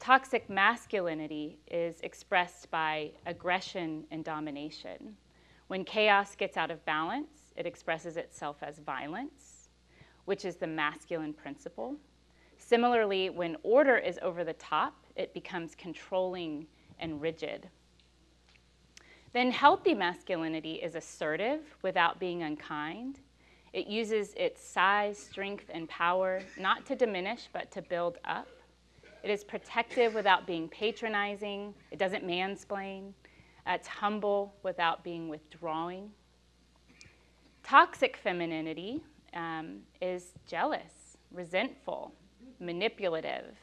Toxic 0.00 0.48
masculinity 0.50 1.58
is 1.70 2.00
expressed 2.00 2.70
by 2.70 3.12
aggression 3.26 4.04
and 4.10 4.24
domination. 4.24 5.16
When 5.68 5.84
chaos 5.84 6.34
gets 6.34 6.56
out 6.56 6.70
of 6.70 6.84
balance, 6.84 7.52
it 7.56 7.66
expresses 7.66 8.16
itself 8.16 8.56
as 8.62 8.78
violence, 8.78 9.68
which 10.24 10.44
is 10.44 10.56
the 10.56 10.66
masculine 10.66 11.32
principle. 11.32 11.96
Similarly, 12.56 13.30
when 13.30 13.56
order 13.62 13.96
is 13.96 14.18
over 14.22 14.42
the 14.42 14.54
top, 14.54 14.94
it 15.16 15.32
becomes 15.34 15.74
controlling 15.74 16.66
and 16.98 17.20
rigid. 17.20 17.68
Then 19.32 19.50
healthy 19.52 19.94
masculinity 19.94 20.74
is 20.74 20.94
assertive 20.96 21.60
without 21.82 22.18
being 22.18 22.42
unkind. 22.42 23.20
It 23.72 23.86
uses 23.86 24.34
its 24.34 24.62
size, 24.62 25.18
strength, 25.18 25.66
and 25.70 25.88
power 25.88 26.42
not 26.58 26.86
to 26.86 26.96
diminish, 26.96 27.48
but 27.52 27.70
to 27.72 27.82
build 27.82 28.18
up. 28.24 28.48
It 29.22 29.30
is 29.30 29.44
protective 29.44 30.14
without 30.14 30.46
being 30.46 30.68
patronizing. 30.68 31.74
It 31.90 31.98
doesn't 31.98 32.26
mansplain. 32.26 33.12
It's 33.66 33.86
humble 33.86 34.54
without 34.62 35.04
being 35.04 35.28
withdrawing. 35.28 36.10
Toxic 37.62 38.16
femininity 38.16 39.04
um, 39.34 39.80
is 40.00 40.32
jealous 40.46 41.10
resentful, 41.32 42.12
manipulative. 42.58 43.56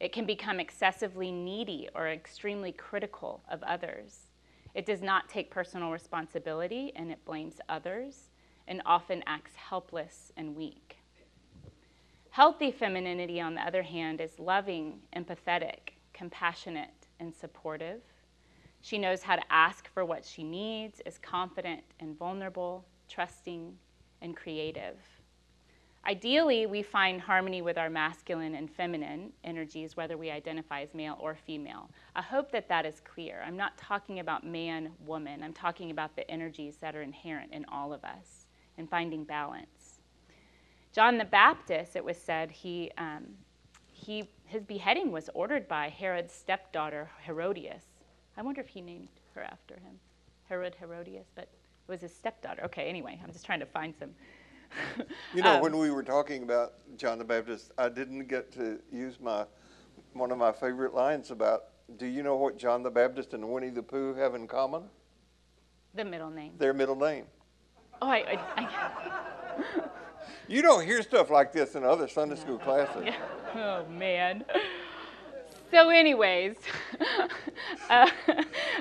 It 0.00 0.12
can 0.12 0.26
become 0.26 0.60
excessively 0.60 1.32
needy 1.32 1.88
or 1.94 2.08
extremely 2.08 2.72
critical 2.72 3.42
of 3.50 3.62
others. 3.62 4.28
It 4.74 4.86
does 4.86 5.02
not 5.02 5.28
take 5.28 5.50
personal 5.50 5.90
responsibility 5.90 6.92
and 6.94 7.10
it 7.10 7.24
blames 7.24 7.60
others 7.68 8.30
and 8.68 8.82
often 8.86 9.24
acts 9.26 9.56
helpless 9.56 10.30
and 10.36 10.54
weak. 10.54 10.98
Healthy 12.30 12.70
femininity, 12.70 13.40
on 13.40 13.54
the 13.54 13.62
other 13.62 13.82
hand, 13.82 14.20
is 14.20 14.38
loving, 14.38 15.00
empathetic, 15.16 15.94
compassionate, 16.12 17.08
and 17.18 17.34
supportive. 17.34 18.00
She 18.80 18.98
knows 18.98 19.22
how 19.22 19.34
to 19.34 19.42
ask 19.52 19.88
for 19.88 20.04
what 20.04 20.24
she 20.24 20.44
needs, 20.44 21.00
is 21.04 21.18
confident 21.18 21.82
and 21.98 22.16
vulnerable, 22.16 22.84
trusting, 23.08 23.76
and 24.22 24.36
creative. 24.36 24.96
Ideally, 26.06 26.66
we 26.66 26.82
find 26.82 27.20
harmony 27.20 27.60
with 27.60 27.76
our 27.76 27.90
masculine 27.90 28.54
and 28.54 28.70
feminine 28.70 29.32
energies, 29.42 29.96
whether 29.96 30.16
we 30.16 30.30
identify 30.30 30.82
as 30.82 30.94
male 30.94 31.18
or 31.20 31.34
female. 31.34 31.90
I 32.14 32.22
hope 32.22 32.52
that 32.52 32.68
that 32.68 32.86
is 32.86 33.00
clear. 33.00 33.42
I'm 33.44 33.56
not 33.56 33.76
talking 33.76 34.20
about 34.20 34.46
man, 34.46 34.92
woman. 35.04 35.42
I'm 35.42 35.52
talking 35.52 35.90
about 35.90 36.14
the 36.14 36.30
energies 36.30 36.76
that 36.76 36.94
are 36.94 37.02
inherent 37.02 37.52
in 37.52 37.64
all 37.66 37.92
of 37.92 38.04
us 38.04 38.37
and 38.78 38.88
finding 38.90 39.24
balance. 39.24 40.00
John 40.92 41.18
the 41.18 41.24
Baptist, 41.26 41.96
it 41.96 42.04
was 42.04 42.16
said, 42.16 42.50
he, 42.50 42.90
um, 42.98 43.26
he, 43.92 44.30
his 44.46 44.64
beheading 44.64 45.12
was 45.12 45.30
ordered 45.34 45.68
by 45.68 45.90
Herod's 45.90 46.32
stepdaughter, 46.32 47.10
Herodias. 47.26 47.84
I 48.36 48.42
wonder 48.42 48.60
if 48.62 48.68
he 48.68 48.80
named 48.80 49.10
her 49.34 49.42
after 49.42 49.74
him, 49.74 50.00
Herod 50.48 50.74
Herodias, 50.80 51.28
but 51.34 51.44
it 51.44 51.90
was 51.92 52.00
his 52.02 52.14
stepdaughter. 52.14 52.64
Okay, 52.64 52.88
anyway, 52.88 53.20
I'm 53.22 53.32
just 53.32 53.46
trying 53.46 53.60
to 53.60 53.66
find 53.66 53.94
some 53.98 54.10
You 55.32 55.42
know, 55.42 55.56
Um, 55.56 55.62
when 55.62 55.78
we 55.78 55.90
were 55.90 56.02
talking 56.02 56.42
about 56.42 56.74
John 56.96 57.18
the 57.18 57.24
Baptist, 57.24 57.72
I 57.78 57.88
didn't 57.88 58.26
get 58.28 58.52
to 58.52 58.80
use 58.92 59.20
my 59.20 59.46
one 60.12 60.30
of 60.30 60.38
my 60.38 60.52
favorite 60.52 60.94
lines 60.94 61.30
about. 61.30 61.64
Do 61.96 62.06
you 62.06 62.22
know 62.22 62.36
what 62.36 62.58
John 62.58 62.82
the 62.82 62.90
Baptist 62.90 63.34
and 63.34 63.50
Winnie 63.50 63.70
the 63.70 63.82
Pooh 63.82 64.14
have 64.14 64.34
in 64.34 64.46
common? 64.46 64.84
the 65.94 66.04
middle 66.04 66.30
name. 66.30 66.52
Their 66.58 66.74
middle 66.74 66.96
name. 66.96 67.26
Oh, 68.00 68.08
I, 68.08 68.38
I, 68.56 68.62
I 68.62 69.82
You 70.48 70.62
don't 70.62 70.84
hear 70.84 71.02
stuff 71.02 71.28
like 71.30 71.52
this 71.52 71.74
in 71.74 71.84
other 71.84 72.08
Sunday 72.08 72.36
school 72.36 72.58
classes. 72.58 73.14
oh 73.54 73.84
man. 73.90 74.44
So, 75.70 75.90
anyways, 75.90 76.56
a, 77.90 78.08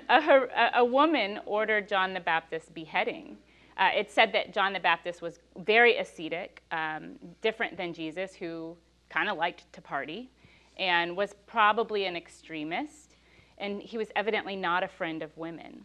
a, 0.10 0.70
a 0.76 0.86
woman 0.86 1.40
ordered 1.46 1.90
John 1.90 2.14
the 2.14 2.20
Baptist's 2.22 2.70
beheading. 2.70 3.38
Uh, 3.78 3.90
it 3.96 4.10
said 4.10 4.32
that 4.34 4.54
John 4.54 4.74
the 4.74 4.80
Baptist 4.80 5.22
was 5.22 5.40
very 5.58 5.98
ascetic, 5.98 6.64
um, 6.72 7.16
different 7.42 7.78
than 7.78 7.94
Jesus, 7.94 8.34
who 8.34 8.76
kind 9.10 9.30
of 9.30 9.38
liked 9.38 9.72
to 9.74 9.82
party, 9.82 10.32
and 10.78 11.16
was 11.16 11.36
probably 11.46 12.06
an 12.06 12.16
extremist. 12.16 13.18
And 13.58 13.82
he 13.82 13.98
was 13.98 14.08
evidently 14.16 14.56
not 14.56 14.84
a 14.84 14.88
friend 14.88 15.22
of 15.22 15.36
women. 15.38 15.84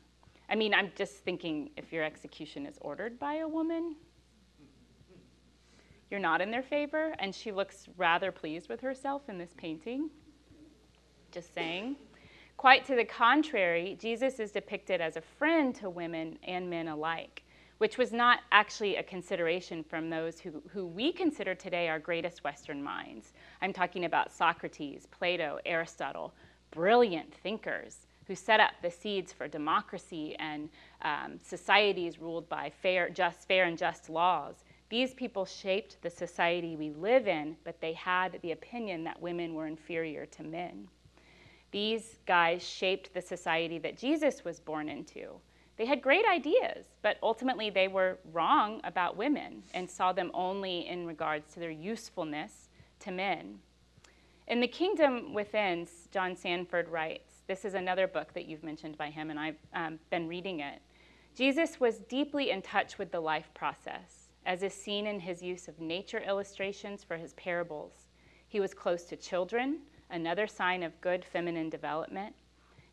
I 0.53 0.55
mean, 0.55 0.75
I'm 0.75 0.93
just 0.95 1.15
thinking 1.25 1.71
if 1.79 1.95
your 1.95 2.05
execution 2.05 2.67
is 2.67 2.77
ordered 2.83 3.19
by 3.19 3.37
a 3.37 3.49
woman, 3.49 3.97
you're 6.11 6.21
not 6.21 6.43
in 6.43 6.51
their 6.51 6.63
favor. 6.63 7.15
And 7.21 7.35
she 7.35 7.51
looks 7.51 7.89
rather 7.97 8.31
pleased 8.31 8.69
with 8.69 8.79
herself 8.83 9.31
in 9.31 9.39
this 9.39 9.55
painting. 9.57 10.11
Just 11.31 11.55
saying. 11.55 11.97
Quite 12.59 12.85
to 12.85 12.95
the 12.95 13.05
contrary, 13.05 13.97
Jesus 13.99 14.39
is 14.39 14.53
depicted 14.53 15.01
as 15.01 15.17
a 15.17 15.23
friend 15.23 15.75
to 15.77 15.89
women 15.89 16.39
and 16.47 16.69
men 16.69 16.89
alike, 16.89 17.45
which 17.79 17.97
was 17.97 18.13
not 18.13 18.41
actually 18.53 18.97
a 18.97 19.03
consideration 19.03 19.83
from 19.83 20.11
those 20.11 20.39
who, 20.39 20.63
who 20.71 20.85
we 20.85 21.15
consider 21.15 21.55
today 21.55 21.89
our 21.89 21.99
greatest 21.99 22.45
Western 22.45 22.83
minds. 22.83 23.33
I'm 23.63 23.73
talking 23.73 24.05
about 24.05 24.31
Socrates, 24.31 25.07
Plato, 25.11 25.61
Aristotle, 25.65 26.35
brilliant 26.73 27.33
thinkers 27.37 28.07
who 28.27 28.35
set 28.35 28.61
up 28.61 28.73
the 28.83 28.91
seeds 28.91 29.33
for 29.33 29.49
democracy 29.49 30.37
and 30.39 30.69
um, 31.03 31.39
societies 31.43 32.21
ruled 32.21 32.49
by 32.49 32.71
fair, 32.71 33.11
just, 33.11 33.47
fair 33.49 33.65
and 33.65 33.77
just 33.77 34.09
laws. 34.09 34.65
These 34.89 35.15
people 35.15 35.45
shaped 35.45 35.97
the 36.03 36.11
society 36.11 36.77
we 36.77 36.91
live 36.91 37.27
in, 37.27 37.57
but 37.65 37.81
they 37.81 37.95
had 37.95 38.39
the 38.43 38.53
opinion 38.53 39.05
that 39.05 39.21
women 39.21 39.55
were 39.55 39.67
inferior 39.67 40.27
to 40.27 40.43
men. 40.43 40.89
These 41.71 42.19
guys 42.27 42.63
shaped 42.63 43.15
the 43.15 43.23
society 43.23 43.79
that 43.79 43.97
Jesus 43.97 44.45
was 44.45 44.61
born 44.61 44.91
into. 44.91 45.41
They 45.79 45.87
had 45.87 46.03
great 46.03 46.27
ideas, 46.27 46.87
but 47.01 47.17
ultimately 47.23 47.71
they 47.71 47.89
were 47.89 48.19
wrong 48.33 48.83
about 48.85 49.17
women 49.17 49.63
and 49.73 49.91
saw 49.91 50.13
them 50.13 50.31
only 50.35 50.87
in 50.87 51.07
regards 51.07 51.55
to 51.55 51.61
their 51.61 51.71
usefulness 51.71 52.69
to 53.01 53.11
men. 53.11 53.59
In 54.47 54.61
The 54.61 54.69
Kingdom 54.69 55.33
Within, 55.33 55.89
John 56.11 56.37
Sanford 56.37 56.89
writes 56.89 57.32
this 57.53 57.67
is 57.67 57.75
another 57.75 58.07
book 58.07 58.33
that 58.33 58.47
you've 58.47 58.65
mentioned 58.65 58.97
by 58.97 59.11
him, 59.11 59.29
and 59.29 59.39
I've 59.39 59.59
um, 59.75 59.99
been 60.09 60.27
reading 60.27 60.61
it. 60.61 60.81
Jesus 61.35 61.79
was 61.79 61.99
deeply 61.99 62.51
in 62.51 62.63
touch 62.63 62.97
with 62.97 63.13
the 63.13 63.21
life 63.21 63.51
process, 63.53 64.31
as 64.47 64.63
is 64.63 64.73
seen 64.73 65.07
in 65.07 65.21
his 65.21 65.43
use 65.43 65.69
of 65.69 65.79
nature 65.79 66.23
illustrations 66.27 67.05
for 67.05 67.19
his 67.19 67.35
parables. 67.35 68.09
He 68.49 68.59
was 68.59 68.73
close 68.73 69.05
to 69.05 69.17
children, 69.17 69.81
another 70.09 70.47
sign 70.47 70.83
of 70.83 70.99
good 71.03 71.27
feminine 71.27 71.69
development. 71.69 72.35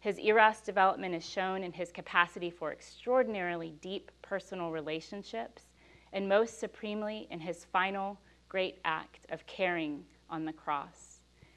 His 0.02 0.20
eros 0.20 0.60
development 0.60 1.16
is 1.16 1.26
shown 1.26 1.64
in 1.64 1.72
his 1.72 1.94
capacity 1.94 2.50
for 2.50 2.74
extraordinarily 2.74 3.76
deep 3.80 4.12
personal 4.22 4.72
relationships, 4.72 5.68
and 6.12 6.28
most 6.28 6.60
supremely 6.60 7.30
in 7.32 7.40
his 7.40 7.64
final 7.64 8.20
great 8.50 8.80
act 8.84 9.26
of 9.30 9.48
caring 9.48 10.04
on 10.30 10.44
the 10.44 10.52
cross. 10.52 11.09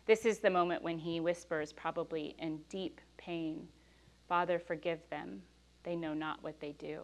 This 0.06 0.26
is 0.26 0.38
the 0.38 0.50
moment 0.50 0.82
when 0.82 0.98
he 0.98 1.20
whispers, 1.20 1.72
probably 1.72 2.34
in 2.38 2.58
deep 2.68 3.00
pain, 3.16 3.68
Father, 4.28 4.58
forgive 4.58 4.98
them. 5.10 5.42
They 5.84 5.94
know 5.94 6.14
not 6.14 6.42
what 6.42 6.60
they 6.60 6.72
do. 6.72 7.02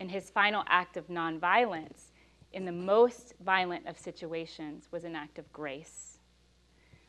And 0.00 0.10
his 0.10 0.30
final 0.30 0.64
act 0.68 0.96
of 0.96 1.08
nonviolence, 1.08 2.12
in 2.52 2.64
the 2.64 2.72
most 2.72 3.34
violent 3.44 3.86
of 3.86 3.98
situations, 3.98 4.88
was 4.90 5.04
an 5.04 5.16
act 5.16 5.38
of 5.38 5.52
grace. 5.52 6.18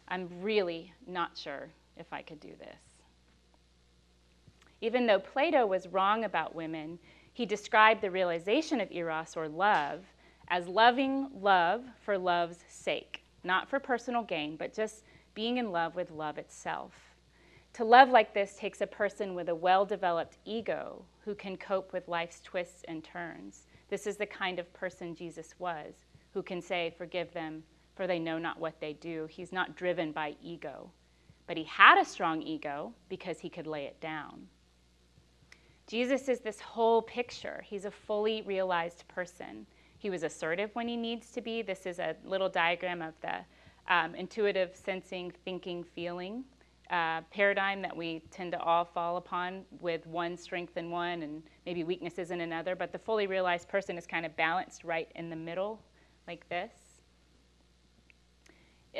I'm 0.08 0.30
really 0.42 0.94
not 1.08 1.38
sure 1.38 1.70
if 1.98 2.12
I 2.14 2.22
could 2.22 2.40
do 2.40 2.54
this. 2.60 3.04
Even 4.82 5.08
though 5.08 5.20
Plato 5.20 5.66
was 5.66 5.88
wrong 5.88 6.24
about 6.26 6.56
women, 6.56 7.00
he 7.34 7.46
described 7.46 8.02
the 8.02 8.12
realization 8.12 8.80
of 8.80 8.92
eros 8.92 9.36
or 9.36 9.50
love 9.50 10.06
as 10.48 10.68
loving 10.68 11.30
love 11.34 11.84
for 12.02 12.18
love's 12.18 12.64
sake, 12.68 13.25
not 13.46 13.70
for 13.70 13.80
personal 13.80 14.24
gain, 14.24 14.58
but 14.58 14.74
just 14.74 15.04
being 15.34 15.58
in 15.58 15.72
love 15.72 15.96
with 15.96 16.12
love 16.12 16.38
itself. 16.38 16.94
To 17.74 17.84
love 17.84 18.10
like 18.10 18.34
this 18.34 18.56
takes 18.58 18.82
a 18.82 18.88
person 18.88 19.36
with 19.36 19.50
a 19.50 19.56
well 19.56 19.86
developed 19.86 20.38
ego 20.46 21.04
who 21.26 21.36
can 21.36 21.58
cope 21.58 21.92
with 21.92 22.08
life's 22.08 22.40
twists 22.42 22.84
and 22.88 23.04
turns. 23.04 23.68
This 23.90 24.08
is 24.08 24.18
the 24.18 24.26
kind 24.26 24.60
of 24.60 24.74
person 24.74 25.14
Jesus 25.14 25.54
was, 25.60 25.94
who 26.34 26.42
can 26.42 26.62
say, 26.62 26.94
Forgive 26.98 27.34
them, 27.34 27.64
for 27.96 28.08
they 28.08 28.20
know 28.20 28.40
not 28.40 28.60
what 28.60 28.80
they 28.80 28.94
do. 28.94 29.28
He's 29.30 29.52
not 29.52 29.76
driven 29.76 30.12
by 30.12 30.36
ego, 30.42 30.90
but 31.48 31.58
he 31.58 31.66
had 31.66 31.98
a 31.98 32.06
strong 32.06 32.42
ego 32.42 32.94
because 33.10 33.40
he 33.40 33.50
could 33.50 33.68
lay 33.68 33.86
it 33.86 34.00
down. 34.00 34.48
Jesus 35.88 36.30
is 36.30 36.40
this 36.40 36.60
whole 36.60 37.02
picture. 37.02 37.64
He's 37.66 37.86
a 37.86 37.92
fully 37.92 38.42
realized 38.42 39.08
person. 39.08 39.68
He 40.06 40.12
was 40.12 40.22
assertive 40.22 40.70
when 40.74 40.88
he 40.88 40.98
needs 40.98 41.32
to 41.32 41.42
be. 41.42 41.64
This 41.64 41.88
is 41.88 41.98
a 41.98 42.16
little 42.24 42.48
diagram 42.48 43.02
of 43.02 43.16
the 43.22 43.38
um, 43.92 44.14
intuitive 44.14 44.76
sensing, 44.76 45.34
thinking, 45.44 45.84
feeling 45.84 46.44
uh, 46.92 47.22
paradigm 47.32 47.82
that 47.82 47.98
we 47.98 48.22
tend 48.30 48.52
to 48.52 48.60
all 48.60 48.86
fall 48.86 49.18
upon 49.18 49.64
with 49.82 50.06
one 50.06 50.38
strength 50.38 50.78
in 50.78 50.92
one 50.92 51.24
and 51.24 51.42
maybe 51.66 51.84
weaknesses 51.84 52.30
in 52.30 52.42
another. 52.42 52.76
But 52.76 52.92
the 52.92 53.00
fully 53.00 53.26
realized 53.26 53.68
person 53.68 53.98
is 53.98 54.06
kind 54.06 54.28
of 54.28 54.36
balanced 54.36 54.84
right 54.84 55.12
in 55.16 55.32
the 55.32 55.36
middle, 55.36 55.82
like 56.28 56.48
this. 56.50 57.02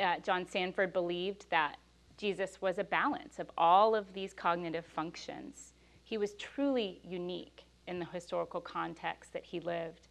Uh, 0.02 0.18
John 0.24 0.44
Sanford 0.44 0.92
believed 0.92 1.46
that 1.50 1.76
Jesus 2.16 2.60
was 2.60 2.78
a 2.78 2.84
balance 2.84 3.38
of 3.38 3.48
all 3.56 3.94
of 3.94 4.12
these 4.12 4.34
cognitive 4.34 4.84
functions. 4.84 5.72
He 6.02 6.18
was 6.18 6.34
truly 6.34 7.00
unique 7.04 7.62
in 7.86 8.00
the 8.00 8.06
historical 8.06 8.60
context 8.60 9.32
that 9.32 9.44
he 9.44 9.60
lived. 9.60 10.08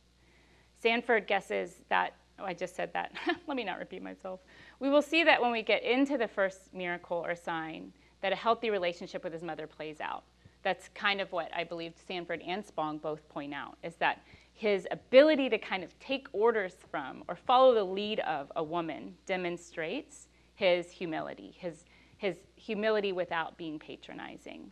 Sanford 0.85 1.25
guesses 1.25 1.77
that, 1.89 2.13
oh, 2.37 2.45
I 2.45 2.53
just 2.53 2.75
said 2.75 2.93
that. 2.93 3.11
Let 3.47 3.57
me 3.57 3.63
not 3.63 3.79
repeat 3.79 4.03
myself. 4.03 4.41
We 4.79 4.87
will 4.87 5.01
see 5.01 5.23
that 5.23 5.41
when 5.41 5.51
we 5.51 5.63
get 5.63 5.81
into 5.81 6.15
the 6.15 6.27
first 6.27 6.71
miracle 6.75 7.23
or 7.25 7.33
sign, 7.33 7.91
that 8.21 8.31
a 8.31 8.35
healthy 8.35 8.69
relationship 8.69 9.23
with 9.23 9.33
his 9.33 9.41
mother 9.41 9.65
plays 9.65 9.99
out. 9.99 10.25
That's 10.61 10.89
kind 10.89 11.21
of 11.21 11.31
what 11.31 11.49
I 11.55 11.63
believe 11.63 11.93
Sanford 12.07 12.43
and 12.45 12.63
Spong 12.63 12.99
both 12.99 13.27
point 13.29 13.51
out, 13.51 13.79
is 13.81 13.95
that 13.95 14.21
his 14.53 14.87
ability 14.91 15.49
to 15.49 15.57
kind 15.57 15.83
of 15.83 15.97
take 15.97 16.27
orders 16.33 16.75
from 16.91 17.23
or 17.27 17.35
follow 17.35 17.73
the 17.73 17.83
lead 17.83 18.19
of 18.19 18.51
a 18.55 18.63
woman 18.63 19.15
demonstrates 19.25 20.27
his 20.53 20.91
humility, 20.91 21.55
his, 21.57 21.83
his 22.17 22.37
humility 22.57 23.11
without 23.11 23.57
being 23.57 23.79
patronizing. 23.79 24.69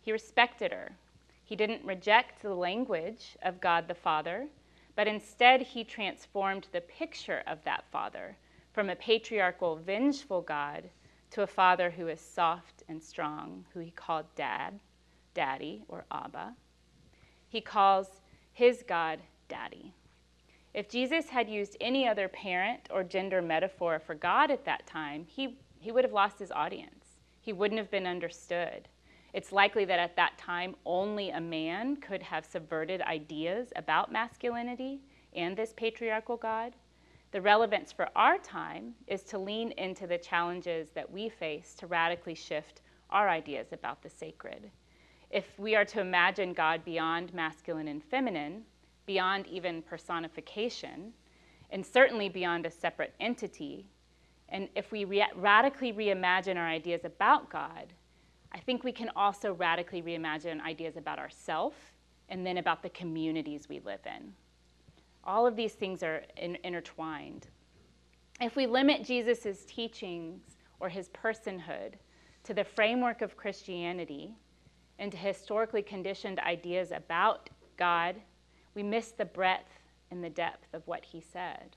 He 0.00 0.12
respected 0.12 0.70
her. 0.70 0.92
He 1.42 1.56
didn't 1.56 1.84
reject 1.84 2.42
the 2.42 2.54
language 2.54 3.36
of 3.42 3.60
God 3.60 3.88
the 3.88 3.94
Father, 3.94 4.46
but 4.96 5.06
instead 5.06 5.60
he 5.60 5.84
transformed 5.84 6.66
the 6.72 6.80
picture 6.80 7.42
of 7.46 7.62
that 7.62 7.84
father 7.92 8.36
from 8.72 8.90
a 8.90 8.96
patriarchal, 8.96 9.76
vengeful 9.76 10.40
God 10.40 10.90
to 11.30 11.42
a 11.42 11.46
father 11.46 11.90
who 11.90 12.08
is 12.08 12.20
soft 12.20 12.82
and 12.88 13.02
strong, 13.02 13.64
who 13.72 13.80
he 13.80 13.90
called 13.90 14.26
dad, 14.34 14.80
daddy, 15.34 15.84
or 15.86 16.04
Abba. 16.10 16.54
He 17.48 17.60
calls 17.60 18.20
his 18.52 18.82
God 18.86 19.20
daddy. 19.48 19.92
If 20.72 20.88
Jesus 20.88 21.28
had 21.28 21.48
used 21.48 21.76
any 21.80 22.06
other 22.06 22.28
parent 22.28 22.88
or 22.90 23.02
gender 23.02 23.40
metaphor 23.40 23.98
for 23.98 24.14
God 24.14 24.50
at 24.50 24.64
that 24.64 24.86
time, 24.86 25.24
he, 25.26 25.58
he 25.78 25.92
would 25.92 26.04
have 26.04 26.12
lost 26.12 26.38
his 26.38 26.52
audience. 26.52 27.04
He 27.40 27.52
wouldn't 27.52 27.78
have 27.78 27.90
been 27.90 28.06
understood. 28.06 28.88
It's 29.36 29.52
likely 29.52 29.84
that 29.84 29.98
at 29.98 30.16
that 30.16 30.38
time, 30.38 30.74
only 30.86 31.28
a 31.28 31.40
man 31.42 31.96
could 31.96 32.22
have 32.22 32.46
subverted 32.46 33.02
ideas 33.02 33.68
about 33.76 34.10
masculinity 34.10 35.02
and 35.34 35.54
this 35.54 35.74
patriarchal 35.76 36.38
God. 36.38 36.72
The 37.32 37.42
relevance 37.42 37.92
for 37.92 38.08
our 38.16 38.38
time 38.38 38.94
is 39.06 39.22
to 39.24 39.38
lean 39.38 39.72
into 39.72 40.06
the 40.06 40.16
challenges 40.16 40.88
that 40.94 41.12
we 41.12 41.28
face 41.28 41.74
to 41.74 41.86
radically 41.86 42.34
shift 42.34 42.80
our 43.10 43.28
ideas 43.28 43.74
about 43.74 44.02
the 44.02 44.08
sacred. 44.08 44.70
If 45.30 45.58
we 45.58 45.76
are 45.76 45.84
to 45.84 46.00
imagine 46.00 46.54
God 46.54 46.82
beyond 46.82 47.34
masculine 47.34 47.88
and 47.88 48.02
feminine, 48.02 48.62
beyond 49.04 49.46
even 49.48 49.82
personification, 49.82 51.12
and 51.68 51.84
certainly 51.84 52.30
beyond 52.30 52.64
a 52.64 52.70
separate 52.70 53.12
entity, 53.20 53.84
and 54.48 54.70
if 54.74 54.92
we 54.92 55.04
re- 55.04 55.30
radically 55.34 55.92
reimagine 55.92 56.56
our 56.56 56.68
ideas 56.68 57.04
about 57.04 57.50
God, 57.50 57.92
I 58.56 58.60
think 58.60 58.84
we 58.84 58.92
can 58.92 59.10
also 59.14 59.52
radically 59.52 60.00
reimagine 60.00 60.62
ideas 60.62 60.96
about 60.96 61.18
ourselves 61.18 61.76
and 62.30 62.44
then 62.44 62.56
about 62.56 62.82
the 62.82 62.88
communities 62.88 63.68
we 63.68 63.80
live 63.80 64.00
in. 64.06 64.32
All 65.24 65.46
of 65.46 65.56
these 65.56 65.74
things 65.74 66.02
are 66.02 66.22
in, 66.38 66.56
intertwined. 66.64 67.48
If 68.40 68.56
we 68.56 68.66
limit 68.66 69.04
Jesus' 69.04 69.66
teachings 69.66 70.40
or 70.80 70.88
his 70.88 71.10
personhood 71.10 71.94
to 72.44 72.54
the 72.54 72.64
framework 72.64 73.20
of 73.20 73.36
Christianity 73.36 74.34
and 74.98 75.12
to 75.12 75.18
historically 75.18 75.82
conditioned 75.82 76.38
ideas 76.38 76.92
about 76.92 77.50
God, 77.76 78.16
we 78.74 78.82
miss 78.82 79.10
the 79.10 79.26
breadth 79.26 79.80
and 80.10 80.24
the 80.24 80.30
depth 80.30 80.72
of 80.72 80.86
what 80.86 81.04
he 81.04 81.20
said. 81.20 81.76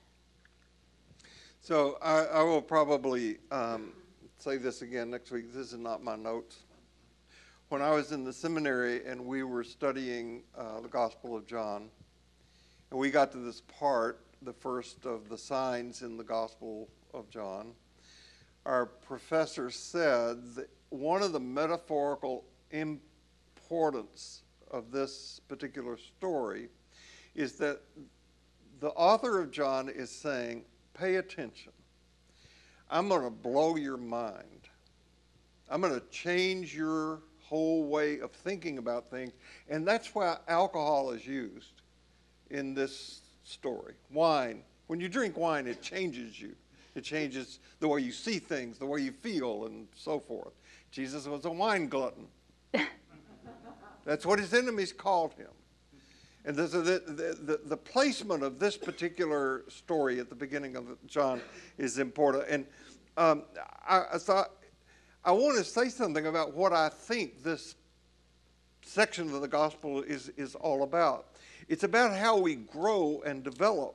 So 1.60 1.98
I, 2.00 2.24
I 2.24 2.42
will 2.42 2.62
probably 2.62 3.36
um, 3.50 3.92
say 4.38 4.56
this 4.56 4.80
again 4.80 5.10
next 5.10 5.30
week. 5.30 5.52
This 5.52 5.74
is 5.74 5.78
not 5.78 6.02
my 6.02 6.16
notes. 6.16 6.56
When 7.70 7.82
I 7.82 7.90
was 7.90 8.10
in 8.10 8.24
the 8.24 8.32
seminary 8.32 9.06
and 9.06 9.24
we 9.24 9.44
were 9.44 9.62
studying 9.62 10.42
uh, 10.58 10.80
the 10.80 10.88
Gospel 10.88 11.36
of 11.36 11.46
John, 11.46 11.88
and 12.90 12.98
we 12.98 13.12
got 13.12 13.30
to 13.30 13.38
this 13.38 13.60
part, 13.60 14.26
the 14.42 14.52
first 14.52 15.06
of 15.06 15.28
the 15.28 15.38
signs 15.38 16.02
in 16.02 16.16
the 16.16 16.24
Gospel 16.24 16.88
of 17.14 17.30
John, 17.30 17.74
our 18.66 18.86
professor 18.86 19.70
said 19.70 20.56
that 20.56 20.68
one 20.88 21.22
of 21.22 21.30
the 21.30 21.38
metaphorical 21.38 22.42
importance 22.72 24.42
of 24.72 24.90
this 24.90 25.40
particular 25.46 25.96
story 25.96 26.70
is 27.36 27.52
that 27.58 27.82
the 28.80 28.88
author 28.88 29.40
of 29.40 29.52
John 29.52 29.88
is 29.88 30.10
saying, 30.10 30.64
pay 30.92 31.16
attention. 31.16 31.70
I'm 32.90 33.08
going 33.08 33.22
to 33.22 33.30
blow 33.30 33.76
your 33.76 33.96
mind. 33.96 34.68
I'm 35.68 35.80
going 35.80 35.94
to 35.94 36.04
change 36.08 36.74
your 36.74 37.20
whole 37.50 37.82
way 37.82 38.20
of 38.20 38.30
thinking 38.30 38.78
about 38.78 39.10
things. 39.10 39.32
And 39.68 39.86
that's 39.86 40.14
why 40.14 40.36
alcohol 40.46 41.10
is 41.10 41.26
used 41.26 41.82
in 42.48 42.74
this 42.74 43.22
story. 43.42 43.94
Wine. 44.12 44.62
When 44.86 45.00
you 45.00 45.08
drink 45.08 45.36
wine, 45.36 45.66
it 45.66 45.82
changes 45.82 46.40
you. 46.40 46.54
It 46.94 47.02
changes 47.02 47.58
the 47.80 47.88
way 47.88 48.00
you 48.00 48.12
see 48.12 48.38
things, 48.38 48.78
the 48.78 48.86
way 48.86 49.00
you 49.00 49.10
feel, 49.10 49.66
and 49.66 49.88
so 49.96 50.20
forth. 50.20 50.52
Jesus 50.92 51.26
was 51.26 51.44
a 51.44 51.50
wine 51.50 51.88
glutton. 51.88 52.26
That's 54.04 54.24
what 54.24 54.38
his 54.38 54.54
enemies 54.54 54.92
called 54.92 55.34
him. 55.34 55.50
And 56.44 56.56
the, 56.56 56.66
the, 56.68 57.36
the, 57.42 57.60
the, 57.64 57.76
placement 57.76 58.42
of 58.42 58.58
this 58.58 58.76
particular 58.76 59.64
story 59.68 60.20
at 60.20 60.28
the 60.30 60.34
beginning 60.34 60.74
of 60.74 60.96
John 61.06 61.40
is 61.78 61.98
important. 61.98 62.44
And 62.48 62.66
um, 63.16 63.42
I, 63.86 64.04
I 64.14 64.18
thought 64.18 64.52
I 65.24 65.32
want 65.32 65.58
to 65.58 65.64
say 65.64 65.88
something 65.88 66.26
about 66.26 66.54
what 66.54 66.72
I 66.72 66.88
think 66.88 67.42
this 67.42 67.74
section 68.82 69.34
of 69.34 69.40
the 69.42 69.48
gospel 69.48 70.02
is, 70.02 70.30
is 70.36 70.54
all 70.54 70.82
about. 70.82 71.26
It's 71.68 71.84
about 71.84 72.16
how 72.16 72.38
we 72.38 72.56
grow 72.56 73.22
and 73.24 73.42
develop. 73.42 73.94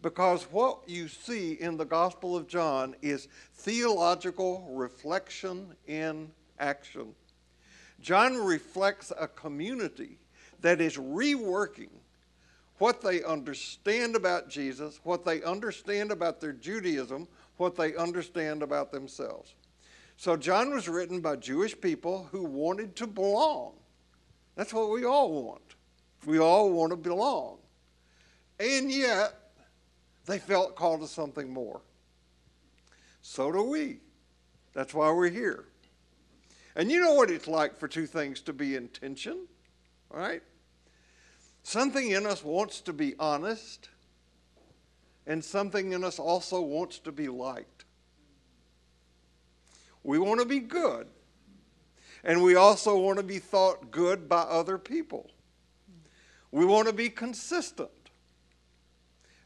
Because 0.00 0.44
what 0.44 0.80
you 0.86 1.08
see 1.08 1.54
in 1.54 1.76
the 1.76 1.84
Gospel 1.84 2.36
of 2.36 2.46
John 2.46 2.94
is 3.00 3.26
theological 3.54 4.68
reflection 4.70 5.74
in 5.86 6.30
action. 6.58 7.14
John 8.00 8.36
reflects 8.36 9.12
a 9.18 9.26
community 9.26 10.18
that 10.60 10.80
is 10.80 10.98
reworking 10.98 11.88
what 12.78 13.00
they 13.00 13.22
understand 13.22 14.14
about 14.14 14.50
Jesus, 14.50 15.00
what 15.04 15.24
they 15.24 15.42
understand 15.42 16.10
about 16.10 16.40
their 16.40 16.52
Judaism, 16.52 17.26
what 17.56 17.76
they 17.76 17.96
understand 17.96 18.62
about 18.62 18.92
themselves. 18.92 19.54
So 20.16 20.36
John 20.36 20.72
was 20.72 20.88
written 20.88 21.20
by 21.20 21.36
Jewish 21.36 21.78
people 21.80 22.28
who 22.30 22.44
wanted 22.44 22.96
to 22.96 23.06
belong. 23.06 23.74
That's 24.54 24.72
what 24.72 24.90
we 24.90 25.04
all 25.04 25.42
want. 25.42 25.74
We 26.24 26.38
all 26.38 26.70
want 26.70 26.90
to 26.90 26.96
belong. 26.96 27.58
And 28.58 28.90
yet, 28.90 29.34
they 30.26 30.38
felt 30.38 30.76
called 30.76 31.00
to 31.00 31.08
something 31.08 31.52
more. 31.52 31.82
So 33.20 33.50
do 33.50 33.62
we. 33.64 33.98
That's 34.72 34.94
why 34.94 35.10
we're 35.10 35.30
here. 35.30 35.64
And 36.76 36.90
you 36.90 37.00
know 37.00 37.14
what 37.14 37.30
it's 37.30 37.46
like 37.46 37.76
for 37.78 37.88
two 37.88 38.06
things 38.06 38.40
to 38.42 38.52
be 38.52 38.76
in 38.76 38.88
tension, 38.88 39.46
right? 40.10 40.42
Something 41.62 42.10
in 42.10 42.26
us 42.26 42.44
wants 42.44 42.80
to 42.82 42.92
be 42.92 43.14
honest, 43.18 43.88
and 45.26 45.44
something 45.44 45.92
in 45.92 46.04
us 46.04 46.18
also 46.18 46.60
wants 46.60 46.98
to 47.00 47.12
be 47.12 47.28
liked. 47.28 47.73
We 50.04 50.18
want 50.18 50.38
to 50.40 50.46
be 50.46 50.60
good, 50.60 51.08
and 52.22 52.42
we 52.42 52.54
also 52.54 52.96
want 52.98 53.16
to 53.16 53.24
be 53.24 53.38
thought 53.38 53.90
good 53.90 54.28
by 54.28 54.42
other 54.42 54.78
people. 54.78 55.30
We 56.52 56.64
want 56.64 56.86
to 56.86 56.94
be 56.94 57.08
consistent, 57.08 57.90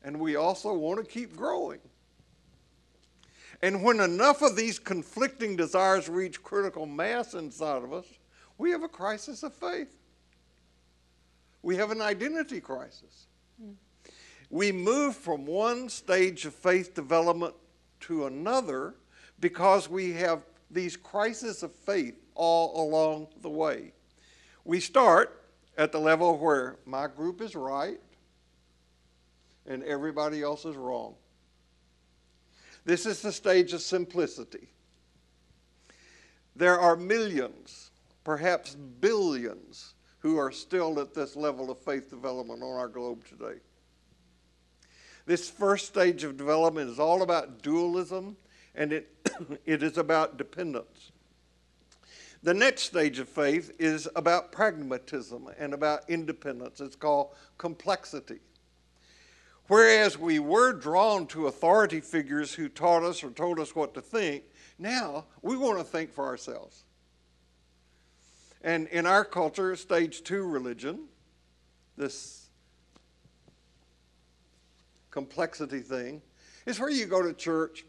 and 0.03 0.21
we 0.21 0.37
also 0.37 0.75
want 0.75 0.99
to 0.99 1.11
keep 1.11 1.35
growing. 1.35 1.79
And 3.63 3.83
when 3.83 4.01
enough 4.01 4.43
of 4.43 4.57
these 4.57 4.79
conflicting 4.79 5.57
desires 5.57 6.09
reach 6.09 6.43
critical 6.43 6.87
mass 6.87 7.35
inside 7.35 7.83
of 7.83 7.93
us, 7.93 8.07
we 8.57 8.71
have 8.73 8.83
a 8.83 8.89
crisis 8.89 9.43
of 9.43 9.55
faith. 9.55 9.97
We 11.63 11.77
have 11.77 11.91
an 11.91 12.01
identity 12.01 12.61
crisis. 12.61 13.27
Mm. 13.63 13.75
We 14.51 14.73
move 14.73 15.17
from 15.17 15.45
one 15.45 15.89
stage 15.89 16.47
of 16.47 16.55
faith 16.55 16.95
development 16.95 17.55
to 18.01 18.27
another 18.27 18.95
because 19.41 19.89
we 19.89 20.13
have 20.13 20.43
these 20.71 20.97
crises 20.97 21.63
of 21.63 21.75
faith 21.75 22.15
all 22.35 22.89
along 22.89 23.29
the 23.43 23.51
way. 23.51 23.93
We 24.65 24.81
start 24.81 25.45
at 25.77 25.93
the 25.93 26.01
level 26.01 26.37
where 26.39 26.77
my 26.85 27.07
group 27.07 27.41
is 27.41 27.55
right 27.55 28.01
and 29.67 29.83
everybody 29.85 30.43
else 30.43 30.65
is 30.65 30.77
wrong. 30.77 31.15
This 32.85 33.07
is 33.07 33.21
the 33.21 33.33
stage 33.33 33.73
of 33.73 33.83
simplicity. 33.83 34.69
There 36.57 36.81
are 36.81 36.97
millions, 36.97 37.91
perhaps 38.25 38.75
billions, 38.75 39.95
who 40.21 40.37
are 40.39 40.51
still 40.51 40.99
at 41.01 41.15
this 41.15 41.37
level 41.37 41.71
of 41.71 41.79
faith 41.79 42.11
development 42.11 42.63
on 42.63 42.77
our 42.77 42.89
globe 42.89 43.25
today. 43.27 43.61
This 45.27 45.49
first 45.49 45.87
stage 45.87 46.25
of 46.25 46.37
development 46.37 46.91
is 46.91 46.99
all 46.99 47.23
about 47.23 47.63
dualism 47.63 48.37
and 48.79 48.93
it, 48.93 49.11
it 49.67 49.83
is 49.83 49.99
about 49.99 50.39
dependence. 50.39 51.13
The 52.43 52.55
next 52.55 52.83
stage 52.83 53.19
of 53.19 53.29
faith 53.29 53.73
is 53.79 54.09
about 54.15 54.53
pragmatism 54.53 55.49
and 55.59 55.75
about 55.75 56.09
independence. 56.09 56.81
It's 56.81 56.97
called 56.97 57.35
complexity. 57.59 58.39
Whereas 59.67 60.17
we 60.17 60.39
were 60.39 60.73
drawn 60.73 61.27
to 61.27 61.49
authority 61.49 62.01
figures 62.01 62.55
who 62.55 62.69
taught 62.69 63.03
us 63.03 63.23
or 63.23 63.31
told 63.31 63.59
us 63.59 63.75
what 63.75 63.93
to 63.95 64.01
think, 64.01 64.45
now 64.79 65.27
we 65.43 65.57
want 65.57 65.79
to 65.79 65.85
think 65.85 66.13
for 66.13 66.25
ourselves. 66.25 66.85
And 68.63 68.87
in 68.89 69.05
our 69.05 69.25
culture, 69.25 69.75
stage 69.77 70.23
two 70.23 70.45
religion, 70.45 71.07
this 71.97 72.47
complexity 75.11 75.81
thing, 75.81 76.23
is 76.65 76.79
where 76.79 76.91
you 76.91 77.07
go 77.07 77.23
to 77.23 77.33
church 77.33 77.85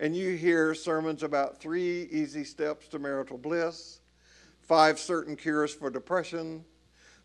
and 0.00 0.16
you 0.16 0.34
hear 0.34 0.74
sermons 0.74 1.22
about 1.22 1.60
three 1.60 2.08
easy 2.10 2.42
steps 2.42 2.88
to 2.88 2.98
marital 2.98 3.36
bliss, 3.36 4.00
five 4.62 4.98
certain 4.98 5.36
cures 5.36 5.74
for 5.74 5.90
depression, 5.90 6.64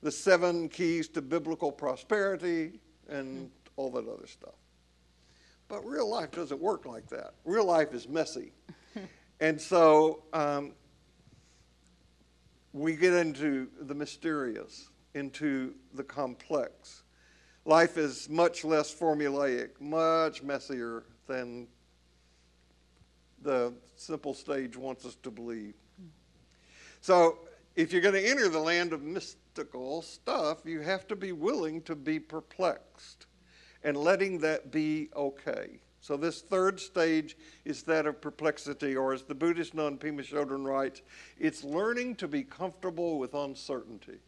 the 0.03 0.11
seven 0.11 0.67
keys 0.67 1.07
to 1.07 1.21
biblical 1.21 1.71
prosperity, 1.71 2.81
and 3.07 3.49
all 3.77 3.89
that 3.91 4.05
other 4.07 4.27
stuff. 4.27 4.55
But 5.69 5.85
real 5.85 6.09
life 6.09 6.31
doesn't 6.31 6.59
work 6.59 6.85
like 6.85 7.07
that. 7.09 7.33
Real 7.45 7.65
life 7.65 7.93
is 7.93 8.09
messy. 8.09 8.51
and 9.39 9.59
so 9.59 10.23
um, 10.33 10.73
we 12.73 12.97
get 12.97 13.13
into 13.13 13.69
the 13.81 13.95
mysterious, 13.95 14.89
into 15.13 15.73
the 15.93 16.03
complex. 16.03 17.03
Life 17.63 17.97
is 17.97 18.29
much 18.29 18.65
less 18.65 18.93
formulaic, 18.93 19.79
much 19.79 20.43
messier 20.43 21.05
than 21.25 21.67
the 23.45 23.73
simple 23.95 24.33
stage 24.33 24.75
wants 24.75 25.05
us 25.05 25.15
to 25.23 25.31
believe. 25.31 25.75
So, 26.99 27.37
if 27.75 27.93
you're 27.93 28.01
going 28.01 28.15
to 28.15 28.27
enter 28.27 28.49
the 28.49 28.59
land 28.59 28.91
of 28.91 29.03
mystical 29.03 30.01
stuff, 30.01 30.59
you 30.65 30.81
have 30.81 31.07
to 31.07 31.15
be 31.15 31.31
willing 31.31 31.81
to 31.83 31.95
be 31.95 32.19
perplexed 32.19 33.27
and 33.83 33.95
letting 33.95 34.39
that 34.39 34.71
be 34.71 35.09
okay. 35.15 35.79
So, 36.01 36.17
this 36.17 36.41
third 36.41 36.79
stage 36.79 37.37
is 37.63 37.83
that 37.83 38.05
of 38.07 38.21
perplexity, 38.21 38.95
or 38.95 39.13
as 39.13 39.23
the 39.23 39.35
Buddhist 39.35 39.73
nun 39.73 39.97
Pema 39.97 40.21
Chodron 40.21 40.65
writes, 40.65 41.01
it's 41.37 41.63
learning 41.63 42.15
to 42.15 42.27
be 42.27 42.43
comfortable 42.43 43.19
with 43.19 43.33
uncertainty. 43.33 44.19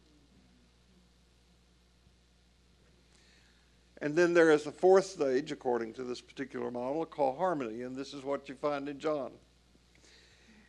And 4.01 4.15
then 4.15 4.33
there 4.33 4.51
is 4.51 4.67
a 4.67 4.71
fourth 4.71 5.05
stage, 5.05 5.51
according 5.51 5.93
to 5.93 6.03
this 6.03 6.21
particular 6.21 6.69
model, 6.69 7.05
called 7.05 7.37
harmony, 7.37 7.81
and 7.81 7.95
this 7.95 8.13
is 8.13 8.23
what 8.23 8.47
you 8.47 8.55
find 8.55 8.87
in 8.87 8.99
John. 8.99 9.31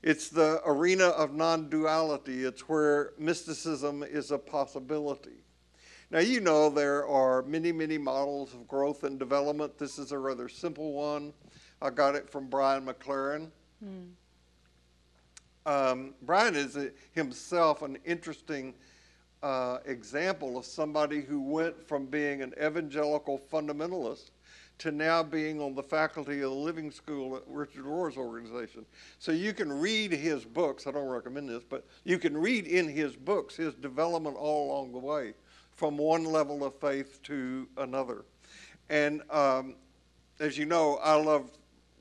It's 0.03 0.29
the 0.29 0.62
arena 0.64 1.09
of 1.09 1.35
non 1.35 1.68
duality, 1.68 2.45
it's 2.45 2.68
where 2.68 3.12
mysticism 3.18 4.03
is 4.03 4.31
a 4.31 4.39
possibility. 4.39 5.43
Now, 6.11 6.20
you 6.20 6.41
know 6.41 6.70
there 6.70 7.07
are 7.07 7.43
many, 7.43 7.70
many 7.70 7.99
models 7.99 8.55
of 8.55 8.66
growth 8.66 9.05
and 9.05 9.18
development. 9.18 9.76
This 9.76 9.99
is 9.99 10.11
a 10.11 10.18
rather 10.18 10.49
simple 10.49 10.93
one. 10.93 11.35
I 11.83 11.91
got 11.91 12.14
it 12.14 12.31
from 12.31 12.49
Brian 12.49 12.87
McLaren. 12.87 13.51
Mm. 13.85 14.11
Um, 15.66 16.14
Brian 16.22 16.57
is 16.57 16.76
a, 16.76 16.91
himself 17.12 17.83
an 17.83 17.99
interesting 18.07 18.72
uh, 19.43 19.78
example 19.84 20.59
of 20.59 20.64
somebody 20.64 21.20
who 21.20 21.41
went 21.41 21.86
from 21.86 22.07
being 22.07 22.43
an 22.43 22.53
evangelical 22.61 23.41
fundamentalist 23.53 24.30
to 24.78 24.93
now 24.93 25.22
being 25.22 25.61
on 25.61 25.74
the 25.74 25.82
faculty 25.82 26.34
of 26.41 26.51
the 26.51 26.57
Living 26.57 26.91
School 26.91 27.36
at 27.36 27.43
Richard 27.49 27.84
Rohr's 27.84 28.16
organization. 28.16 28.86
So 29.18 29.32
you 29.32 29.53
can 29.53 29.72
read 29.72 30.12
his 30.12 30.45
books. 30.45 30.86
I 30.86 30.93
don't 30.93 31.09
recommend 31.09 31.49
this, 31.49 31.64
but 31.68 31.84
you 32.05 32.18
can 32.18 32.36
read 32.36 32.66
in 32.66 32.89
his 32.89 33.16
books 33.16 33.57
his 33.57 33.74
development 33.74 34.36
all 34.36 34.70
along 34.70 34.93
the 34.93 34.99
way 34.99 35.34
from 35.72 35.97
one 35.97 36.24
level 36.24 36.64
of 36.64 36.74
faith 36.80 37.20
to 37.24 37.68
another. 37.76 38.24
And 38.89 39.22
um, 39.30 39.74
as 40.41 40.57
you 40.57 40.64
know, 40.64 40.99
I 41.03 41.14
love 41.14 41.51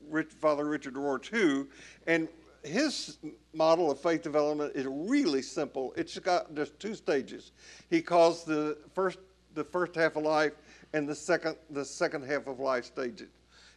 Rich, 0.08 0.32
Father 0.40 0.64
Richard 0.64 0.94
Rohr 0.94 1.20
too. 1.20 1.68
And 2.06 2.28
his 2.64 3.18
model 3.52 3.90
of 3.90 4.00
faith 4.00 4.22
development 4.22 4.72
is 4.74 4.86
really 4.86 5.42
simple. 5.42 5.92
It's 5.96 6.18
got 6.18 6.54
just 6.54 6.78
two 6.78 6.94
stages. 6.94 7.52
He 7.90 8.02
calls 8.02 8.44
the 8.44 8.78
first 8.94 9.18
the 9.54 9.64
first 9.64 9.94
half 9.94 10.16
of 10.16 10.22
life 10.22 10.52
and 10.92 11.08
the 11.08 11.14
second 11.14 11.56
the 11.70 11.84
second 11.84 12.24
half 12.24 12.46
of 12.46 12.60
life 12.60 12.84
stages. 12.84 13.28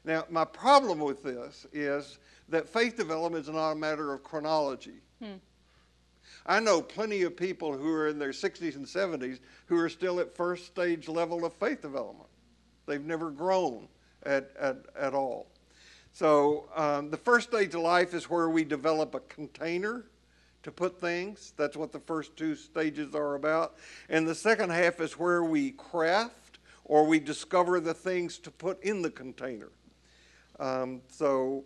Now, 0.03 0.25
my 0.29 0.45
problem 0.45 0.99
with 0.99 1.23
this 1.23 1.65
is 1.71 2.17
that 2.49 2.67
faith 2.67 2.97
development 2.97 3.47
is 3.47 3.53
not 3.53 3.71
a 3.71 3.75
matter 3.75 4.13
of 4.13 4.23
chronology. 4.23 5.01
Hmm. 5.21 5.35
I 6.45 6.59
know 6.59 6.81
plenty 6.81 7.21
of 7.21 7.37
people 7.37 7.77
who 7.77 7.93
are 7.93 8.07
in 8.07 8.17
their 8.17 8.31
60s 8.31 8.75
and 8.75 8.85
70s 8.85 9.39
who 9.67 9.77
are 9.77 9.89
still 9.89 10.19
at 10.19 10.35
first 10.35 10.65
stage 10.65 11.07
level 11.07 11.45
of 11.45 11.53
faith 11.53 11.81
development. 11.81 12.29
They've 12.87 13.03
never 13.03 13.29
grown 13.29 13.87
at, 14.23 14.51
at, 14.59 14.77
at 14.97 15.13
all. 15.13 15.50
So, 16.13 16.65
um, 16.75 17.09
the 17.09 17.17
first 17.17 17.49
stage 17.49 17.73
of 17.73 17.81
life 17.81 18.13
is 18.13 18.29
where 18.29 18.49
we 18.49 18.63
develop 18.63 19.15
a 19.15 19.21
container 19.21 20.05
to 20.63 20.71
put 20.71 20.99
things. 20.99 21.53
That's 21.57 21.77
what 21.77 21.91
the 21.91 21.99
first 21.99 22.35
two 22.35 22.55
stages 22.55 23.15
are 23.15 23.35
about. 23.35 23.75
And 24.09 24.27
the 24.27 24.35
second 24.35 24.71
half 24.71 24.99
is 24.99 25.13
where 25.13 25.43
we 25.43 25.71
craft 25.71 26.59
or 26.85 27.05
we 27.05 27.19
discover 27.19 27.79
the 27.79 27.93
things 27.93 28.37
to 28.39 28.51
put 28.51 28.83
in 28.83 29.01
the 29.01 29.09
container. 29.09 29.69
Um, 30.59 31.01
so 31.07 31.63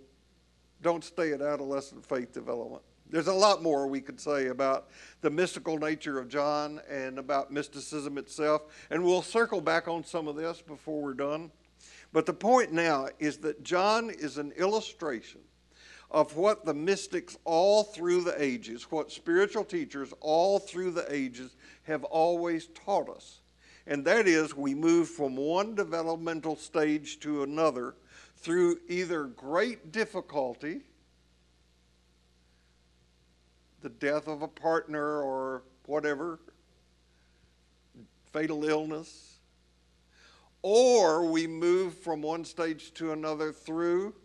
don't 0.81 1.03
stay 1.03 1.33
at 1.33 1.41
adolescent 1.41 2.05
faith 2.05 2.31
development. 2.31 2.83
There's 3.09 3.27
a 3.27 3.33
lot 3.33 3.61
more 3.61 3.87
we 3.87 4.01
could 4.01 4.19
say 4.19 4.47
about 4.47 4.87
the 5.21 5.29
mystical 5.29 5.77
nature 5.77 6.19
of 6.19 6.27
John 6.27 6.81
and 6.89 7.19
about 7.19 7.51
mysticism 7.51 8.17
itself, 8.17 8.63
and 8.89 9.03
we'll 9.03 9.21
circle 9.21 9.61
back 9.61 9.87
on 9.87 10.03
some 10.03 10.27
of 10.27 10.35
this 10.35 10.61
before 10.61 11.01
we're 11.01 11.13
done. 11.13 11.51
But 12.15 12.25
the 12.25 12.33
point 12.33 12.71
now 12.71 13.09
is 13.19 13.39
that 13.39 13.61
John 13.61 14.09
is 14.09 14.37
an 14.37 14.53
illustration 14.53 15.41
of 16.09 16.37
what 16.37 16.63
the 16.63 16.73
mystics 16.73 17.37
all 17.43 17.83
through 17.83 18.21
the 18.21 18.41
ages, 18.41 18.89
what 18.89 19.11
spiritual 19.11 19.65
teachers 19.65 20.13
all 20.21 20.57
through 20.57 20.91
the 20.91 21.13
ages 21.13 21.57
have 21.83 22.05
always 22.05 22.67
taught 22.67 23.09
us. 23.09 23.41
And 23.85 24.05
that 24.05 24.29
is 24.29 24.55
we 24.55 24.73
move 24.73 25.09
from 25.09 25.35
one 25.35 25.75
developmental 25.75 26.55
stage 26.55 27.19
to 27.19 27.43
another 27.43 27.95
through 28.37 28.79
either 28.87 29.25
great 29.25 29.91
difficulty, 29.91 30.83
the 33.81 33.89
death 33.89 34.29
of 34.29 34.41
a 34.41 34.47
partner 34.47 35.21
or 35.21 35.63
whatever, 35.85 36.39
fatal 38.31 38.63
illness, 38.63 39.34
or 40.65 41.23
we 41.23 41.45
move 41.45 41.93
from 41.93 42.23
one 42.23 42.43
stage 42.43 42.91
to 42.91 43.11
another 43.11 43.51
through. 43.51 44.15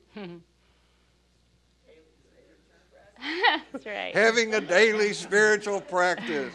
That's 3.70 3.84
right. 3.84 4.14
Having 4.14 4.54
a 4.54 4.60
daily 4.62 5.12
spiritual 5.12 5.82
practice. 5.82 6.54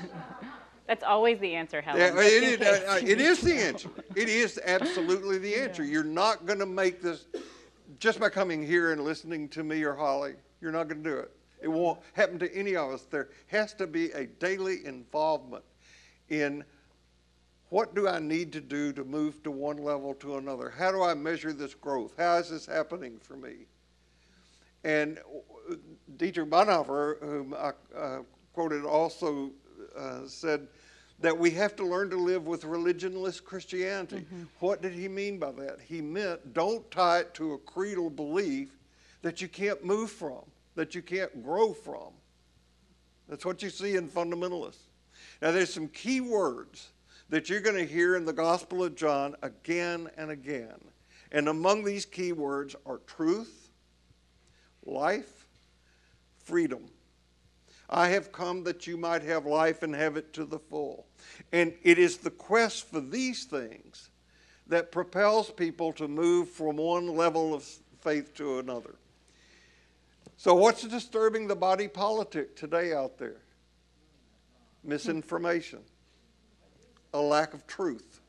That's 0.87 1.03
always 1.03 1.37
the 1.37 1.53
answer, 1.53 1.81
Helen. 1.81 2.01
Yeah, 2.01 2.19
it, 2.19 2.61
is, 2.61 2.67
uh, 2.67 2.99
it 2.99 3.21
is 3.21 3.41
the 3.41 3.53
answer. 3.53 3.89
It 4.15 4.27
is 4.27 4.59
absolutely 4.65 5.37
the 5.37 5.53
answer. 5.53 5.83
You're 5.83 6.03
not 6.03 6.47
going 6.47 6.57
to 6.57 6.65
make 6.65 6.99
this 6.99 7.27
just 7.99 8.19
by 8.19 8.29
coming 8.29 8.65
here 8.65 8.91
and 8.91 9.03
listening 9.03 9.47
to 9.49 9.63
me 9.63 9.83
or 9.83 9.93
Holly. 9.93 10.33
You're 10.61 10.71
not 10.71 10.87
going 10.87 11.03
to 11.03 11.09
do 11.11 11.17
it. 11.17 11.31
It 11.61 11.67
won't 11.67 11.99
happen 12.13 12.39
to 12.39 12.51
any 12.55 12.75
of 12.75 12.89
us. 12.91 13.03
There 13.03 13.29
has 13.47 13.75
to 13.75 13.85
be 13.85 14.09
a 14.13 14.25
daily 14.25 14.83
involvement 14.83 15.63
in 16.29 16.63
what 17.69 17.95
do 17.95 18.07
I 18.07 18.19
need 18.19 18.51
to 18.53 18.61
do 18.61 18.93
to 18.93 19.03
move 19.03 19.41
to 19.43 19.51
one 19.51 19.77
level 19.77 20.13
to 20.15 20.37
another? 20.37 20.69
How 20.69 20.91
do 20.91 21.01
I 21.01 21.13
measure 21.13 21.51
this 21.51 21.73
growth? 21.73 22.13
How 22.17 22.37
is 22.37 22.49
this 22.49 22.65
happening 22.65 23.19
for 23.21 23.35
me? 23.35 23.65
And 24.83 25.19
Dietrich 26.17 26.49
Bonhoeffer, 26.49 27.19
whom 27.21 27.53
I 27.55 27.71
uh, 27.97 28.19
quoted, 28.53 28.85
also 28.85 29.51
uh, 29.97 30.27
said 30.27 30.67
that 31.19 31.37
we 31.37 31.49
have 31.51 31.75
to 31.77 31.85
learn 31.85 32.09
to 32.11 32.17
live 32.17 32.45
with 32.45 32.63
religionless 32.63 33.43
Christianity. 33.43 34.17
Mm-hmm. 34.17 34.43
What 34.59 34.81
did 34.81 34.93
he 34.93 35.07
mean 35.07 35.39
by 35.39 35.51
that? 35.53 35.79
He 35.81 36.01
meant 36.01 36.53
don't 36.53 36.89
tie 36.91 37.19
it 37.19 37.33
to 37.35 37.53
a 37.53 37.57
creedal 37.57 38.09
belief 38.09 38.69
that 39.21 39.41
you 39.41 39.47
can't 39.47 39.83
move 39.83 40.11
from, 40.11 40.41
that 40.75 40.93
you 40.93 41.01
can't 41.01 41.43
grow 41.43 41.73
from. 41.73 42.11
That's 43.27 43.43
what 43.43 43.63
you 43.63 43.71
see 43.71 43.95
in 43.95 44.07
fundamentalists. 44.07 44.83
Now, 45.41 45.51
there's 45.51 45.73
some 45.73 45.87
key 45.87 46.21
words 46.21 46.89
that 47.29 47.49
you're 47.49 47.61
going 47.61 47.75
to 47.75 47.91
hear 47.91 48.15
in 48.15 48.25
the 48.25 48.33
Gospel 48.33 48.83
of 48.83 48.95
John 48.95 49.35
again 49.41 50.09
and 50.17 50.31
again. 50.31 50.79
And 51.31 51.49
among 51.49 51.83
these 51.83 52.05
key 52.05 52.31
words 52.31 52.75
are 52.85 52.99
truth, 52.99 53.69
life, 54.85 55.47
freedom. 56.43 56.85
I 57.89 58.09
have 58.09 58.31
come 58.31 58.63
that 58.63 58.87
you 58.87 58.97
might 58.97 59.21
have 59.23 59.45
life 59.45 59.83
and 59.83 59.93
have 59.93 60.17
it 60.17 60.33
to 60.33 60.45
the 60.45 60.59
full. 60.59 61.07
And 61.51 61.73
it 61.83 61.99
is 61.99 62.17
the 62.17 62.31
quest 62.31 62.89
for 62.89 62.99
these 62.99 63.45
things 63.45 64.09
that 64.67 64.91
propels 64.91 65.51
people 65.51 65.93
to 65.93 66.07
move 66.07 66.49
from 66.49 66.77
one 66.77 67.15
level 67.15 67.53
of 67.53 67.63
faith 68.01 68.33
to 68.35 68.59
another. 68.59 68.95
So, 70.37 70.53
what's 70.53 70.83
disturbing 70.83 71.47
the 71.47 71.55
body 71.55 71.87
politic 71.87 72.55
today 72.55 72.93
out 72.93 73.17
there? 73.17 73.41
Misinformation, 74.83 75.79
a 77.15 77.21
lack 77.21 77.53
of 77.53 77.65
truth. 77.65 78.21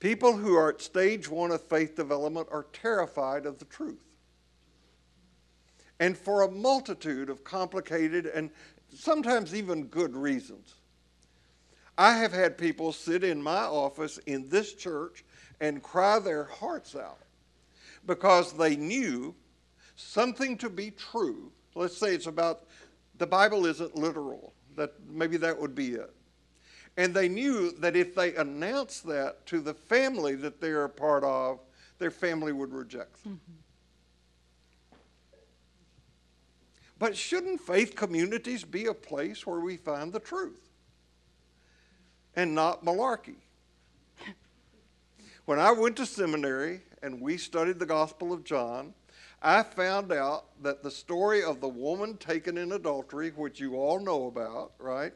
People 0.00 0.36
who 0.36 0.54
are 0.54 0.70
at 0.70 0.82
stage 0.82 1.28
one 1.28 1.50
of 1.50 1.62
faith 1.62 1.96
development 1.96 2.48
are 2.50 2.66
terrified 2.72 3.46
of 3.46 3.58
the 3.58 3.64
truth 3.64 4.02
and 5.98 6.16
for 6.16 6.42
a 6.42 6.50
multitude 6.50 7.30
of 7.30 7.44
complicated 7.44 8.26
and 8.26 8.50
sometimes 8.94 9.54
even 9.54 9.84
good 9.86 10.14
reasons. 10.14 10.74
I 11.98 12.16
have 12.18 12.32
had 12.32 12.58
people 12.58 12.92
sit 12.92 13.24
in 13.24 13.42
my 13.42 13.62
office 13.62 14.18
in 14.26 14.48
this 14.48 14.74
church 14.74 15.24
and 15.60 15.82
cry 15.82 16.18
their 16.18 16.44
hearts 16.44 16.94
out 16.94 17.20
because 18.06 18.52
they 18.52 18.76
knew 18.76 19.34
something 19.96 20.58
to 20.58 20.68
be 20.68 20.90
true. 20.90 21.50
Let's 21.74 21.96
say 21.96 22.14
it's 22.14 22.26
about 22.26 22.64
the 23.16 23.26
Bible 23.26 23.64
isn't 23.64 23.96
literal. 23.96 24.52
That 24.76 24.92
maybe 25.08 25.38
that 25.38 25.58
would 25.58 25.74
be 25.74 25.92
it. 25.92 26.15
And 26.96 27.12
they 27.12 27.28
knew 27.28 27.72
that 27.72 27.94
if 27.94 28.14
they 28.14 28.34
announced 28.36 29.06
that 29.06 29.44
to 29.46 29.60
the 29.60 29.74
family 29.74 30.34
that 30.36 30.60
they're 30.60 30.84
a 30.84 30.88
part 30.88 31.24
of, 31.24 31.60
their 31.98 32.10
family 32.10 32.52
would 32.52 32.72
reject 32.72 33.22
them. 33.22 33.40
Mm-hmm. 33.42 33.56
But 36.98 37.16
shouldn't 37.16 37.60
faith 37.60 37.94
communities 37.94 38.64
be 38.64 38.86
a 38.86 38.94
place 38.94 39.46
where 39.46 39.60
we 39.60 39.76
find 39.76 40.12
the 40.12 40.20
truth 40.20 40.70
and 42.34 42.54
not 42.54 42.84
malarkey? 42.84 43.36
when 45.44 45.58
I 45.58 45.72
went 45.72 45.96
to 45.96 46.06
seminary 46.06 46.80
and 47.02 47.20
we 47.20 47.36
studied 47.36 47.78
the 47.78 47.86
Gospel 47.86 48.32
of 48.32 48.44
John, 48.44 48.94
I 49.42 49.62
found 49.62 50.10
out 50.10 50.46
that 50.62 50.82
the 50.82 50.90
story 50.90 51.44
of 51.44 51.60
the 51.60 51.68
woman 51.68 52.16
taken 52.16 52.56
in 52.56 52.72
adultery, 52.72 53.30
which 53.30 53.60
you 53.60 53.76
all 53.76 54.00
know 54.00 54.26
about, 54.26 54.72
right? 54.78 55.12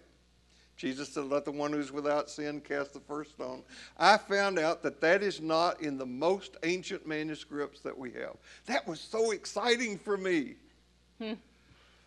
Jesus 0.80 1.10
said, 1.10 1.26
Let 1.26 1.44
the 1.44 1.52
one 1.52 1.74
who's 1.74 1.92
without 1.92 2.30
sin 2.30 2.62
cast 2.62 2.94
the 2.94 3.00
first 3.00 3.32
stone. 3.32 3.62
I 3.98 4.16
found 4.16 4.58
out 4.58 4.82
that 4.82 5.02
that 5.02 5.22
is 5.22 5.38
not 5.38 5.82
in 5.82 5.98
the 5.98 6.06
most 6.06 6.56
ancient 6.62 7.06
manuscripts 7.06 7.80
that 7.80 7.96
we 7.96 8.12
have. 8.12 8.36
That 8.64 8.88
was 8.88 8.98
so 8.98 9.32
exciting 9.32 9.98
for 9.98 10.16
me. 10.16 10.54
Hmm. 11.20 11.34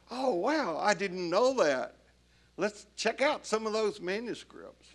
Oh, 0.09 0.33
wow, 0.33 0.79
I 0.81 0.95
didn't 0.95 1.29
know 1.29 1.53
that. 1.63 1.97
Let's 2.57 2.87
check 2.95 3.21
out 3.21 3.45
some 3.45 3.67
of 3.67 3.73
those 3.73 4.01
manuscripts. 4.01 4.87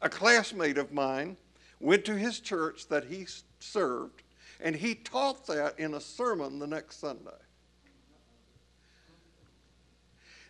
A 0.00 0.08
classmate 0.08 0.78
of 0.78 0.92
mine 0.92 1.36
went 1.80 2.04
to 2.04 2.16
his 2.16 2.38
church 2.38 2.86
that 2.90 3.06
he 3.06 3.26
served, 3.58 4.22
and 4.60 4.76
he 4.76 4.94
taught 4.94 5.48
that 5.48 5.80
in 5.80 5.94
a 5.94 6.00
sermon 6.00 6.60
the 6.60 6.66
next 6.68 7.00
Sunday. 7.00 7.30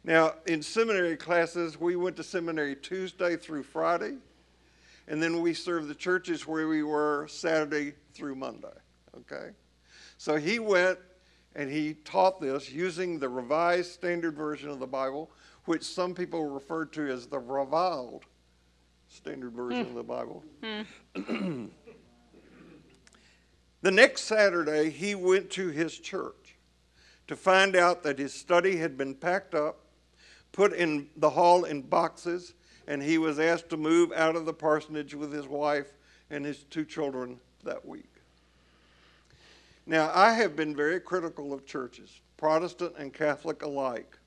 Now, 0.03 0.35
in 0.47 0.63
seminary 0.63 1.17
classes, 1.17 1.79
we 1.79 1.97
went 1.97 2.17
to 2.17 2.23
seminary 2.23 2.75
Tuesday 2.75 3.37
through 3.37 3.65
Friday, 3.65 4.17
and 5.09 5.23
then 5.23 5.41
we 5.41 5.53
served 5.53 5.89
the 5.89 5.95
churches 5.95 6.47
where 6.47 6.69
we 6.69 6.83
were 6.83 7.27
Saturday 7.29 7.93
through 8.15 8.37
Monday. 8.37 8.69
Okay? 9.17 9.51
So 10.17 10.37
he 10.37 10.59
went 10.59 10.99
and 11.55 11.71
he 11.71 11.95
taught 12.05 12.41
this 12.41 12.71
using 12.71 13.19
the 13.19 13.29
Revised 13.29 13.93
Standard 13.93 14.37
Version 14.37 14.71
of 14.71 14.79
the 14.79 14.87
Bible, 14.87 15.31
which 15.65 15.83
some 15.83 16.15
people 16.15 16.45
refer 16.47 16.85
to 16.87 17.09
as 17.09 17.27
the 17.27 17.39
reviled 17.39 18.25
Standard 19.09 19.53
Version 19.53 19.81
of 19.81 19.95
the 19.95 20.03
Bible. 20.03 20.45
Hmm. 20.63 20.83
the 23.83 23.91
next 23.91 24.23
Saturday, 24.23 24.91
he 24.91 25.15
went 25.15 25.51
to 25.51 25.69
his 25.69 25.99
church 25.99 26.57
to 27.27 27.37
find 27.37 27.75
out 27.77 28.03
that 28.05 28.19
his 28.19 28.33
study 28.33 28.77
had 28.77 28.97
been 28.97 29.15
packed 29.15 29.55
up, 29.55 29.85
put 30.53 30.73
in 30.73 31.09
the 31.17 31.31
hall 31.31 31.65
in 31.65 31.83
boxes, 31.83 32.55
and 32.87 33.03
he 33.03 33.19
was 33.19 33.39
asked 33.39 33.69
to 33.71 33.77
move 33.77 34.13
out 34.13 34.37
of 34.37 34.47
the 34.47 34.53
parsonage 34.53 35.15
with 35.15 35.33
his 35.33 35.47
wife 35.47 35.93
and 36.31 36.45
his 36.45 36.65
two 36.65 36.85
children 36.85 37.39
that 37.65 37.87
week. 37.87 38.11
Now, 39.87 40.11
I 40.15 40.33
have 40.35 40.57
been 40.57 40.75
very 40.75 41.01
critical 41.01 41.53
of 41.53 41.67
churches, 41.67 42.21
Protestant 42.37 42.95
and 42.99 43.13
Catholic 43.13 43.63
alike, 43.63 44.19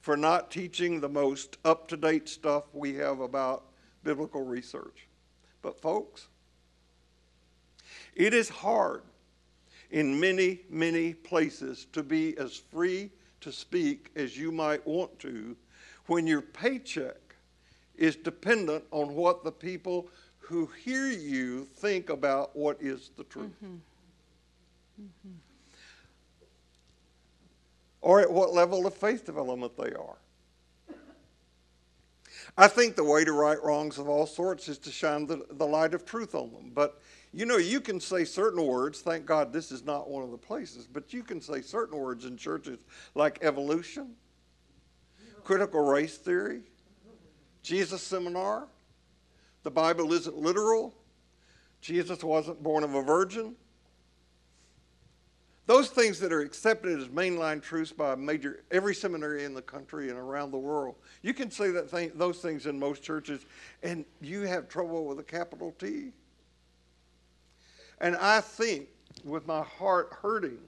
for 0.00 0.16
not 0.16 0.50
teaching 0.50 1.00
the 1.00 1.08
most 1.08 1.56
up 1.64 1.88
to 1.88 1.96
date 1.96 2.28
stuff 2.28 2.64
we 2.72 2.94
have 2.94 3.20
about 3.20 3.64
biblical 4.02 4.42
research. 4.42 5.08
But, 5.62 5.80
folks, 5.80 6.28
it 8.14 8.34
is 8.34 8.48
hard 8.48 9.02
in 9.90 10.18
many, 10.18 10.60
many 10.68 11.14
places 11.14 11.86
to 11.92 12.02
be 12.02 12.36
as 12.36 12.56
free 12.56 13.10
to 13.40 13.52
speak 13.52 14.10
as 14.16 14.36
you 14.36 14.50
might 14.50 14.86
want 14.86 15.18
to 15.20 15.56
when 16.06 16.26
your 16.26 16.42
paycheck 16.42 17.36
is 17.96 18.16
dependent 18.16 18.84
on 18.90 19.14
what 19.14 19.44
the 19.44 19.52
people 19.52 20.08
who 20.38 20.68
hear 20.84 21.06
you 21.06 21.64
think 21.64 22.10
about 22.10 22.54
what 22.54 22.76
is 22.80 23.10
the 23.16 23.24
truth. 23.24 23.52
Mm-hmm. 23.64 23.76
Mm-hmm. 25.02 25.34
Or 28.02 28.20
at 28.20 28.30
what 28.30 28.52
level 28.52 28.86
of 28.86 28.94
faith 28.94 29.24
development 29.24 29.76
they 29.76 29.92
are. 29.92 30.18
I 32.56 32.68
think 32.68 32.94
the 32.94 33.04
way 33.04 33.24
to 33.24 33.32
right 33.32 33.60
wrongs 33.62 33.98
of 33.98 34.08
all 34.08 34.26
sorts 34.26 34.68
is 34.68 34.78
to 34.78 34.90
shine 34.90 35.26
the, 35.26 35.44
the 35.52 35.66
light 35.66 35.94
of 35.94 36.04
truth 36.04 36.34
on 36.34 36.52
them. 36.52 36.70
But 36.72 37.00
you 37.32 37.46
know, 37.46 37.56
you 37.56 37.80
can 37.80 37.98
say 37.98 38.24
certain 38.24 38.64
words, 38.64 39.00
thank 39.00 39.26
God 39.26 39.52
this 39.52 39.72
is 39.72 39.84
not 39.84 40.08
one 40.08 40.22
of 40.22 40.30
the 40.30 40.38
places, 40.38 40.86
but 40.86 41.12
you 41.12 41.24
can 41.24 41.40
say 41.40 41.62
certain 41.62 41.98
words 41.98 42.26
in 42.26 42.36
churches 42.36 42.84
like 43.16 43.40
evolution, 43.42 44.14
critical 45.44 45.84
race 45.84 46.16
theory, 46.16 46.62
Jesus 47.62 48.02
seminar, 48.02 48.66
the 49.62 49.70
Bible 49.70 50.12
isn't 50.12 50.36
literal, 50.36 50.94
Jesus 51.80 52.24
wasn't 52.24 52.62
born 52.62 52.82
of 52.82 52.94
a 52.94 53.02
virgin, 53.02 53.54
those 55.66 55.88
things 55.88 56.20
that 56.20 56.30
are 56.30 56.40
accepted 56.40 57.00
as 57.00 57.08
mainline 57.08 57.62
truths 57.62 57.90
by 57.90 58.14
major 58.14 58.64
every 58.70 58.94
seminary 58.94 59.44
in 59.44 59.54
the 59.54 59.62
country 59.62 60.10
and 60.10 60.18
around 60.18 60.50
the 60.50 60.58
world. 60.58 60.96
You 61.22 61.32
can 61.32 61.50
say 61.50 61.70
that 61.70 61.90
thing, 61.90 62.12
those 62.16 62.40
things 62.40 62.66
in 62.66 62.78
most 62.78 63.02
churches, 63.02 63.46
and 63.82 64.04
you 64.20 64.42
have 64.42 64.68
trouble 64.68 65.06
with 65.06 65.18
a 65.20 65.22
capital 65.22 65.74
T. 65.78 66.10
And 68.00 68.16
I 68.16 68.40
think, 68.40 68.88
with 69.24 69.46
my 69.46 69.62
heart 69.62 70.12
hurting, 70.20 70.58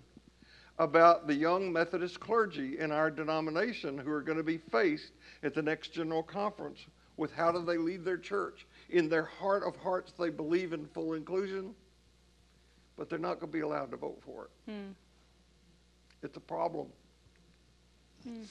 about 0.78 1.26
the 1.26 1.34
young 1.34 1.72
Methodist 1.72 2.20
clergy 2.20 2.78
in 2.78 2.92
our 2.92 3.10
denomination 3.10 3.96
who 3.96 4.10
are 4.10 4.22
going 4.22 4.38
to 4.38 4.44
be 4.44 4.58
faced 4.58 5.12
at 5.42 5.54
the 5.54 5.62
next 5.62 5.92
general 5.92 6.22
conference 6.22 6.86
with 7.16 7.32
how 7.32 7.50
do 7.50 7.64
they 7.64 7.78
lead 7.78 8.04
their 8.04 8.18
church. 8.18 8.66
In 8.90 9.08
their 9.08 9.24
heart 9.24 9.62
of 9.62 9.74
hearts, 9.76 10.12
they 10.18 10.28
believe 10.28 10.72
in 10.72 10.86
full 10.86 11.14
inclusion 11.14 11.74
but 12.96 13.10
they're 13.10 13.18
not 13.18 13.40
going 13.40 13.52
to 13.52 13.58
be 13.58 13.60
allowed 13.60 13.90
to 13.90 13.96
vote 13.96 14.18
for 14.24 14.44
it. 14.44 14.70
Hmm. 14.70 14.90
It's 16.22 16.36
a 16.36 16.40
problem. 16.40 16.88
Hmm. 18.24 18.42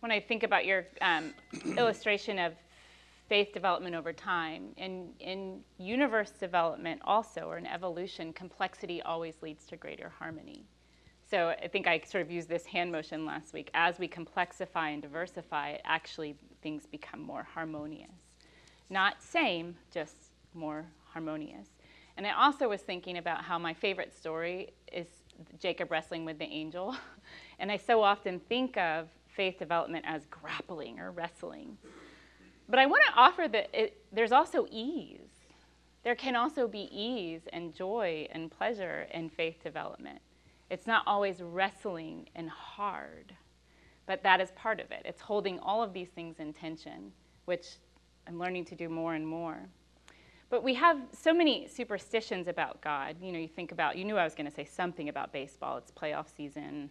When 0.00 0.12
I 0.12 0.20
think 0.20 0.42
about 0.42 0.66
your 0.66 0.84
um, 1.00 1.32
illustration 1.78 2.38
of 2.38 2.52
faith 3.28 3.54
development 3.54 3.94
over 3.94 4.12
time, 4.12 4.68
and 4.76 5.14
in 5.18 5.60
universe 5.78 6.30
development 6.30 7.00
also, 7.04 7.42
or 7.42 7.56
in 7.56 7.66
evolution, 7.66 8.32
complexity 8.34 9.00
always 9.02 9.34
leads 9.40 9.64
to 9.66 9.76
greater 9.76 10.10
harmony. 10.10 10.64
So 11.30 11.48
I 11.48 11.68
think 11.68 11.86
I 11.86 12.00
sort 12.00 12.22
of 12.22 12.30
used 12.30 12.48
this 12.48 12.66
hand 12.66 12.92
motion 12.92 13.24
last 13.24 13.52
week. 13.52 13.70
As 13.74 13.98
we 13.98 14.08
complexify 14.08 14.92
and 14.92 15.00
diversify, 15.00 15.76
actually 15.84 16.36
things 16.62 16.86
become 16.86 17.20
more 17.20 17.46
harmonious. 17.54 18.10
Not 18.90 19.22
same, 19.22 19.76
just 19.90 20.16
more 20.52 20.84
harmonious. 21.06 21.68
And 22.16 22.26
I 22.26 22.32
also 22.32 22.68
was 22.68 22.82
thinking 22.82 23.18
about 23.18 23.42
how 23.42 23.58
my 23.58 23.74
favorite 23.74 24.16
story 24.16 24.72
is 24.92 25.06
Jacob 25.58 25.90
wrestling 25.90 26.24
with 26.24 26.38
the 26.38 26.44
angel. 26.44 26.94
and 27.58 27.72
I 27.72 27.76
so 27.76 28.02
often 28.02 28.38
think 28.38 28.76
of 28.76 29.08
faith 29.28 29.58
development 29.58 30.04
as 30.06 30.26
grappling 30.26 31.00
or 31.00 31.10
wrestling. 31.10 31.76
But 32.68 32.78
I 32.78 32.86
want 32.86 33.02
to 33.08 33.12
offer 33.14 33.48
that 33.48 33.68
it, 33.72 33.96
there's 34.12 34.32
also 34.32 34.66
ease. 34.70 35.18
There 36.02 36.14
can 36.14 36.36
also 36.36 36.68
be 36.68 36.88
ease 36.92 37.42
and 37.52 37.74
joy 37.74 38.28
and 38.30 38.50
pleasure 38.50 39.06
in 39.12 39.28
faith 39.30 39.62
development. 39.62 40.20
It's 40.70 40.86
not 40.86 41.02
always 41.06 41.40
wrestling 41.40 42.28
and 42.34 42.48
hard, 42.48 43.34
but 44.06 44.22
that 44.22 44.40
is 44.40 44.50
part 44.52 44.80
of 44.80 44.90
it. 44.90 45.02
It's 45.04 45.20
holding 45.20 45.58
all 45.60 45.82
of 45.82 45.92
these 45.92 46.08
things 46.08 46.36
in 46.38 46.52
tension, 46.52 47.12
which 47.44 47.76
I'm 48.26 48.38
learning 48.38 48.64
to 48.66 48.74
do 48.74 48.88
more 48.88 49.14
and 49.14 49.26
more. 49.26 49.58
But 50.50 50.62
we 50.62 50.74
have 50.74 50.98
so 51.12 51.34
many 51.34 51.66
superstitions 51.68 52.48
about 52.48 52.80
God. 52.80 53.16
You 53.20 53.32
know, 53.32 53.38
you 53.38 53.48
think 53.48 53.72
about, 53.72 53.96
you 53.96 54.04
knew 54.04 54.16
I 54.16 54.24
was 54.24 54.34
going 54.34 54.46
to 54.46 54.54
say 54.54 54.64
something 54.64 55.08
about 55.08 55.32
baseball. 55.32 55.78
It's 55.78 55.90
playoff 55.90 56.26
season. 56.34 56.90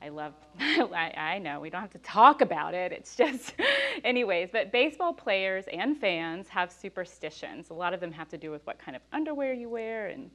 I 0.00 0.10
love, 0.10 0.34
I, 0.60 1.12
I, 1.16 1.38
know, 1.38 1.58
we 1.58 1.70
don't 1.70 1.80
have 1.80 1.90
to 1.92 1.98
talk 1.98 2.40
about 2.40 2.74
it. 2.74 2.92
It's 2.92 3.16
just, 3.16 3.54
anyways, 4.04 4.50
but 4.52 4.70
baseball 4.70 5.12
players 5.12 5.64
and 5.72 5.98
fans 5.98 6.48
have 6.48 6.70
superstitions. 6.70 7.70
A 7.70 7.74
lot 7.74 7.94
of 7.94 8.00
them 8.00 8.12
have 8.12 8.28
to 8.28 8.38
do 8.38 8.50
with 8.50 8.64
what 8.66 8.78
kind 8.78 8.96
of 8.96 9.02
underwear 9.12 9.54
you 9.54 9.68
wear 9.68 10.08
and, 10.08 10.30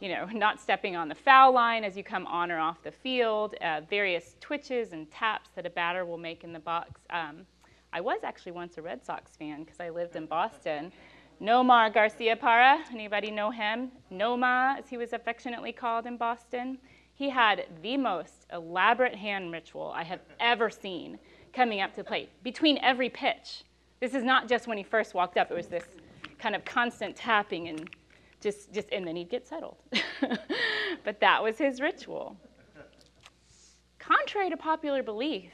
you 0.00 0.08
know, 0.08 0.26
not 0.32 0.60
stepping 0.60 0.96
on 0.96 1.08
the 1.08 1.14
foul 1.14 1.52
line 1.52 1.84
as 1.84 1.96
you 1.96 2.04
come 2.04 2.26
on 2.26 2.50
or 2.50 2.58
off 2.58 2.82
the 2.82 2.92
field, 2.92 3.54
uh, 3.60 3.80
various 3.88 4.36
twitches 4.40 4.92
and 4.92 5.10
taps 5.10 5.50
that 5.56 5.66
a 5.66 5.70
batter 5.70 6.04
will 6.04 6.18
make 6.18 6.44
in 6.44 6.52
the 6.52 6.58
box. 6.58 7.00
Um, 7.10 7.46
I 7.92 8.00
was 8.00 8.20
actually 8.24 8.52
once 8.52 8.76
a 8.76 8.82
Red 8.82 9.04
Sox 9.04 9.36
fan 9.36 9.62
because 9.62 9.80
I 9.80 9.88
lived 9.88 10.16
in 10.16 10.26
Boston. 10.26 10.92
Nomar 11.40 11.92
Garciaparra, 11.92 12.80
anybody 12.92 13.30
know 13.30 13.50
him? 13.50 13.90
Noma, 14.10 14.76
as 14.78 14.88
he 14.88 14.96
was 14.96 15.12
affectionately 15.12 15.72
called 15.72 16.06
in 16.06 16.16
Boston. 16.16 16.78
He 17.14 17.28
had 17.28 17.66
the 17.82 17.96
most 17.96 18.46
elaborate 18.52 19.14
hand 19.14 19.52
ritual 19.52 19.92
I 19.94 20.02
have 20.02 20.20
ever 20.40 20.70
seen 20.70 21.18
coming 21.52 21.80
up 21.80 21.94
to 21.94 22.02
plate 22.02 22.30
between 22.42 22.78
every 22.78 23.08
pitch. 23.08 23.64
This 24.00 24.14
is 24.14 24.24
not 24.24 24.48
just 24.48 24.66
when 24.66 24.76
he 24.76 24.82
first 24.84 25.14
walked 25.14 25.36
up, 25.36 25.50
it 25.50 25.54
was 25.54 25.68
this 25.68 25.84
kind 26.38 26.56
of 26.56 26.64
constant 26.64 27.14
tapping 27.14 27.68
and 27.68 27.88
just, 28.44 28.72
just 28.72 28.88
and 28.92 29.06
then 29.06 29.16
he'd 29.16 29.30
get 29.30 29.48
settled. 29.48 29.78
but 31.04 31.18
that 31.20 31.42
was 31.42 31.58
his 31.58 31.80
ritual. 31.80 32.36
Contrary 33.98 34.50
to 34.50 34.56
popular 34.56 35.02
belief, 35.02 35.50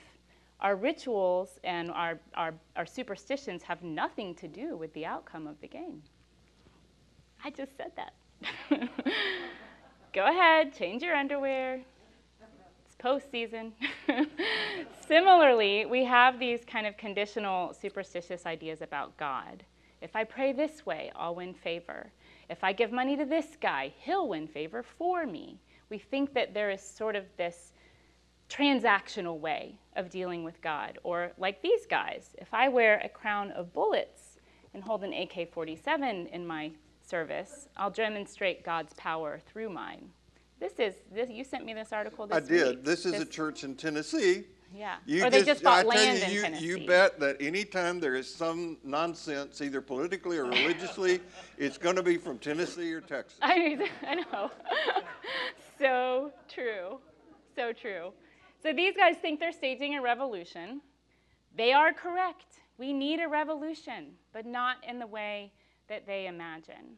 our 0.59 0.74
rituals 0.74 1.61
and 1.62 1.91
our, 1.93 2.18
our, 2.34 2.53
our 2.74 2.84
superstitions 2.84 3.62
have 3.62 3.82
nothing 3.84 4.34
to 4.34 4.49
do 4.49 4.76
with 4.76 4.93
the 4.93 5.07
outcome 5.07 5.47
of 5.47 5.59
the 5.61 5.68
game. 5.68 6.03
I 7.45 7.51
just 7.51 7.76
said 7.76 7.93
that. 7.97 8.12
Go 10.12 10.26
ahead, 10.26 10.74
change 10.74 11.03
your 11.03 11.14
underwear. 11.14 11.80
It's 12.84 12.97
postseason. 13.01 13.70
Similarly, 15.07 15.86
we 15.86 16.05
have 16.05 16.41
these 16.41 16.64
kind 16.66 16.88
of 16.88 16.97
conditional 16.97 17.72
superstitious 17.72 18.47
ideas 18.47 18.82
about 18.82 19.16
God. 19.16 19.62
If 20.01 20.16
I 20.16 20.24
pray 20.24 20.53
this 20.53 20.84
way, 20.84 21.12
I'll 21.14 21.36
win 21.36 21.55
favor. 21.55 22.11
If 22.51 22.65
I 22.65 22.73
give 22.73 22.91
money 22.91 23.17
to 23.17 23.25
this 23.25 23.57
guy, 23.61 23.95
he'll 23.99 24.29
win 24.29 24.49
favor 24.49 24.83
for 24.83 25.25
me. 25.25 25.61
We 25.89 25.99
think 25.99 26.35
that 26.35 26.53
there 26.53 26.71
is 26.71 26.83
sort 26.83 27.15
of 27.15 27.25
this 27.37 27.73
transactional 28.49 29.39
way 29.39 29.77
of 29.95 30.11
dealing 30.11 30.43
with 30.43 30.61
God. 30.61 30.99
Or 31.05 31.31
like 31.39 31.63
these 31.63 31.87
guys, 31.87 32.35
if 32.39 32.53
I 32.53 32.69
wear 32.69 33.01
a 33.05 33.09
crown 33.09 33.53
of 33.53 33.73
bullets 33.73 34.39
and 34.75 34.83
hold 34.83 35.05
an 35.05 35.13
AK 35.13 35.53
47 35.53 36.27
in 36.27 36.45
my 36.45 36.73
service, 37.01 37.69
I'll 37.77 37.91
demonstrate 37.91 38.65
God's 38.65 38.95
power 38.95 39.41
through 39.47 39.71
mine. 39.71 40.11
This 40.59 40.73
is, 40.81 40.95
this, 41.15 41.31
you 41.31 41.45
sent 41.45 41.65
me 41.65 41.73
this 41.73 41.93
article 41.93 42.27
this 42.27 42.37
I 42.37 42.41
did. 42.41 42.69
week. 42.69 42.85
This 42.85 43.07
is 43.07 43.15
a 43.15 43.25
church 43.25 43.63
in 43.63 43.77
Tennessee. 43.77 44.45
Yeah. 44.75 44.97
You 45.05 45.25
or 45.25 45.31
they 45.31 45.43
just 45.43 45.62
bought 45.62 45.81
I 45.81 45.83
tell 45.83 45.89
land 45.89 46.18
you, 46.18 46.25
in 46.25 46.33
you, 46.33 46.43
Tennessee. 46.43 46.66
you 46.66 46.87
bet 46.87 47.18
that 47.21 47.41
anytime 47.41 48.01
there 48.01 48.14
is 48.14 48.33
some 48.33 48.79
nonsense, 48.85 49.61
either 49.61 49.81
politically 49.81 50.39
or 50.39 50.45
religiously, 50.45 51.21
it's 51.59 51.79
going 51.79 51.97
to 51.97 52.03
be 52.03 52.16
from 52.16 52.39
Tennessee 52.39 52.93
or 52.93 53.01
Texas. 53.01 53.39
I, 53.43 53.89
I 54.07 54.14
know. 54.14 54.51
so 55.79 56.33
true. 56.49 56.99
So 57.57 57.73
true. 57.73 58.12
So 58.62 58.73
these 58.73 58.97
guys 58.97 59.16
think 59.16 59.41
they're 59.41 59.53
staging 59.53 59.97
a 59.97 60.03
revolution. 60.03 60.81
They 61.57 61.73
are 61.73 61.93
correct. 61.93 62.61
We 62.79 62.93
need 62.93 63.21
a 63.21 63.29
revolution, 63.29 64.12
but 64.33 64.47
not 64.47 64.77
in 64.89 64.99
the 64.99 65.07
way 65.07 65.53
that 65.89 66.07
they 66.07 66.27
imagine. 66.27 66.97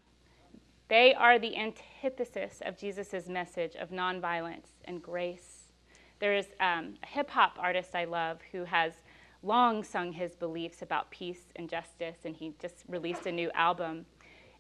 They 0.88 1.14
are 1.14 1.38
the 1.38 1.56
antithesis 1.56 2.60
of 2.64 2.76
Jesus' 2.76 3.26
message 3.26 3.74
of 3.76 3.90
nonviolence 3.90 4.68
and 4.84 5.02
grace 5.02 5.51
there 6.22 6.36
is 6.36 6.46
um, 6.60 6.94
a 7.02 7.06
hip 7.06 7.28
hop 7.28 7.56
artist 7.58 7.96
I 7.96 8.04
love 8.04 8.38
who 8.52 8.62
has 8.62 8.92
long 9.42 9.82
sung 9.82 10.12
his 10.12 10.36
beliefs 10.36 10.80
about 10.80 11.10
peace 11.10 11.40
and 11.56 11.68
justice, 11.68 12.18
and 12.24 12.36
he 12.36 12.54
just 12.62 12.84
released 12.86 13.26
a 13.26 13.32
new 13.32 13.50
album. 13.56 14.06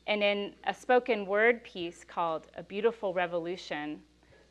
And 0.08 0.24
in 0.24 0.54
a 0.66 0.74
spoken 0.74 1.24
word 1.24 1.62
piece 1.62 2.02
called 2.02 2.48
A 2.56 2.64
Beautiful 2.64 3.14
Revolution, 3.14 4.00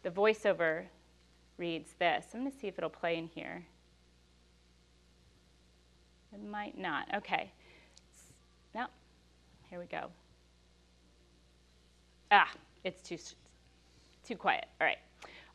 the 0.04 0.10
voiceover 0.10 0.86
reads 1.58 1.96
this. 2.00 2.28
I'm 2.34 2.40
going 2.44 2.52
to 2.54 2.58
see 2.58 2.70
if 2.70 2.78
it'll 2.78 2.90
play 2.90 3.18
in 3.18 3.28
here. 3.28 3.66
It 6.34 6.42
might 6.50 6.78
not. 6.78 7.14
Okay. 7.14 7.52
No. 8.74 8.86
Here 9.70 9.80
we 9.80 9.86
go. 9.86 10.08
Ah, 12.32 12.50
it's 12.86 13.02
too 13.02 13.18
too 14.26 14.38
quiet. 14.38 14.68
All 14.80 14.88
right. 14.88 14.98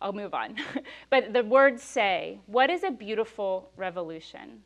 I'll 0.01 0.12
move 0.12 0.34
on. 0.34 0.57
but 1.11 1.32
the 1.32 1.44
words 1.44 1.82
say, 1.82 2.40
What 2.47 2.70
is 2.70 2.84
a 2.84 2.90
beautiful 2.90 3.70
revolution? 3.76 4.62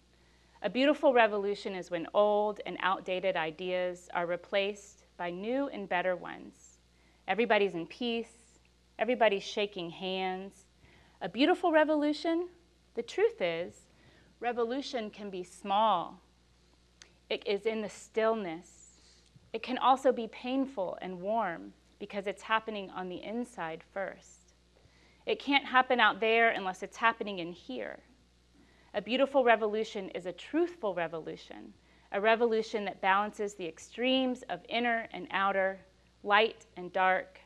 A 0.62 0.68
beautiful 0.68 1.14
revolution 1.14 1.74
is 1.74 1.90
when 1.90 2.06
old 2.12 2.60
and 2.66 2.76
outdated 2.80 3.36
ideas 3.36 4.08
are 4.12 4.26
replaced 4.26 5.04
by 5.16 5.30
new 5.30 5.68
and 5.68 5.88
better 5.88 6.16
ones. 6.16 6.78
Everybody's 7.26 7.74
in 7.74 7.86
peace, 7.86 8.58
everybody's 8.98 9.42
shaking 9.42 9.90
hands. 9.90 10.66
A 11.22 11.28
beautiful 11.28 11.72
revolution, 11.72 12.48
the 12.94 13.02
truth 13.02 13.40
is, 13.40 13.86
revolution 14.40 15.10
can 15.10 15.30
be 15.30 15.42
small. 15.42 16.20
It 17.30 17.46
is 17.46 17.64
in 17.64 17.80
the 17.80 17.88
stillness. 17.88 18.96
It 19.52 19.62
can 19.62 19.78
also 19.78 20.12
be 20.12 20.28
painful 20.28 20.98
and 21.00 21.20
warm 21.20 21.72
because 21.98 22.26
it's 22.26 22.42
happening 22.42 22.90
on 22.90 23.08
the 23.08 23.22
inside 23.22 23.82
first. 23.94 24.39
It 25.26 25.38
can't 25.38 25.64
happen 25.64 26.00
out 26.00 26.20
there 26.20 26.50
unless 26.50 26.82
it's 26.82 26.96
happening 26.96 27.38
in 27.38 27.52
here. 27.52 28.00
A 28.94 29.02
beautiful 29.02 29.44
revolution 29.44 30.08
is 30.10 30.26
a 30.26 30.32
truthful 30.32 30.94
revolution, 30.94 31.72
a 32.12 32.20
revolution 32.20 32.84
that 32.86 33.00
balances 33.00 33.54
the 33.54 33.66
extremes 33.66 34.42
of 34.48 34.60
inner 34.68 35.06
and 35.12 35.28
outer, 35.30 35.78
light 36.22 36.66
and 36.76 36.92
dark, 36.92 37.38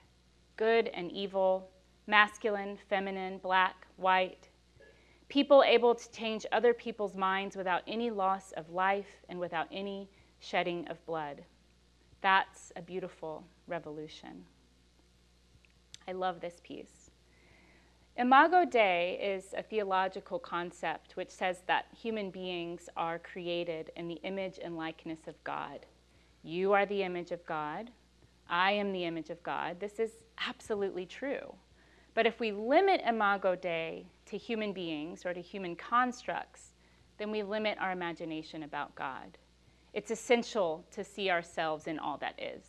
good 0.57 0.89
and 0.89 1.11
evil, 1.13 1.71
masculine, 2.07 2.79
feminine, 2.89 3.39
black, 3.39 3.87
white. 3.97 4.49
People 5.29 5.63
able 5.67 5.95
to 5.95 6.11
change 6.13 6.47
other 6.53 6.73
people's 6.73 7.15
minds 7.15 7.57
without 7.57 7.83
any 7.87 8.11
loss 8.11 8.53
of 8.53 8.71
life 8.71 9.25
and 9.29 9.39
without 9.39 9.67
any 9.71 10.09
shedding 10.39 10.87
of 10.89 11.05
blood. 11.07 11.45
That's 12.21 12.73
a 12.77 12.83
beautiful 12.83 13.45
revolution. 13.67 14.45
I 16.07 16.13
love 16.13 16.41
this 16.41 16.61
piece. 16.63 17.04
Imago 18.17 18.65
Dei 18.65 19.19
is 19.21 19.55
a 19.57 19.63
theological 19.63 20.39
concept 20.39 21.17
which 21.17 21.31
says 21.31 21.63
that 21.67 21.87
human 22.01 22.31
beings 22.31 22.89
are 22.97 23.19
created 23.19 23.91
in 23.97 24.07
the 24.07 24.21
image 24.23 24.61
and 24.63 24.77
likeness 24.77 25.27
of 25.27 25.43
God. 25.43 25.85
You 26.45 26.73
are 26.75 26.87
the 26.87 27.03
image 27.03 27.33
of 27.33 27.45
God. 27.45 27.91
I 28.49 28.71
am 28.71 28.93
the 28.93 29.05
image 29.05 29.31
of 29.31 29.43
God. 29.43 29.81
This 29.81 29.99
is 29.99 30.13
absolutely 30.47 31.07
true. 31.07 31.57
But 32.15 32.25
if 32.25 32.39
we 32.39 32.53
limit 32.53 33.03
Imago 33.05 33.57
Dei 33.57 34.07
to 34.27 34.39
human 34.39 34.73
beings 34.73 35.27
or 35.27 35.35
to 35.35 35.41
human 35.41 35.75
constructs, 35.75 36.75
then 37.19 37.33
we 37.33 37.43
limit 37.43 37.79
our 37.81 37.91
imagination 37.91 38.63
about 38.63 38.95
God. 38.95 39.39
It's 39.93 40.13
essential 40.13 40.85
to 40.93 41.03
see 41.03 41.31
ourselves 41.31 41.89
in 41.89 41.99
all 41.99 42.19
that 42.19 42.41
is. 42.41 42.65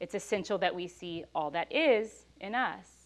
It's 0.00 0.16
essential 0.16 0.58
that 0.58 0.74
we 0.74 0.88
see 0.88 1.24
all 1.36 1.52
that 1.52 1.72
is 1.72 2.26
in 2.40 2.56
us. 2.56 3.01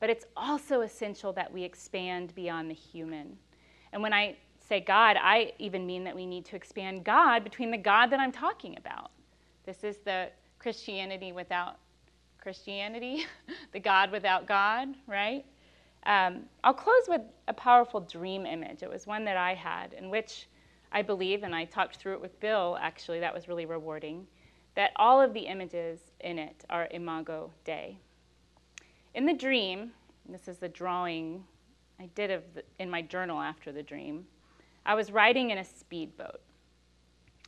But 0.00 0.10
it's 0.10 0.24
also 0.36 0.82
essential 0.82 1.32
that 1.34 1.52
we 1.52 1.64
expand 1.64 2.34
beyond 2.34 2.70
the 2.70 2.74
human. 2.74 3.36
And 3.92 4.02
when 4.02 4.12
I 4.12 4.36
say 4.68 4.80
God, 4.80 5.16
I 5.20 5.52
even 5.58 5.86
mean 5.86 6.04
that 6.04 6.14
we 6.14 6.26
need 6.26 6.44
to 6.46 6.56
expand 6.56 7.04
God 7.04 7.42
between 7.42 7.70
the 7.70 7.78
God 7.78 8.08
that 8.08 8.20
I'm 8.20 8.32
talking 8.32 8.76
about. 8.76 9.10
This 9.64 9.82
is 9.82 9.98
the 9.98 10.28
Christianity 10.58 11.32
without 11.32 11.78
Christianity, 12.40 13.26
the 13.72 13.80
God 13.80 14.10
without 14.10 14.46
God, 14.46 14.88
right? 15.06 15.44
Um, 16.06 16.44
I'll 16.62 16.74
close 16.74 17.08
with 17.08 17.22
a 17.48 17.52
powerful 17.52 18.00
dream 18.00 18.46
image. 18.46 18.82
It 18.82 18.90
was 18.90 19.06
one 19.06 19.24
that 19.24 19.36
I 19.36 19.54
had, 19.54 19.92
in 19.94 20.10
which 20.10 20.48
I 20.92 21.02
believe, 21.02 21.42
and 21.42 21.54
I 21.54 21.64
talked 21.64 21.96
through 21.96 22.14
it 22.14 22.20
with 22.20 22.38
Bill 22.40 22.78
actually, 22.80 23.20
that 23.20 23.34
was 23.34 23.48
really 23.48 23.66
rewarding, 23.66 24.26
that 24.74 24.92
all 24.96 25.20
of 25.20 25.34
the 25.34 25.40
images 25.40 26.00
in 26.20 26.38
it 26.38 26.64
are 26.70 26.88
Imago 26.90 27.50
Dei. 27.64 27.98
In 29.18 29.26
the 29.26 29.34
dream, 29.34 29.90
this 30.28 30.46
is 30.46 30.58
the 30.58 30.68
drawing 30.68 31.42
I 31.98 32.06
did 32.14 32.30
of 32.30 32.44
the, 32.54 32.62
in 32.78 32.88
my 32.88 33.02
journal 33.02 33.40
after 33.40 33.72
the 33.72 33.82
dream, 33.82 34.24
I 34.86 34.94
was 34.94 35.10
riding 35.10 35.50
in 35.50 35.58
a 35.58 35.64
speedboat. 35.64 36.40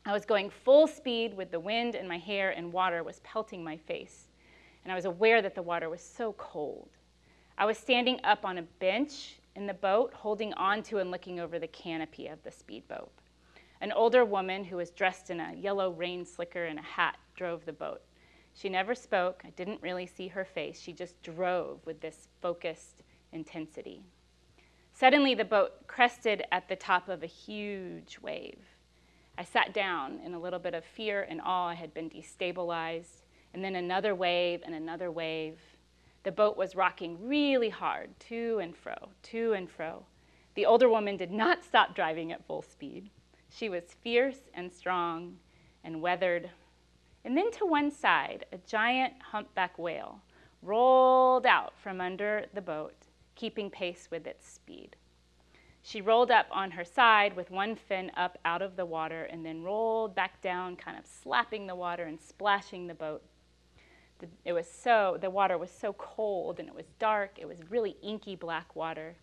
I 0.04 0.12
was 0.12 0.24
going 0.24 0.50
full 0.50 0.88
speed 0.88 1.32
with 1.32 1.52
the 1.52 1.60
wind 1.60 1.94
in 1.94 2.08
my 2.08 2.18
hair, 2.18 2.50
and 2.50 2.72
water 2.72 3.04
was 3.04 3.20
pelting 3.20 3.62
my 3.62 3.76
face. 3.76 4.30
And 4.82 4.90
I 4.90 4.96
was 4.96 5.04
aware 5.04 5.40
that 5.42 5.54
the 5.54 5.62
water 5.62 5.88
was 5.88 6.02
so 6.02 6.32
cold. 6.32 6.88
I 7.56 7.66
was 7.66 7.78
standing 7.78 8.18
up 8.24 8.44
on 8.44 8.58
a 8.58 8.62
bench 8.62 9.38
in 9.54 9.68
the 9.68 9.74
boat, 9.74 10.12
holding 10.12 10.52
onto 10.54 10.98
and 10.98 11.12
looking 11.12 11.38
over 11.38 11.60
the 11.60 11.68
canopy 11.68 12.26
of 12.26 12.42
the 12.42 12.50
speedboat. 12.50 13.12
An 13.80 13.92
older 13.92 14.24
woman 14.24 14.64
who 14.64 14.78
was 14.78 14.90
dressed 14.90 15.30
in 15.30 15.38
a 15.38 15.54
yellow 15.54 15.92
rain 15.92 16.24
slicker 16.24 16.64
and 16.64 16.80
a 16.80 16.82
hat 16.82 17.16
drove 17.36 17.64
the 17.64 17.72
boat. 17.72 18.02
She 18.54 18.68
never 18.68 18.94
spoke. 18.94 19.42
I 19.44 19.50
didn't 19.50 19.82
really 19.82 20.06
see 20.06 20.28
her 20.28 20.44
face. 20.44 20.80
She 20.80 20.92
just 20.92 21.22
drove 21.22 21.84
with 21.86 22.00
this 22.00 22.28
focused 22.40 23.02
intensity. 23.32 24.02
Suddenly, 24.92 25.34
the 25.34 25.44
boat 25.44 25.86
crested 25.86 26.44
at 26.52 26.68
the 26.68 26.76
top 26.76 27.08
of 27.08 27.22
a 27.22 27.26
huge 27.26 28.18
wave. 28.20 28.58
I 29.38 29.44
sat 29.44 29.72
down 29.72 30.20
in 30.24 30.34
a 30.34 30.38
little 30.38 30.58
bit 30.58 30.74
of 30.74 30.84
fear 30.84 31.22
and 31.22 31.40
awe. 31.42 31.68
I 31.68 31.74
had 31.74 31.94
been 31.94 32.10
destabilized. 32.10 33.22
And 33.54 33.64
then 33.64 33.76
another 33.76 34.14
wave 34.14 34.62
and 34.64 34.74
another 34.74 35.10
wave. 35.10 35.58
The 36.22 36.32
boat 36.32 36.56
was 36.56 36.76
rocking 36.76 37.26
really 37.26 37.70
hard, 37.70 38.10
to 38.28 38.58
and 38.58 38.76
fro, 38.76 39.08
to 39.22 39.54
and 39.54 39.70
fro. 39.70 40.04
The 40.54 40.66
older 40.66 40.88
woman 40.88 41.16
did 41.16 41.30
not 41.30 41.64
stop 41.64 41.94
driving 41.94 42.30
at 42.30 42.44
full 42.44 42.62
speed. 42.62 43.08
She 43.48 43.68
was 43.68 43.96
fierce 44.02 44.50
and 44.52 44.70
strong 44.70 45.38
and 45.82 46.02
weathered 46.02 46.50
and 47.24 47.36
then 47.36 47.50
to 47.52 47.66
one 47.66 47.90
side, 47.90 48.46
a 48.52 48.58
giant 48.58 49.14
humpback 49.32 49.78
whale 49.78 50.22
rolled 50.62 51.46
out 51.46 51.72
from 51.78 52.00
under 52.00 52.46
the 52.54 52.62
boat, 52.62 52.94
keeping 53.34 53.70
pace 53.70 54.08
with 54.10 54.26
its 54.26 54.50
speed. 54.50 54.96
She 55.82 56.02
rolled 56.02 56.30
up 56.30 56.46
on 56.50 56.72
her 56.72 56.84
side 56.84 57.34
with 57.34 57.50
one 57.50 57.74
fin 57.74 58.10
up 58.16 58.38
out 58.44 58.60
of 58.60 58.76
the 58.76 58.84
water 58.84 59.24
and 59.24 59.44
then 59.44 59.62
rolled 59.62 60.14
back 60.14 60.42
down, 60.42 60.76
kind 60.76 60.98
of 60.98 61.06
slapping 61.06 61.66
the 61.66 61.74
water 61.74 62.04
and 62.04 62.20
splashing 62.20 62.86
the 62.86 62.94
boat. 62.94 63.22
It 64.44 64.52
was 64.52 64.70
so, 64.70 65.16
the 65.18 65.30
water 65.30 65.56
was 65.56 65.70
so 65.70 65.94
cold 65.94 66.60
and 66.60 66.68
it 66.68 66.74
was 66.74 66.84
dark. 66.98 67.38
It 67.38 67.48
was 67.48 67.70
really 67.70 67.96
inky 68.02 68.36
black 68.36 68.76
water. 68.76 69.16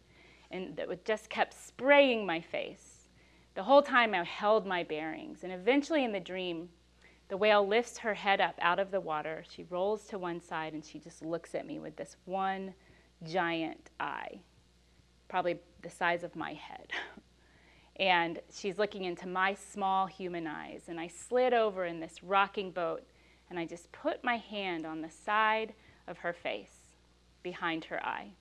And 0.49 0.79
it 0.79 1.05
just 1.05 1.29
kept 1.29 1.53
spraying 1.53 2.25
my 2.25 2.41
face. 2.41 3.09
The 3.53 3.63
whole 3.63 3.83
time 3.83 4.15
I 4.15 4.23
held 4.23 4.65
my 4.65 4.83
bearings, 4.83 5.43
and 5.43 5.51
eventually 5.51 6.03
in 6.03 6.11
the 6.11 6.19
dream, 6.19 6.69
the 7.30 7.38
whale 7.38 7.67
lifts 7.67 7.97
her 7.99 8.13
head 8.13 8.39
up 8.39 8.55
out 8.61 8.80
of 8.80 8.91
the 8.91 9.01
water. 9.01 9.43
She 9.49 9.63
rolls 9.69 10.05
to 10.07 10.17
one 10.17 10.41
side 10.41 10.73
and 10.73 10.84
she 10.84 10.99
just 10.99 11.23
looks 11.23 11.55
at 11.55 11.65
me 11.65 11.80
with 11.80 11.95
this 11.95 12.15
one 12.25 12.73
giant 13.23 13.89
eye, 13.99 14.39
probably 15.28 15.59
the 15.82 15.89
size 15.89 16.23
of 16.23 16.36
my 16.36 16.53
head. 16.53 16.91
and 17.97 18.39
she's 18.53 18.78
looking 18.78 19.03
into 19.03 19.28
my 19.28 19.53
small 19.53 20.05
human 20.05 20.47
eyes. 20.47 20.84
And 20.88 20.99
I 20.99 21.07
slid 21.07 21.53
over 21.53 21.86
in 21.86 21.99
this 21.99 22.23
rocking 22.23 22.71
boat 22.71 23.03
and 23.49 23.59
I 23.59 23.65
just 23.65 23.91
put 23.91 24.23
my 24.23 24.38
hand 24.38 24.86
on 24.86 25.01
the 25.01 25.09
side 25.09 25.73
of 26.07 26.17
her 26.19 26.34
face 26.34 26.95
behind 27.43 27.86
her 27.86 28.03
eye. 28.05 28.32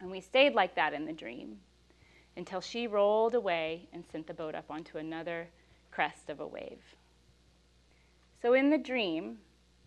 And 0.00 0.10
we 0.10 0.20
stayed 0.20 0.54
like 0.54 0.74
that 0.76 0.92
in 0.92 1.06
the 1.06 1.12
dream 1.12 1.58
until 2.36 2.60
she 2.60 2.86
rolled 2.86 3.34
away 3.34 3.88
and 3.92 4.04
sent 4.12 4.26
the 4.26 4.34
boat 4.34 4.54
up 4.54 4.66
onto 4.70 4.98
another 4.98 5.48
crest 5.90 6.28
of 6.28 6.40
a 6.40 6.46
wave. 6.46 6.82
So 8.46 8.54
in 8.54 8.70
the 8.70 8.78
dream, 8.78 9.38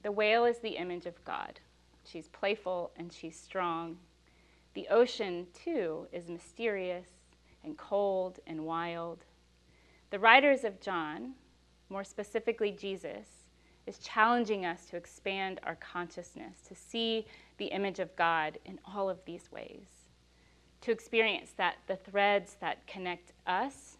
the 0.04 0.12
whale 0.12 0.44
is 0.44 0.60
the 0.60 0.76
image 0.76 1.06
of 1.06 1.24
God. 1.24 1.62
She's 2.04 2.28
playful 2.28 2.92
and 2.98 3.10
she's 3.10 3.40
strong. 3.40 3.96
The 4.74 4.86
ocean, 4.90 5.48
too, 5.54 6.08
is 6.12 6.28
mysterious 6.28 7.08
and 7.64 7.78
cold 7.78 8.42
and 8.46 8.66
wild. 8.66 9.24
The 10.10 10.20
writers 10.20 10.66
of 10.66 10.82
John, 10.82 11.36
more 11.88 12.04
specifically 12.04 12.72
Jesus, 12.74 13.28
is 13.88 13.98
challenging 14.00 14.66
us 14.66 14.88
to 14.88 14.98
expand 14.98 15.62
our 15.64 15.76
consciousness, 15.76 16.58
to 16.68 16.76
see 16.76 17.28
the 17.60 17.68
image 17.68 18.00
of 18.00 18.14
God 18.18 18.60
in 18.66 18.78
all 18.84 19.10
of 19.10 19.24
these 19.24 19.50
ways, 19.54 19.88
to 20.82 20.92
experience 20.92 21.54
that 21.56 21.78
the 21.88 21.96
threads 21.96 22.58
that 22.60 22.86
connect 22.88 23.32
us 23.48 23.96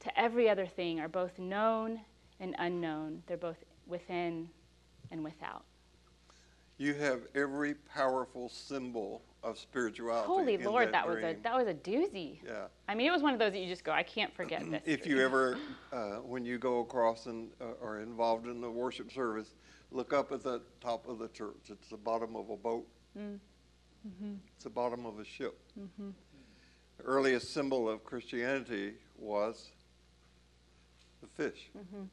to 0.00 0.20
every 0.20 0.50
other 0.50 0.66
thing 0.66 1.00
are 1.00 1.08
both 1.08 1.38
known 1.38 2.00
and 2.38 2.54
unknown. 2.58 3.22
They're 3.26 3.38
both 3.38 3.64
within 3.90 4.48
and 5.10 5.22
without. 5.22 5.64
You 6.78 6.94
have 6.94 7.20
every 7.34 7.74
powerful 7.74 8.48
symbol 8.48 9.22
of 9.42 9.58
spirituality. 9.58 10.26
Holy 10.26 10.56
Lord, 10.56 10.88
that, 10.88 10.92
that, 10.92 11.08
was 11.08 11.18
a 11.18 11.36
that 11.42 11.54
was 11.54 11.66
a 11.68 11.74
doozy. 11.74 12.38
Yeah. 12.44 12.66
I 12.88 12.94
mean, 12.94 13.06
it 13.06 13.10
was 13.10 13.22
one 13.22 13.34
of 13.34 13.38
those 13.38 13.52
that 13.52 13.58
you 13.58 13.68
just 13.68 13.84
go, 13.84 13.92
I 13.92 14.02
can't 14.02 14.34
forget 14.34 14.60
this. 14.70 14.82
If 14.86 15.02
dream." 15.02 15.16
you 15.16 15.22
ever, 15.22 15.58
uh, 15.92 16.16
when 16.16 16.44
you 16.44 16.58
go 16.58 16.80
across 16.80 17.26
and 17.26 17.50
uh, 17.60 17.84
are 17.84 18.00
involved 18.00 18.46
in 18.46 18.60
the 18.62 18.70
worship 18.70 19.12
service, 19.12 19.54
look 19.90 20.12
up 20.12 20.32
at 20.32 20.42
the 20.42 20.62
top 20.80 21.06
of 21.08 21.18
the 21.18 21.28
church. 21.28 21.68
It's 21.68 21.88
the 21.88 21.98
bottom 21.98 22.36
of 22.36 22.48
a 22.48 22.56
boat. 22.56 22.86
Mm. 23.18 23.38
Mm-hmm. 24.06 24.34
It's 24.54 24.64
the 24.64 24.70
bottom 24.70 25.04
of 25.04 25.18
a 25.18 25.24
ship. 25.24 25.58
The 25.76 27.04
earliest 27.04 27.52
symbol 27.52 27.88
of 27.88 28.04
Christianity 28.04 28.94
was 29.18 29.70
the 31.20 31.26
fish. 31.26 31.70
Mm-hmm. 31.76 32.04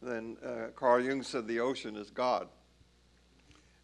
Then 0.00 0.36
uh, 0.44 0.68
Carl 0.76 1.00
Jung 1.00 1.22
said 1.22 1.46
the 1.46 1.60
ocean 1.60 1.96
is 1.96 2.10
God. 2.10 2.48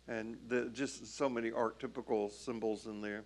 And 0.06 0.36
the, 0.48 0.70
just 0.72 1.16
so 1.16 1.28
many 1.28 1.50
archetypical 1.50 2.30
symbols 2.30 2.86
in 2.86 3.00
there. 3.00 3.24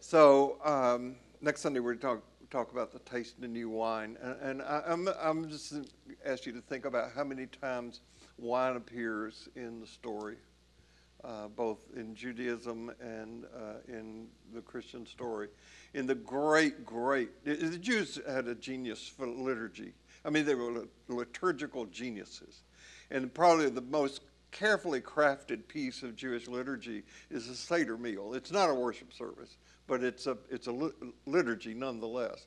So 0.00 0.56
um, 0.64 1.16
next 1.40 1.60
Sunday 1.60 1.80
we're 1.80 1.94
going 1.94 1.98
to 1.98 2.06
talk 2.06 2.24
talk 2.50 2.72
about 2.72 2.90
the 2.90 2.98
taste 3.00 3.36
of 3.36 3.42
the 3.42 3.48
new 3.48 3.68
wine, 3.68 4.16
and, 4.20 4.36
and 4.42 4.62
I, 4.62 4.82
I'm 4.86 5.08
I'm 5.20 5.48
just 5.48 5.72
ask 6.26 6.46
you 6.46 6.52
to 6.52 6.60
think 6.60 6.84
about 6.84 7.12
how 7.14 7.22
many 7.22 7.46
times 7.46 8.00
wine 8.38 8.76
appears 8.76 9.48
in 9.54 9.80
the 9.80 9.86
story, 9.86 10.36
uh, 11.22 11.46
both 11.48 11.78
in 11.94 12.14
Judaism 12.14 12.90
and 13.00 13.44
uh, 13.54 13.74
in 13.86 14.26
the 14.52 14.60
Christian 14.60 15.06
story. 15.06 15.48
In 15.94 16.06
the 16.06 16.14
great, 16.14 16.84
great, 16.84 17.44
the 17.44 17.78
Jews 17.78 18.18
had 18.28 18.48
a 18.48 18.54
genius 18.54 19.06
for 19.06 19.26
liturgy. 19.28 19.92
I 20.24 20.30
mean, 20.30 20.44
they 20.44 20.54
were 20.54 20.86
liturgical 21.08 21.86
geniuses, 21.86 22.62
and 23.10 23.32
probably 23.32 23.70
the 23.70 23.80
most 23.80 24.22
carefully 24.50 25.00
crafted 25.00 25.66
piece 25.68 26.02
of 26.02 26.16
Jewish 26.16 26.48
liturgy 26.48 27.02
is 27.30 27.48
a 27.48 27.54
Seder 27.54 27.96
meal. 27.96 28.34
It's 28.34 28.50
not 28.50 28.68
a 28.68 28.74
worship 28.74 29.12
service, 29.12 29.56
but 29.86 30.02
it's 30.02 30.26
a, 30.26 30.36
it's 30.50 30.66
a 30.66 30.90
liturgy 31.26 31.74
nonetheless. 31.74 32.46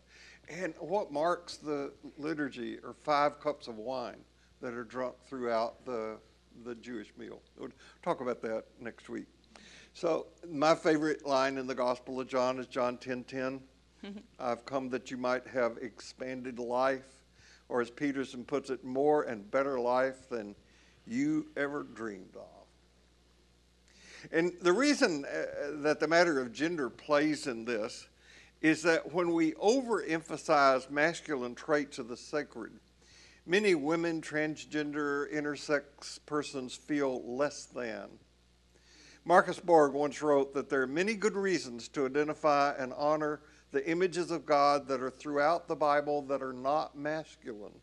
And 0.50 0.74
what 0.80 1.12
marks 1.12 1.58
the 1.58 1.94
liturgy 2.18 2.78
are 2.80 2.94
five 3.04 3.40
cups 3.40 3.68
of 3.68 3.78
wine 3.78 4.24
that 4.62 4.74
are 4.74 4.84
drunk 4.84 5.16
throughout 5.28 5.86
the, 5.86 6.18
the 6.66 6.76
Jewish 6.76 7.14
meal. 7.18 7.42
We'll 7.58 7.70
talk 8.02 8.22
about 8.22 8.42
that 8.42 8.66
next 8.80 9.10
week. 9.10 9.26
So 9.94 10.28
my 10.50 10.76
favorite 10.76 11.26
line 11.26 11.58
in 11.58 11.68
the 11.68 11.76
Gospel 11.76 12.20
of 12.20 12.28
John 12.28 12.60
is 12.60 12.68
John 12.68 12.98
10:10. 12.98 13.60
I've 14.40 14.66
come 14.66 14.90
that 14.90 15.12
you 15.12 15.18
might 15.18 15.48
have 15.48 15.78
expanded 15.82 16.60
life, 16.60 17.23
or 17.74 17.82
as 17.82 17.90
Peterson 17.90 18.46
puts 18.46 18.70
it, 18.70 18.84
more 18.84 19.24
and 19.24 19.50
better 19.50 19.80
life 19.80 20.30
than 20.30 20.54
you 21.08 21.48
ever 21.58 21.82
dreamed 21.82 22.36
of. 22.36 22.68
And 24.32 24.54
the 24.62 24.72
reason 24.72 25.26
uh, 25.26 25.82
that 25.82 26.00
the 26.00 26.08
matter 26.08 26.40
of 26.40 26.54
gender 26.54 26.92
plays 26.92 27.48
in 27.48 27.66
this 27.66 28.08
is 28.62 28.84
that 28.84 29.12
when 29.12 29.34
we 29.34 29.54
overemphasize 29.54 30.92
masculine 30.92 31.56
traits 31.56 31.98
of 31.98 32.08
the 32.08 32.16
sacred, 32.16 32.74
many 33.48 33.74
women, 33.74 34.22
transgender, 34.22 35.34
intersex 35.34 36.20
persons 36.28 36.76
feel 36.76 37.24
less 37.26 37.66
than. 37.66 38.08
Marcus 39.26 39.60
Borg 39.60 39.94
once 39.94 40.22
wrote 40.22 40.54
that 40.54 40.70
there 40.70 40.84
are 40.84 40.88
many 40.88 41.16
good 41.16 41.36
reasons 41.36 41.88
to 41.88 42.06
identify 42.06 42.76
and 42.78 42.94
honor 42.96 43.42
the 43.74 43.86
images 43.90 44.32
of 44.32 44.46
God 44.46 44.88
that 44.88 45.02
are 45.02 45.10
throughout 45.10 45.68
the 45.68 45.76
Bible 45.76 46.22
that 46.24 46.42
are 46.44 46.54
not 46.54 46.96
masculine. 46.96 47.74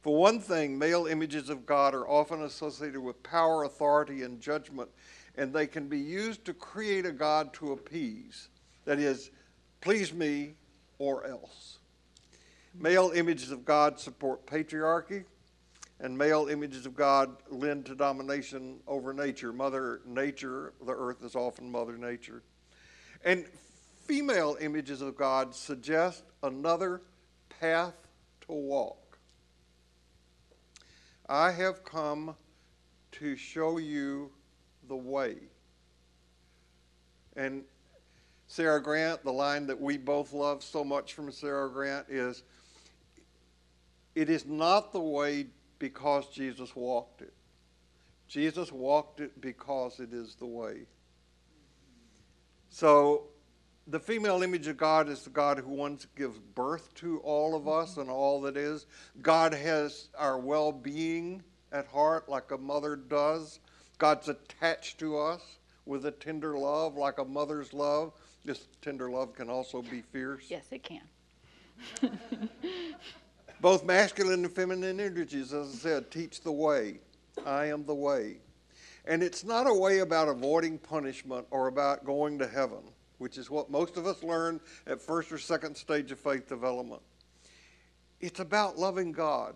For 0.00 0.16
one 0.16 0.40
thing, 0.40 0.78
male 0.78 1.06
images 1.06 1.50
of 1.50 1.66
God 1.66 1.94
are 1.94 2.08
often 2.08 2.42
associated 2.42 3.00
with 3.00 3.22
power, 3.22 3.64
authority, 3.64 4.22
and 4.22 4.40
judgment, 4.40 4.88
and 5.36 5.52
they 5.52 5.66
can 5.66 5.86
be 5.86 5.98
used 5.98 6.44
to 6.46 6.54
create 6.54 7.04
a 7.04 7.12
God 7.12 7.52
to 7.54 7.72
appease. 7.72 8.48
That 8.86 8.98
is, 8.98 9.30
please 9.82 10.14
me 10.14 10.54
or 10.98 11.26
else. 11.26 11.78
Male 12.74 13.12
images 13.14 13.50
of 13.50 13.66
God 13.66 14.00
support 14.00 14.46
patriarchy, 14.46 15.24
and 16.00 16.16
male 16.16 16.46
images 16.48 16.86
of 16.86 16.96
God 16.96 17.36
lend 17.50 17.84
to 17.86 17.94
domination 17.94 18.80
over 18.86 19.12
nature. 19.12 19.52
Mother 19.52 20.00
Nature, 20.06 20.72
the 20.86 20.94
earth 20.94 21.22
is 21.22 21.34
often 21.34 21.70
Mother 21.70 21.98
Nature. 21.98 22.42
And 23.24 23.44
female 24.08 24.56
images 24.58 25.02
of 25.02 25.16
God 25.16 25.54
suggest 25.54 26.24
another 26.42 27.02
path 27.60 27.94
to 28.40 28.52
walk. 28.52 29.18
I 31.28 31.52
have 31.52 31.84
come 31.84 32.34
to 33.12 33.36
show 33.36 33.76
you 33.76 34.30
the 34.88 34.96
way. 34.96 35.36
And 37.36 37.64
Sarah 38.46 38.82
Grant, 38.82 39.22
the 39.24 39.32
line 39.32 39.66
that 39.66 39.78
we 39.78 39.98
both 39.98 40.32
love 40.32 40.64
so 40.64 40.82
much 40.82 41.12
from 41.12 41.30
Sarah 41.30 41.68
Grant 41.70 42.06
is 42.08 42.42
it 44.14 44.30
is 44.30 44.46
not 44.46 44.90
the 44.92 45.00
way 45.00 45.46
because 45.78 46.28
Jesus 46.28 46.74
walked 46.74 47.20
it. 47.20 47.34
Jesus 48.26 48.72
walked 48.72 49.20
it 49.20 49.38
because 49.40 50.00
it 50.00 50.14
is 50.14 50.34
the 50.34 50.46
way. 50.46 50.86
So 52.70 53.24
the 53.88 53.98
female 53.98 54.42
image 54.42 54.66
of 54.66 54.76
God 54.76 55.08
is 55.08 55.22
the 55.24 55.30
God 55.30 55.58
who 55.58 55.70
once 55.70 56.06
gives 56.16 56.38
birth 56.38 56.92
to 56.96 57.18
all 57.20 57.56
of 57.56 57.66
us 57.66 57.96
and 57.96 58.10
all 58.10 58.42
that 58.42 58.56
is. 58.56 58.86
God 59.22 59.54
has 59.54 60.08
our 60.16 60.38
well 60.38 60.72
being 60.72 61.42
at 61.72 61.86
heart 61.86 62.28
like 62.28 62.50
a 62.50 62.58
mother 62.58 62.96
does. 62.96 63.60
God's 63.98 64.28
attached 64.28 64.98
to 64.98 65.18
us 65.18 65.42
with 65.86 66.04
a 66.06 66.10
tender 66.10 66.56
love 66.58 66.96
like 66.96 67.18
a 67.18 67.24
mother's 67.24 67.72
love. 67.72 68.12
This 68.44 68.66
tender 68.82 69.10
love 69.10 69.34
can 69.34 69.48
also 69.48 69.82
be 69.82 70.02
fierce. 70.02 70.44
yes, 70.48 70.66
it 70.70 70.82
can. 70.82 71.02
Both 73.60 73.84
masculine 73.84 74.44
and 74.44 74.54
feminine 74.54 75.00
energies, 75.00 75.52
as 75.52 75.74
I 75.74 75.78
said, 75.78 76.10
teach 76.10 76.42
the 76.42 76.52
way. 76.52 77.00
I 77.44 77.66
am 77.66 77.84
the 77.84 77.94
way. 77.94 78.36
And 79.04 79.22
it's 79.22 79.42
not 79.42 79.66
a 79.66 79.74
way 79.74 80.00
about 80.00 80.28
avoiding 80.28 80.78
punishment 80.78 81.46
or 81.50 81.66
about 81.66 82.04
going 82.04 82.38
to 82.38 82.46
heaven, 82.46 82.82
which 83.18 83.36
is 83.36 83.50
what 83.50 83.70
most 83.70 83.96
of 83.96 84.06
us 84.06 84.22
learn 84.22 84.60
at 84.86 85.00
first 85.00 85.30
or 85.30 85.38
second 85.38 85.76
stage 85.76 86.10
of 86.10 86.18
faith 86.18 86.48
development. 86.48 87.02
It's 88.20 88.40
about 88.40 88.78
loving 88.78 89.12
God. 89.12 89.54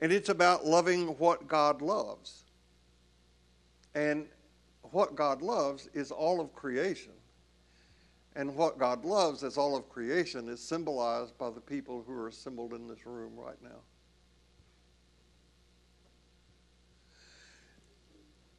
And 0.00 0.12
it's 0.12 0.28
about 0.28 0.64
loving 0.66 1.08
what 1.18 1.46
God 1.46 1.82
loves. 1.82 2.44
And 3.94 4.26
what 4.90 5.14
God 5.14 5.42
loves 5.42 5.88
is 5.94 6.10
all 6.10 6.40
of 6.40 6.54
creation. 6.54 7.12
And 8.34 8.54
what 8.56 8.78
God 8.78 9.04
loves 9.04 9.42
as 9.44 9.58
all 9.58 9.76
of 9.76 9.88
creation 9.88 10.48
is 10.48 10.60
symbolized 10.60 11.36
by 11.36 11.50
the 11.50 11.60
people 11.60 12.02
who 12.06 12.14
are 12.14 12.28
assembled 12.28 12.72
in 12.72 12.88
this 12.88 13.06
room 13.06 13.32
right 13.36 13.62
now. 13.62 13.80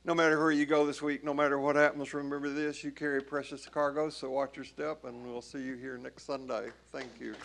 No 0.05 0.13
matter 0.13 0.39
where 0.39 0.51
you 0.51 0.65
go 0.65 0.85
this 0.85 1.01
week, 1.01 1.23
no 1.23 1.33
matter 1.33 1.57
what 1.59 1.75
happens, 1.75 2.13
remember 2.13 2.49
this, 2.49 2.83
you 2.83 2.91
carry 2.91 3.21
precious 3.21 3.65
cargo, 3.65 4.09
so 4.09 4.29
watch 4.29 4.55
your 4.55 4.65
step, 4.65 5.05
and 5.05 5.25
we'll 5.25 5.41
see 5.41 5.61
you 5.61 5.75
here 5.75 5.97
next 5.97 6.25
Sunday. 6.25 6.69
Thank 6.91 7.09
you. 7.19 7.35